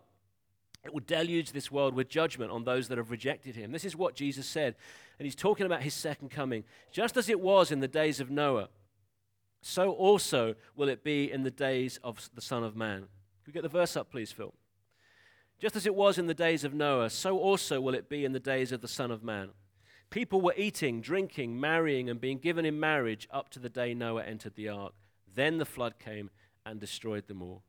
It 0.84 0.92
will 0.92 1.04
deluge 1.06 1.52
this 1.52 1.72
world 1.72 1.94
with 1.94 2.10
judgment 2.10 2.50
on 2.50 2.64
those 2.64 2.88
that 2.88 2.98
have 2.98 3.12
rejected 3.12 3.56
him. 3.56 3.72
This 3.72 3.86
is 3.86 3.96
what 3.96 4.16
Jesus 4.16 4.48
said. 4.48 4.74
And 5.20 5.26
he's 5.28 5.36
talking 5.36 5.68
about 5.68 5.84
his 5.84 5.94
second 5.94 6.32
coming. 6.32 6.64
Just 6.92 7.16
as 7.16 7.30
it 7.30 7.40
was 7.40 7.72
in 7.72 7.80
the 7.80 7.88
days 7.88 8.20
of 8.20 8.32
Noah, 8.32 8.70
so 9.62 9.92
also 9.92 10.56
will 10.76 10.90
it 10.90 11.04
be 11.04 11.32
in 11.32 11.44
the 11.44 11.52
days 11.52 12.00
of 12.04 12.28
the 12.34 12.42
Son 12.42 12.64
of 12.64 12.76
Man. 12.76 13.06
Could 13.44 13.54
we 13.54 13.54
get 13.54 13.64
the 13.64 13.70
verse 13.70 13.98
up, 13.98 14.12
please, 14.12 14.32
Phil? 14.32 14.54
Just 15.60 15.76
as 15.76 15.86
it 15.86 15.96
was 15.96 16.18
in 16.18 16.28
the 16.28 16.34
days 16.34 16.64
of 16.64 16.74
Noah, 16.74 17.10
so 17.10 17.38
also 17.38 17.82
will 17.82 17.96
it 17.96 18.10
be 18.10 18.26
in 18.26 18.34
the 18.34 18.40
days 18.40 18.72
of 18.72 18.82
the 18.82 18.88
Son 18.88 19.12
of 19.12 19.24
Man. 19.24 19.50
People 20.10 20.42
were 20.42 20.54
eating, 20.58 21.02
drinking, 21.02 21.60
marrying, 21.60 22.10
and 22.10 22.20
being 22.20 22.38
given 22.38 22.66
in 22.66 22.80
marriage 22.80 23.28
up 23.32 23.50
to 23.50 23.60
the 23.60 23.70
day 23.70 23.94
Noah 23.94 24.24
entered 24.24 24.56
the 24.56 24.70
ark. 24.70 24.94
Then 25.34 25.58
the 25.58 25.66
flood 25.66 26.00
came 26.00 26.30
and 26.66 26.80
destroyed 26.80 27.28
them 27.28 27.42
all. 27.42 27.64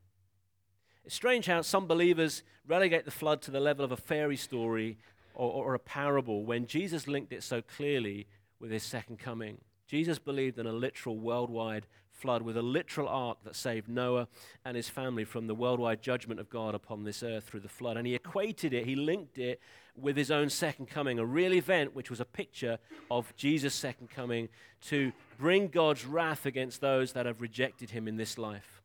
It's 1.05 1.15
strange 1.15 1.45
how 1.47 1.61
some 1.61 1.87
believers 1.87 2.43
relegate 2.67 3.05
the 3.05 3.11
flood 3.11 3.41
to 3.43 3.51
the 3.51 3.59
level 3.59 3.83
of 3.83 3.91
a 3.91 3.97
fairy 3.97 4.37
story 4.37 4.97
or, 5.33 5.51
or, 5.51 5.73
a 5.73 5.79
parable 5.79 6.45
when 6.45 6.67
Jesus 6.67 7.07
linked 7.07 7.33
it 7.33 7.41
so 7.41 7.61
clearly 7.61 8.27
with 8.59 8.71
his 8.71 8.83
second 8.83 9.17
coming. 9.17 9.57
Jesus 9.87 10.19
believed 10.19 10.59
in 10.59 10.67
a 10.67 10.71
literal 10.71 11.17
worldwide 11.17 11.87
flood 12.23 12.41
with 12.41 12.55
a 12.55 12.61
literal 12.61 13.09
ark 13.09 13.39
that 13.43 13.53
saved 13.53 13.89
Noah 13.89 14.29
and 14.63 14.77
his 14.77 14.87
family 14.87 15.25
from 15.25 15.47
the 15.47 15.53
worldwide 15.53 16.01
judgment 16.01 16.39
of 16.39 16.49
God 16.49 16.73
upon 16.73 17.03
this 17.03 17.21
earth 17.21 17.43
through 17.43 17.59
the 17.59 17.67
flood. 17.67 17.97
And 17.97 18.07
he 18.07 18.15
equated 18.15 18.73
it, 18.73 18.85
he 18.85 18.95
linked 18.95 19.37
it 19.37 19.59
with 19.97 20.15
his 20.15 20.31
own 20.31 20.49
second 20.49 20.85
coming, 20.85 21.19
a 21.19 21.25
real 21.25 21.53
event 21.53 21.93
which 21.93 22.09
was 22.09 22.21
a 22.21 22.25
picture 22.25 22.79
of 23.11 23.35
Jesus' 23.35 23.75
second 23.75 24.09
coming 24.09 24.47
to 24.83 25.11
bring 25.37 25.67
God's 25.67 26.05
wrath 26.05 26.45
against 26.45 26.79
those 26.79 27.11
that 27.11 27.25
have 27.25 27.41
rejected 27.41 27.89
him 27.89 28.07
in 28.07 28.15
this 28.15 28.37
life. 28.37 28.81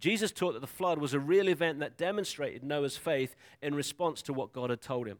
Jesus 0.00 0.32
taught 0.32 0.54
that 0.54 0.60
the 0.60 0.66
flood 0.66 0.96
was 0.96 1.12
a 1.12 1.20
real 1.20 1.50
event 1.50 1.80
that 1.80 1.98
demonstrated 1.98 2.64
Noah's 2.64 2.96
faith 2.96 3.36
in 3.60 3.74
response 3.74 4.22
to 4.22 4.32
what 4.32 4.54
God 4.54 4.70
had 4.70 4.80
told 4.80 5.06
him. 5.06 5.18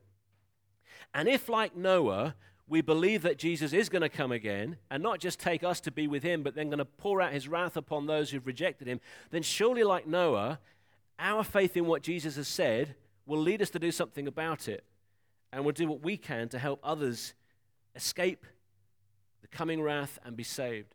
And 1.13 1.29
if, 1.29 1.51
like 1.51 1.77
Noah, 1.77 2.35
we 2.69 2.81
believe 2.81 3.23
that 3.23 3.39
Jesus 3.39 3.73
is 3.73 3.89
going 3.89 4.03
to 4.03 4.09
come 4.09 4.33
again 4.33 4.77
and 4.91 5.03
not 5.03 5.21
just 5.21 5.39
take 5.39 5.63
us 5.63 5.81
to 5.81 5.93
be 5.93 6.09
with 6.09 6.23
him, 6.23 6.43
but 6.43 6.55
then 6.55 6.69
going 6.69 6.79
to 6.79 6.85
pour 6.85 7.23
out 7.23 7.33
his 7.33 7.47
wrath 7.47 7.77
upon 7.77 8.07
those 8.07 8.31
who've 8.31 8.47
rejected 8.47 8.89
him, 8.89 9.01
then 9.31 9.43
surely, 9.43 9.85
like 9.85 10.07
Noah, 10.07 10.59
our 11.19 11.45
faith 11.45 11.77
in 11.77 11.87
what 11.87 12.03
Jesus 12.03 12.37
has 12.37 12.49
said 12.49 12.97
will 13.25 13.39
lead 13.39 13.63
us 13.63 13.71
to 13.71 13.79
do 13.79 13.93
something 13.93 14.27
about 14.27 14.69
it. 14.69 14.85
And 15.53 15.65
we'll 15.65 15.73
do 15.73 15.87
what 15.87 16.03
we 16.03 16.17
can 16.17 16.49
to 16.49 16.59
help 16.59 16.81
others 16.83 17.35
escape 17.95 18.47
the 19.43 19.49
coming 19.49 19.81
wrath 19.81 20.19
and 20.25 20.37
be 20.37 20.43
saved. 20.43 20.95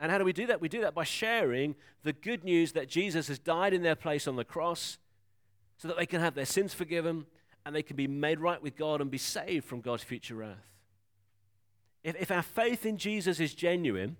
And 0.00 0.10
how 0.10 0.18
do 0.18 0.24
we 0.24 0.32
do 0.32 0.46
that? 0.46 0.60
We 0.60 0.68
do 0.68 0.80
that 0.80 0.94
by 0.94 1.04
sharing 1.04 1.76
the 2.02 2.12
good 2.12 2.44
news 2.44 2.72
that 2.72 2.88
Jesus 2.88 3.28
has 3.28 3.38
died 3.38 3.72
in 3.74 3.82
their 3.82 3.94
place 3.94 4.26
on 4.26 4.36
the 4.36 4.44
cross 4.44 4.98
so 5.76 5.86
that 5.88 5.98
they 5.98 6.06
can 6.06 6.20
have 6.20 6.34
their 6.34 6.46
sins 6.46 6.74
forgiven 6.74 7.26
and 7.64 7.74
they 7.74 7.82
can 7.82 7.96
be 7.96 8.08
made 8.08 8.40
right 8.40 8.60
with 8.60 8.76
God 8.76 9.00
and 9.00 9.10
be 9.10 9.18
saved 9.18 9.66
from 9.66 9.80
God's 9.80 10.02
future 10.02 10.34
wrath. 10.34 10.73
If, 12.04 12.14
if 12.20 12.30
our 12.30 12.42
faith 12.42 12.86
in 12.86 12.98
Jesus 12.98 13.40
is 13.40 13.54
genuine, 13.54 14.16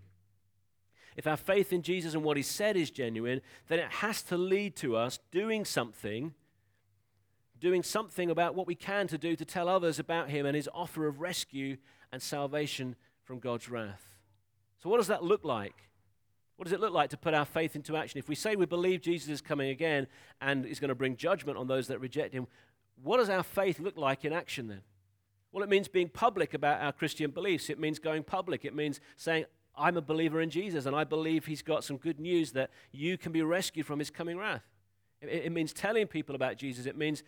if 1.16 1.27
our 1.27 1.37
faith 1.37 1.73
in 1.73 1.83
Jesus 1.83 2.14
and 2.14 2.25
what 2.25 2.37
he 2.37 2.42
said 2.42 2.77
is 2.77 2.90
genuine, 2.90 3.40
then 3.68 3.79
it 3.79 3.90
has 3.90 4.23
to 4.23 4.37
lead 4.37 4.75
to 4.77 4.97
us 4.97 5.20
doing 5.31 5.64
something, 5.64 6.35
doing 7.61 7.83
something 7.83 8.31
about 8.31 8.55
what 8.55 8.66
we 8.66 8.75
can 8.75 9.07
to 9.09 9.18
do 9.18 9.37
to 9.37 9.44
tell 9.44 9.68
others 9.68 9.99
about 9.99 10.31
him 10.31 10.44
and 10.44 10.57
his 10.57 10.68
offer 10.75 11.07
of 11.07 11.20
rescue 11.20 11.77
and 12.11 12.20
salvation 12.20 12.97
from 13.23 13.38
God's 13.38 13.68
wrath. 13.68 14.16
So, 14.83 14.88
what 14.88 14.97
does 14.97 15.07
that 15.07 15.23
look 15.23 15.44
like? 15.44 15.75
What 16.57 16.64
does 16.64 16.73
it 16.73 16.81
look 16.81 16.92
like 16.92 17.11
to 17.11 17.16
put 17.16 17.35
our 17.35 17.44
faith 17.44 17.75
into 17.75 17.97
action? 17.97 18.18
If 18.18 18.29
we 18.29 18.35
say 18.35 18.55
we 18.55 18.66
believe 18.66 19.01
Jesus 19.01 19.29
is 19.29 19.40
coming 19.40 19.70
again 19.70 20.07
and 20.40 20.64
is 20.64 20.79
going 20.79 20.88
to 20.88 20.94
bring 20.94 21.16
judgment 21.16 21.59
on 21.59 21.66
those 21.66 21.88
that 21.88 22.01
reject 22.01 22.33
him, 22.33 22.47
what 23.03 23.16
does 23.16 23.29
our 23.29 23.42
faith 23.42 23.81
look 23.81 23.97
like 23.97 24.25
in 24.25 24.33
action 24.33 24.68
then? 24.68 24.83
Well, 25.55 25.62
it 25.62 25.69
means 25.69 25.87
being 25.87 26.09
public 26.09 26.53
about 26.53 26.83
our 26.83 26.90
Christian 26.90 27.31
beliefs. 27.31 27.71
It 27.71 27.79
means 27.79 28.01
going 28.01 28.25
public. 28.25 28.64
It 28.64 28.75
means 28.75 28.99
saying, 29.17 29.45
I'm 29.79 29.97
a 29.97 30.03
believer 30.03 30.40
in 30.40 30.51
Jesus 30.51 30.85
and 30.85 30.97
I 30.97 31.05
believe 31.05 31.47
he's 31.47 31.62
got 31.62 31.85
some 31.85 31.97
good 31.97 32.19
news 32.19 32.51
that 32.53 32.71
you 32.90 33.17
can 33.17 33.31
be 33.31 33.40
rescued 33.40 33.87
from 33.87 34.01
his 34.01 34.11
coming 34.11 34.37
wrath. 34.37 34.64
It, 35.23 35.45
it 35.45 35.53
means 35.53 35.73
telling 35.73 36.09
people 36.09 36.35
about 36.35 36.57
Jesus. 36.57 36.87
It 36.87 36.99
means 36.99 37.23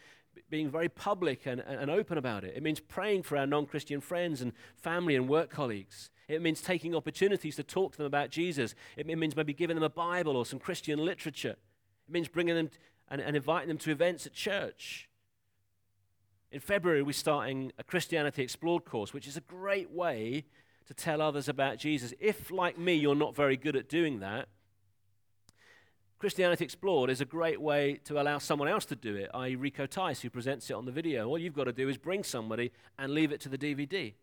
being 0.51 0.69
very 0.69 0.89
public 0.89 1.47
and, 1.47 1.61
and 1.61 1.89
open 1.89 2.19
about 2.19 2.43
it. 2.43 2.55
It 2.57 2.65
means 2.65 2.81
praying 2.81 3.23
for 3.23 3.37
our 3.39 3.47
non 3.47 3.65
Christian 3.65 4.01
friends 4.01 4.43
and 4.43 4.53
family 4.75 5.15
and 5.15 5.29
work 5.29 5.49
colleagues. 5.49 6.11
It 6.27 6.43
means 6.43 6.61
taking 6.61 6.97
opportunities 6.97 7.55
to 7.55 7.63
talk 7.63 7.93
to 7.93 7.99
them 7.99 8.09
about 8.09 8.31
Jesus. 8.31 8.75
It 8.97 9.07
means 9.07 9.37
maybe 9.37 9.55
giving 9.55 9.77
them 9.77 9.85
a 9.85 9.89
Bible 9.89 10.37
or 10.37 10.45
some 10.45 10.59
Christian 10.59 10.99
literature. 10.99 11.55
It 12.09 12.13
means 12.13 12.27
bringing 12.27 12.57
them 12.57 12.71
and, 13.09 13.21
and 13.21 13.37
inviting 13.37 13.69
them 13.69 13.79
to 13.79 13.93
events 13.93 14.27
at 14.27 14.33
church. 14.33 15.09
In 16.51 16.61
February, 16.61 17.03
we're 17.03 17.13
starting 17.13 17.73
a 17.79 17.85
Christianity 17.85 18.43
Explored 18.43 18.85
course, 18.85 19.13
which 19.13 19.27
is 19.27 19.37
a 19.37 19.41
great 19.43 19.91
way 19.91 20.45
to 20.87 20.95
tell 20.95 21.21
others 21.21 21.49
about 21.49 21.79
Jesus. 21.79 22.15
If, 22.21 22.51
like 22.51 22.79
me, 22.79 22.95
you're 22.95 23.17
not 23.17 23.35
very 23.35 23.57
good 23.57 23.77
at 23.77 23.89
doing 23.89 24.21
that, 24.21 24.49
Christianity 26.19 26.65
Explored 26.65 27.11
is 27.11 27.21
a 27.21 27.27
great 27.27 27.61
way 27.61 28.01
to 28.05 28.21
allow 28.21 28.39
someone 28.39 28.69
else 28.69 28.87
to 28.87 28.97
do 28.97 29.17
it, 29.17 29.31
i.e., 29.35 29.55
Rico 29.55 29.85
Tice, 29.85 30.23
who 30.23 30.31
presents 30.31 30.71
it 30.71 30.73
on 30.73 30.87
the 30.87 30.93
video. 30.93 31.29
All 31.29 31.39
you've 31.39 31.53
got 31.53 31.65
to 31.65 31.73
do 31.73 31.91
is 31.91 31.99
bring 31.99 32.25
somebody 32.25 32.73
and 32.99 33.13
leave 33.13 33.33
it 33.33 33.41
to 33.43 33.51
the 33.51 33.59
DVD. 33.59 34.15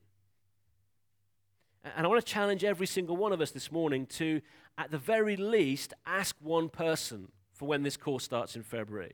And 1.84 2.06
I 2.06 2.10
want 2.10 2.26
to 2.26 2.32
challenge 2.32 2.64
every 2.64 2.88
single 2.88 3.16
one 3.16 3.32
of 3.32 3.42
us 3.42 3.52
this 3.52 3.72
morning 3.72 4.08
to, 4.08 4.42
at 4.78 4.90
the 4.90 4.98
very 4.98 5.36
least, 5.36 5.94
ask 6.06 6.36
one 6.40 6.70
person 6.70 7.28
for 7.52 7.68
when 7.68 7.84
this 7.84 7.98
course 7.98 8.24
starts 8.24 8.56
in 8.56 8.64
February. 8.64 9.14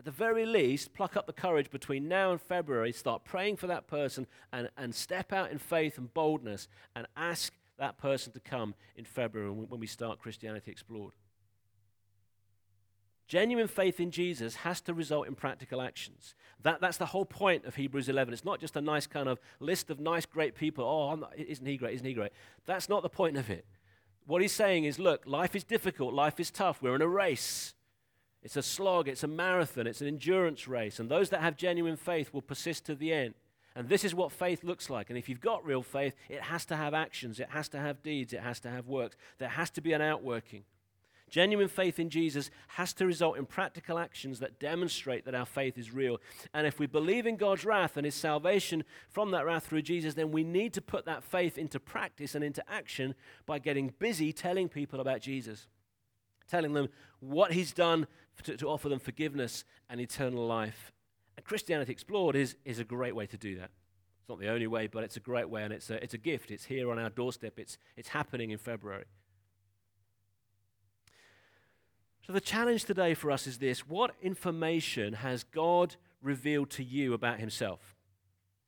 At 0.00 0.06
the 0.06 0.10
very 0.10 0.46
least, 0.46 0.94
pluck 0.94 1.14
up 1.14 1.26
the 1.26 1.32
courage 1.34 1.70
between 1.70 2.08
now 2.08 2.32
and 2.32 2.40
February, 2.40 2.90
start 2.90 3.22
praying 3.22 3.56
for 3.56 3.66
that 3.66 3.86
person, 3.86 4.26
and, 4.50 4.70
and 4.74 4.94
step 4.94 5.30
out 5.30 5.50
in 5.50 5.58
faith 5.58 5.98
and 5.98 6.14
boldness 6.14 6.68
and 6.96 7.06
ask 7.18 7.52
that 7.78 7.98
person 7.98 8.32
to 8.32 8.40
come 8.40 8.74
in 8.96 9.04
February 9.04 9.50
when 9.50 9.78
we 9.78 9.86
start 9.86 10.18
Christianity 10.18 10.70
Explored. 10.70 11.12
Genuine 13.28 13.68
faith 13.68 14.00
in 14.00 14.10
Jesus 14.10 14.54
has 14.56 14.80
to 14.80 14.94
result 14.94 15.26
in 15.26 15.34
practical 15.34 15.82
actions. 15.82 16.34
That, 16.62 16.80
that's 16.80 16.96
the 16.96 17.04
whole 17.04 17.26
point 17.26 17.66
of 17.66 17.74
Hebrews 17.74 18.08
11. 18.08 18.32
It's 18.32 18.42
not 18.42 18.58
just 18.58 18.76
a 18.76 18.80
nice 18.80 19.06
kind 19.06 19.28
of 19.28 19.38
list 19.58 19.90
of 19.90 20.00
nice, 20.00 20.24
great 20.24 20.54
people. 20.54 20.82
Oh, 20.82 21.14
not, 21.14 21.38
isn't 21.38 21.66
he 21.66 21.76
great? 21.76 21.96
Isn't 21.96 22.06
he 22.06 22.14
great? 22.14 22.32
That's 22.64 22.88
not 22.88 23.02
the 23.02 23.10
point 23.10 23.36
of 23.36 23.50
it. 23.50 23.66
What 24.24 24.40
he's 24.40 24.52
saying 24.52 24.84
is 24.84 24.98
look, 24.98 25.24
life 25.26 25.54
is 25.54 25.62
difficult, 25.62 26.14
life 26.14 26.40
is 26.40 26.50
tough. 26.50 26.80
We're 26.80 26.94
in 26.94 27.02
a 27.02 27.06
race. 27.06 27.74
It's 28.42 28.56
a 28.56 28.62
slog, 28.62 29.08
it's 29.08 29.22
a 29.22 29.28
marathon, 29.28 29.86
it's 29.86 30.00
an 30.00 30.06
endurance 30.06 30.66
race. 30.66 30.98
And 30.98 31.10
those 31.10 31.30
that 31.30 31.40
have 31.40 31.56
genuine 31.56 31.96
faith 31.96 32.32
will 32.32 32.42
persist 32.42 32.86
to 32.86 32.94
the 32.94 33.12
end. 33.12 33.34
And 33.76 33.88
this 33.88 34.04
is 34.04 34.14
what 34.14 34.32
faith 34.32 34.64
looks 34.64 34.90
like. 34.90 35.10
And 35.10 35.18
if 35.18 35.28
you've 35.28 35.40
got 35.40 35.64
real 35.64 35.82
faith, 35.82 36.14
it 36.28 36.42
has 36.42 36.64
to 36.66 36.76
have 36.76 36.94
actions, 36.94 37.38
it 37.38 37.50
has 37.50 37.68
to 37.68 37.78
have 37.78 38.02
deeds, 38.02 38.32
it 38.32 38.40
has 38.40 38.60
to 38.60 38.70
have 38.70 38.88
works. 38.88 39.16
There 39.38 39.48
has 39.48 39.70
to 39.70 39.80
be 39.80 39.92
an 39.92 40.02
outworking. 40.02 40.64
Genuine 41.30 41.68
faith 41.68 42.00
in 42.00 42.10
Jesus 42.10 42.50
has 42.68 42.92
to 42.94 43.06
result 43.06 43.38
in 43.38 43.46
practical 43.46 43.98
actions 43.98 44.40
that 44.40 44.58
demonstrate 44.58 45.24
that 45.24 45.34
our 45.34 45.46
faith 45.46 45.78
is 45.78 45.94
real. 45.94 46.20
And 46.52 46.66
if 46.66 46.80
we 46.80 46.86
believe 46.86 47.24
in 47.24 47.36
God's 47.36 47.64
wrath 47.64 47.96
and 47.96 48.04
his 48.04 48.16
salvation 48.16 48.82
from 49.08 49.30
that 49.30 49.46
wrath 49.46 49.66
through 49.66 49.82
Jesus, 49.82 50.14
then 50.14 50.32
we 50.32 50.42
need 50.42 50.74
to 50.74 50.82
put 50.82 51.04
that 51.04 51.22
faith 51.22 51.56
into 51.56 51.78
practice 51.78 52.34
and 52.34 52.42
into 52.42 52.68
action 52.68 53.14
by 53.46 53.60
getting 53.60 53.94
busy 54.00 54.32
telling 54.32 54.68
people 54.68 54.98
about 54.98 55.20
Jesus, 55.20 55.68
telling 56.50 56.72
them 56.72 56.88
what 57.20 57.52
he's 57.52 57.72
done 57.72 58.06
to, 58.42 58.56
to 58.56 58.68
offer 58.68 58.88
them 58.88 58.98
forgiveness 58.98 59.64
and 59.88 60.00
eternal 60.00 60.46
life. 60.46 60.92
And 61.36 61.44
Christianity 61.44 61.92
Explored 61.92 62.36
is, 62.36 62.56
is 62.64 62.78
a 62.78 62.84
great 62.84 63.14
way 63.14 63.26
to 63.26 63.36
do 63.36 63.56
that. 63.56 63.70
It's 64.20 64.28
not 64.28 64.40
the 64.40 64.48
only 64.48 64.66
way, 64.66 64.86
but 64.86 65.04
it's 65.04 65.16
a 65.16 65.20
great 65.20 65.48
way, 65.48 65.62
and 65.62 65.72
it's 65.72 65.90
a, 65.90 66.02
it's 66.02 66.14
a 66.14 66.18
gift. 66.18 66.50
It's 66.50 66.64
here 66.64 66.90
on 66.90 66.98
our 66.98 67.10
doorstep, 67.10 67.58
it's, 67.58 67.78
it's 67.96 68.08
happening 68.08 68.50
in 68.50 68.58
February. 68.58 69.04
So, 72.26 72.34
the 72.34 72.40
challenge 72.40 72.84
today 72.84 73.14
for 73.14 73.30
us 73.30 73.46
is 73.46 73.58
this 73.58 73.88
What 73.88 74.14
information 74.22 75.14
has 75.14 75.42
God 75.44 75.96
revealed 76.22 76.70
to 76.70 76.84
you 76.84 77.14
about 77.14 77.40
Himself? 77.40 77.96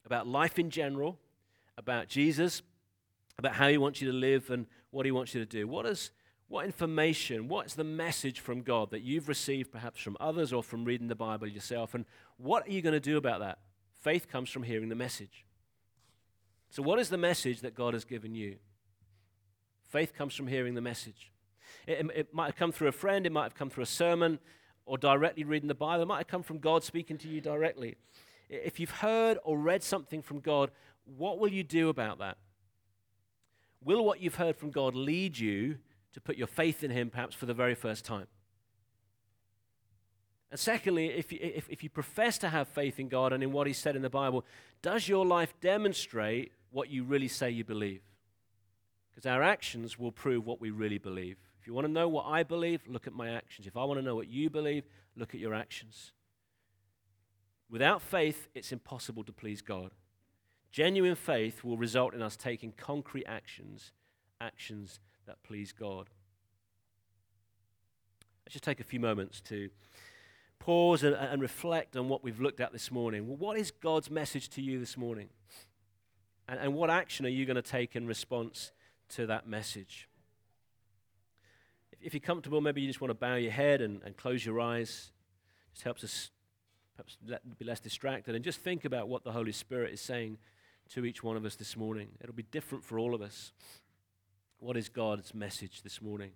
About 0.04 0.26
life 0.26 0.58
in 0.58 0.70
general, 0.70 1.18
about 1.76 2.08
Jesus, 2.08 2.62
about 3.38 3.52
how 3.54 3.68
He 3.68 3.78
wants 3.78 4.00
you 4.00 4.10
to 4.10 4.16
live 4.16 4.50
and 4.50 4.66
what 4.90 5.06
He 5.06 5.12
wants 5.12 5.34
you 5.34 5.40
to 5.40 5.46
do? 5.46 5.68
What 5.68 5.86
is, 5.86 6.10
what 6.52 6.66
information, 6.66 7.48
what's 7.48 7.72
the 7.72 7.82
message 7.82 8.38
from 8.38 8.60
God 8.60 8.90
that 8.90 9.00
you've 9.00 9.26
received 9.26 9.72
perhaps 9.72 10.02
from 10.02 10.18
others 10.20 10.52
or 10.52 10.62
from 10.62 10.84
reading 10.84 11.08
the 11.08 11.14
Bible 11.14 11.48
yourself? 11.48 11.94
And 11.94 12.04
what 12.36 12.68
are 12.68 12.70
you 12.70 12.82
going 12.82 12.92
to 12.92 13.00
do 13.00 13.16
about 13.16 13.40
that? 13.40 13.56
Faith 14.02 14.28
comes 14.28 14.50
from 14.50 14.62
hearing 14.62 14.90
the 14.90 14.94
message. 14.94 15.46
So, 16.68 16.82
what 16.82 16.98
is 16.98 17.08
the 17.08 17.16
message 17.16 17.62
that 17.62 17.74
God 17.74 17.94
has 17.94 18.04
given 18.04 18.34
you? 18.34 18.56
Faith 19.88 20.12
comes 20.12 20.34
from 20.34 20.46
hearing 20.46 20.74
the 20.74 20.82
message. 20.82 21.32
It, 21.86 22.04
it, 22.14 22.34
might 22.34 22.46
have 22.46 22.56
come 22.56 22.70
through 22.70 22.88
a 22.88 22.92
friend, 22.92 23.24
it 23.24 23.32
might 23.32 23.44
have 23.44 23.54
come 23.54 23.70
through 23.70 23.84
a 23.84 23.86
sermon, 23.86 24.38
or 24.84 24.98
directly 24.98 25.44
reading 25.44 25.68
the 25.68 25.74
Bible. 25.74 26.02
It 26.02 26.08
might 26.08 26.18
have 26.18 26.26
come 26.26 26.42
from 26.42 26.58
God 26.58 26.84
speaking 26.84 27.16
to 27.16 27.28
you 27.28 27.40
directly. 27.40 27.96
If 28.50 28.78
you've 28.78 28.90
heard 28.90 29.38
or 29.42 29.56
read 29.56 29.82
something 29.82 30.20
from 30.20 30.40
God, 30.40 30.70
what 31.06 31.38
will 31.38 31.50
you 31.50 31.64
do 31.64 31.88
about 31.88 32.18
that? 32.18 32.36
Will 33.82 34.04
what 34.04 34.20
you've 34.20 34.34
heard 34.34 34.58
from 34.58 34.70
God 34.70 34.94
lead 34.94 35.38
you 35.38 35.78
to 36.12 36.20
put 36.20 36.36
your 36.36 36.46
faith 36.46 36.84
in 36.84 36.90
Him 36.90 37.10
perhaps 37.10 37.34
for 37.34 37.46
the 37.46 37.54
very 37.54 37.74
first 37.74 38.04
time? 38.04 38.26
And 40.50 40.60
secondly, 40.60 41.06
if 41.06 41.32
you, 41.32 41.38
if, 41.40 41.68
if 41.70 41.82
you 41.82 41.88
profess 41.88 42.36
to 42.38 42.50
have 42.50 42.68
faith 42.68 43.00
in 43.00 43.08
God 43.08 43.32
and 43.32 43.42
in 43.42 43.52
what 43.52 43.66
He 43.66 43.72
said 43.72 43.96
in 43.96 44.02
the 44.02 44.10
Bible, 44.10 44.44
does 44.82 45.08
your 45.08 45.24
life 45.24 45.54
demonstrate 45.60 46.52
what 46.70 46.90
you 46.90 47.04
really 47.04 47.28
say 47.28 47.50
you 47.50 47.64
believe? 47.64 48.02
Because 49.10 49.26
our 49.26 49.42
actions 49.42 49.98
will 49.98 50.12
prove 50.12 50.46
what 50.46 50.60
we 50.60 50.70
really 50.70 50.98
believe. 50.98 51.38
If 51.60 51.66
you 51.66 51.74
want 51.74 51.86
to 51.86 51.92
know 51.92 52.08
what 52.08 52.26
I 52.26 52.42
believe, 52.42 52.82
look 52.86 53.06
at 53.06 53.12
my 53.12 53.30
actions. 53.30 53.66
If 53.66 53.76
I 53.76 53.84
want 53.84 53.98
to 54.00 54.04
know 54.04 54.16
what 54.16 54.28
you 54.28 54.50
believe, 54.50 54.84
look 55.16 55.34
at 55.34 55.40
your 55.40 55.54
actions. 55.54 56.12
Without 57.70 58.02
faith, 58.02 58.48
it's 58.54 58.72
impossible 58.72 59.24
to 59.24 59.32
please 59.32 59.62
God. 59.62 59.92
Genuine 60.70 61.14
faith 61.14 61.62
will 61.62 61.76
result 61.76 62.14
in 62.14 62.20
us 62.20 62.36
taking 62.36 62.72
concrete 62.72 63.26
actions, 63.26 63.92
actions 64.40 65.00
that 65.26 65.42
please 65.42 65.72
God. 65.72 66.10
Let's 68.44 68.52
just 68.52 68.64
take 68.64 68.80
a 68.80 68.84
few 68.84 69.00
moments 69.00 69.40
to 69.42 69.70
pause 70.58 71.02
and, 71.02 71.14
and, 71.14 71.42
reflect 71.42 71.96
on 71.96 72.08
what 72.08 72.22
we've 72.22 72.40
looked 72.40 72.60
at 72.60 72.72
this 72.72 72.90
morning. 72.90 73.26
Well, 73.26 73.36
what 73.36 73.58
is 73.58 73.70
God's 73.70 74.10
message 74.10 74.48
to 74.50 74.62
you 74.62 74.78
this 74.78 74.96
morning? 74.96 75.28
And, 76.48 76.60
and 76.60 76.74
what 76.74 76.88
action 76.90 77.26
are 77.26 77.30
you 77.30 77.46
going 77.46 77.56
to 77.56 77.62
take 77.62 77.96
in 77.96 78.06
response 78.06 78.72
to 79.10 79.26
that 79.26 79.46
message? 79.46 80.08
if 82.02 82.14
you're 82.14 82.20
comfortable, 82.20 82.60
maybe 82.60 82.80
you 82.80 82.88
just 82.88 83.00
want 83.00 83.10
to 83.10 83.14
bow 83.14 83.36
your 83.36 83.52
head 83.52 83.80
and, 83.80 84.02
and 84.04 84.16
close 84.16 84.44
your 84.44 84.60
eyes. 84.60 85.12
Just 85.72 85.84
helps 85.84 86.04
us 86.04 86.30
perhaps 86.96 87.16
be 87.58 87.64
less 87.64 87.80
distracted 87.80 88.34
and 88.34 88.44
just 88.44 88.60
think 88.60 88.84
about 88.84 89.08
what 89.08 89.24
the 89.24 89.32
Holy 89.32 89.52
Spirit 89.52 89.94
is 89.94 90.00
saying 90.00 90.36
to 90.90 91.06
each 91.06 91.22
one 91.22 91.36
of 91.36 91.44
us 91.44 91.56
this 91.56 91.76
morning. 91.76 92.08
It'll 92.20 92.34
be 92.34 92.42
different 92.42 92.84
for 92.84 92.98
all 92.98 93.14
of 93.14 93.22
us. 93.22 93.52
What 94.62 94.76
is 94.76 94.88
God's 94.88 95.34
message 95.34 95.82
this 95.82 96.00
morning? 96.00 96.30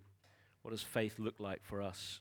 What 0.61 0.71
does 0.71 0.83
faith 0.83 1.17
look 1.17 1.35
like 1.39 1.63
for 1.63 1.81
us? 1.81 2.19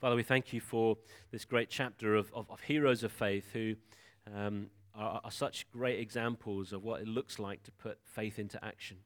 Father, 0.00 0.16
we 0.16 0.24
thank 0.24 0.52
you 0.52 0.60
for 0.60 0.98
this 1.30 1.44
great 1.44 1.70
chapter 1.70 2.16
of, 2.16 2.32
of, 2.34 2.50
of 2.50 2.60
heroes 2.62 3.04
of 3.04 3.12
faith 3.12 3.52
who 3.52 3.76
um, 4.34 4.66
are, 4.94 5.20
are 5.24 5.30
such 5.30 5.70
great 5.70 5.98
examples 5.98 6.72
of 6.72 6.84
what 6.84 7.00
it 7.00 7.08
looks 7.08 7.38
like 7.38 7.62
to 7.64 7.72
put 7.72 7.98
faith 8.04 8.38
into 8.38 8.62
action. 8.64 8.98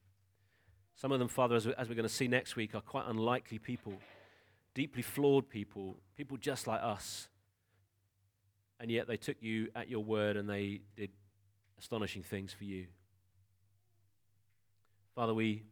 Some 0.95 1.11
of 1.11 1.19
them, 1.19 1.27
Father, 1.27 1.55
as, 1.55 1.65
as 1.65 1.89
we're 1.89 1.95
going 1.95 2.07
to 2.07 2.13
see 2.13 2.27
next 2.27 2.55
week, 2.55 2.75
are 2.75 2.81
quite 2.81 3.05
unlikely 3.07 3.57
people, 3.57 3.93
deeply 4.73 5.01
flawed 5.01 5.49
people, 5.49 5.97
people 6.17 6.37
just 6.37 6.67
like 6.67 6.81
us. 6.83 7.27
And 8.79 8.91
yet 8.91 9.07
they 9.07 9.17
took 9.17 9.37
you 9.41 9.69
at 9.75 9.89
your 9.89 10.03
word 10.03 10.37
and 10.37 10.49
they 10.49 10.81
did 10.95 11.09
astonishing 11.77 12.23
things 12.23 12.53
for 12.53 12.65
you. 12.65 12.87
Father, 15.15 15.33
we 15.33 15.63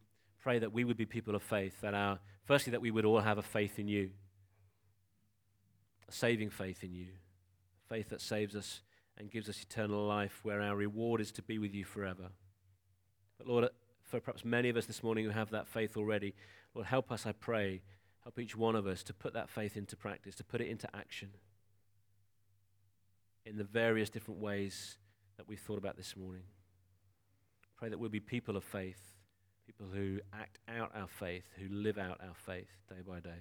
pray 0.42 0.58
that 0.58 0.72
we 0.72 0.84
would 0.84 0.96
be 0.96 1.06
people 1.06 1.34
of 1.34 1.42
faith, 1.42 1.80
that 1.80 1.94
our, 1.94 2.18
firstly, 2.44 2.70
that 2.72 2.80
we 2.80 2.90
would 2.90 3.04
all 3.04 3.20
have 3.20 3.38
a 3.38 3.42
faith 3.42 3.78
in 3.78 3.88
you 3.88 4.10
a 6.08 6.12
saving 6.12 6.50
faith 6.50 6.82
in 6.82 6.94
you, 6.94 7.06
faith 7.88 8.08
that 8.08 8.20
saves 8.20 8.56
us 8.56 8.80
and 9.18 9.30
gives 9.30 9.48
us 9.48 9.60
eternal 9.60 10.06
life, 10.06 10.40
where 10.42 10.62
our 10.62 10.76
reward 10.76 11.20
is 11.20 11.32
to 11.32 11.42
be 11.42 11.58
with 11.58 11.74
you 11.74 11.84
forever. 11.84 12.30
But 13.36 13.46
Lord, 13.46 13.64
uh, 13.64 13.68
for 14.04 14.20
perhaps 14.20 14.44
many 14.44 14.68
of 14.68 14.76
us 14.76 14.86
this 14.86 15.02
morning 15.02 15.24
who 15.24 15.30
have 15.30 15.50
that 15.50 15.66
faith 15.66 15.96
already, 15.96 16.34
Lord, 16.74 16.86
help 16.86 17.10
us, 17.10 17.26
I 17.26 17.32
pray, 17.32 17.82
help 18.22 18.38
each 18.38 18.56
one 18.56 18.76
of 18.76 18.86
us 18.86 19.02
to 19.04 19.12
put 19.12 19.34
that 19.34 19.50
faith 19.50 19.76
into 19.76 19.96
practice, 19.96 20.34
to 20.36 20.44
put 20.44 20.60
it 20.60 20.68
into 20.68 20.88
action 20.94 21.30
in 23.44 23.56
the 23.56 23.64
various 23.64 24.10
different 24.10 24.40
ways 24.40 24.98
that 25.36 25.48
we've 25.48 25.60
thought 25.60 25.78
about 25.78 25.96
this 25.96 26.16
morning. 26.16 26.42
Pray 27.76 27.88
that 27.88 27.98
we'll 27.98 28.10
be 28.10 28.20
people 28.20 28.56
of 28.56 28.64
faith, 28.64 29.14
people 29.66 29.86
who 29.92 30.18
act 30.32 30.58
out 30.68 30.90
our 30.94 31.08
faith, 31.08 31.44
who 31.58 31.68
live 31.74 31.96
out 31.96 32.20
our 32.20 32.34
faith 32.34 32.68
day 32.88 33.02
by 33.06 33.20
day. 33.20 33.40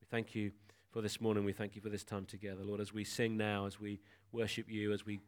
We 0.00 0.06
thank 0.10 0.34
you 0.34 0.52
for 0.96 1.02
this 1.02 1.20
morning. 1.20 1.44
We 1.44 1.52
thank 1.52 1.76
you 1.76 1.82
for 1.82 1.90
this 1.90 2.04
time 2.04 2.24
together. 2.24 2.64
Lord, 2.64 2.80
as 2.80 2.90
we 2.90 3.04
sing 3.04 3.36
now, 3.36 3.66
as 3.66 3.78
we 3.78 4.00
worship 4.32 4.64
you, 4.66 4.94
as 4.94 5.04
we 5.04 5.20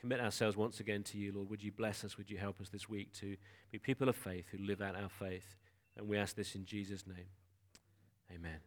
commit 0.00 0.20
ourselves 0.20 0.56
once 0.56 0.78
again 0.78 1.02
to 1.02 1.18
you, 1.18 1.32
Lord, 1.32 1.50
would 1.50 1.64
you 1.64 1.72
bless 1.72 2.04
us? 2.04 2.16
Would 2.16 2.30
you 2.30 2.38
help 2.38 2.60
us 2.60 2.68
this 2.68 2.88
week 2.88 3.12
to 3.14 3.36
be 3.72 3.80
people 3.80 4.08
of 4.08 4.14
faith 4.14 4.44
who 4.52 4.58
live 4.58 4.80
out 4.80 4.94
our 4.94 5.08
faith? 5.08 5.56
And 5.96 6.06
we 6.06 6.16
ask 6.16 6.36
this 6.36 6.54
in 6.54 6.64
Jesus' 6.64 7.08
name. 7.08 7.26
Amen. 8.32 8.60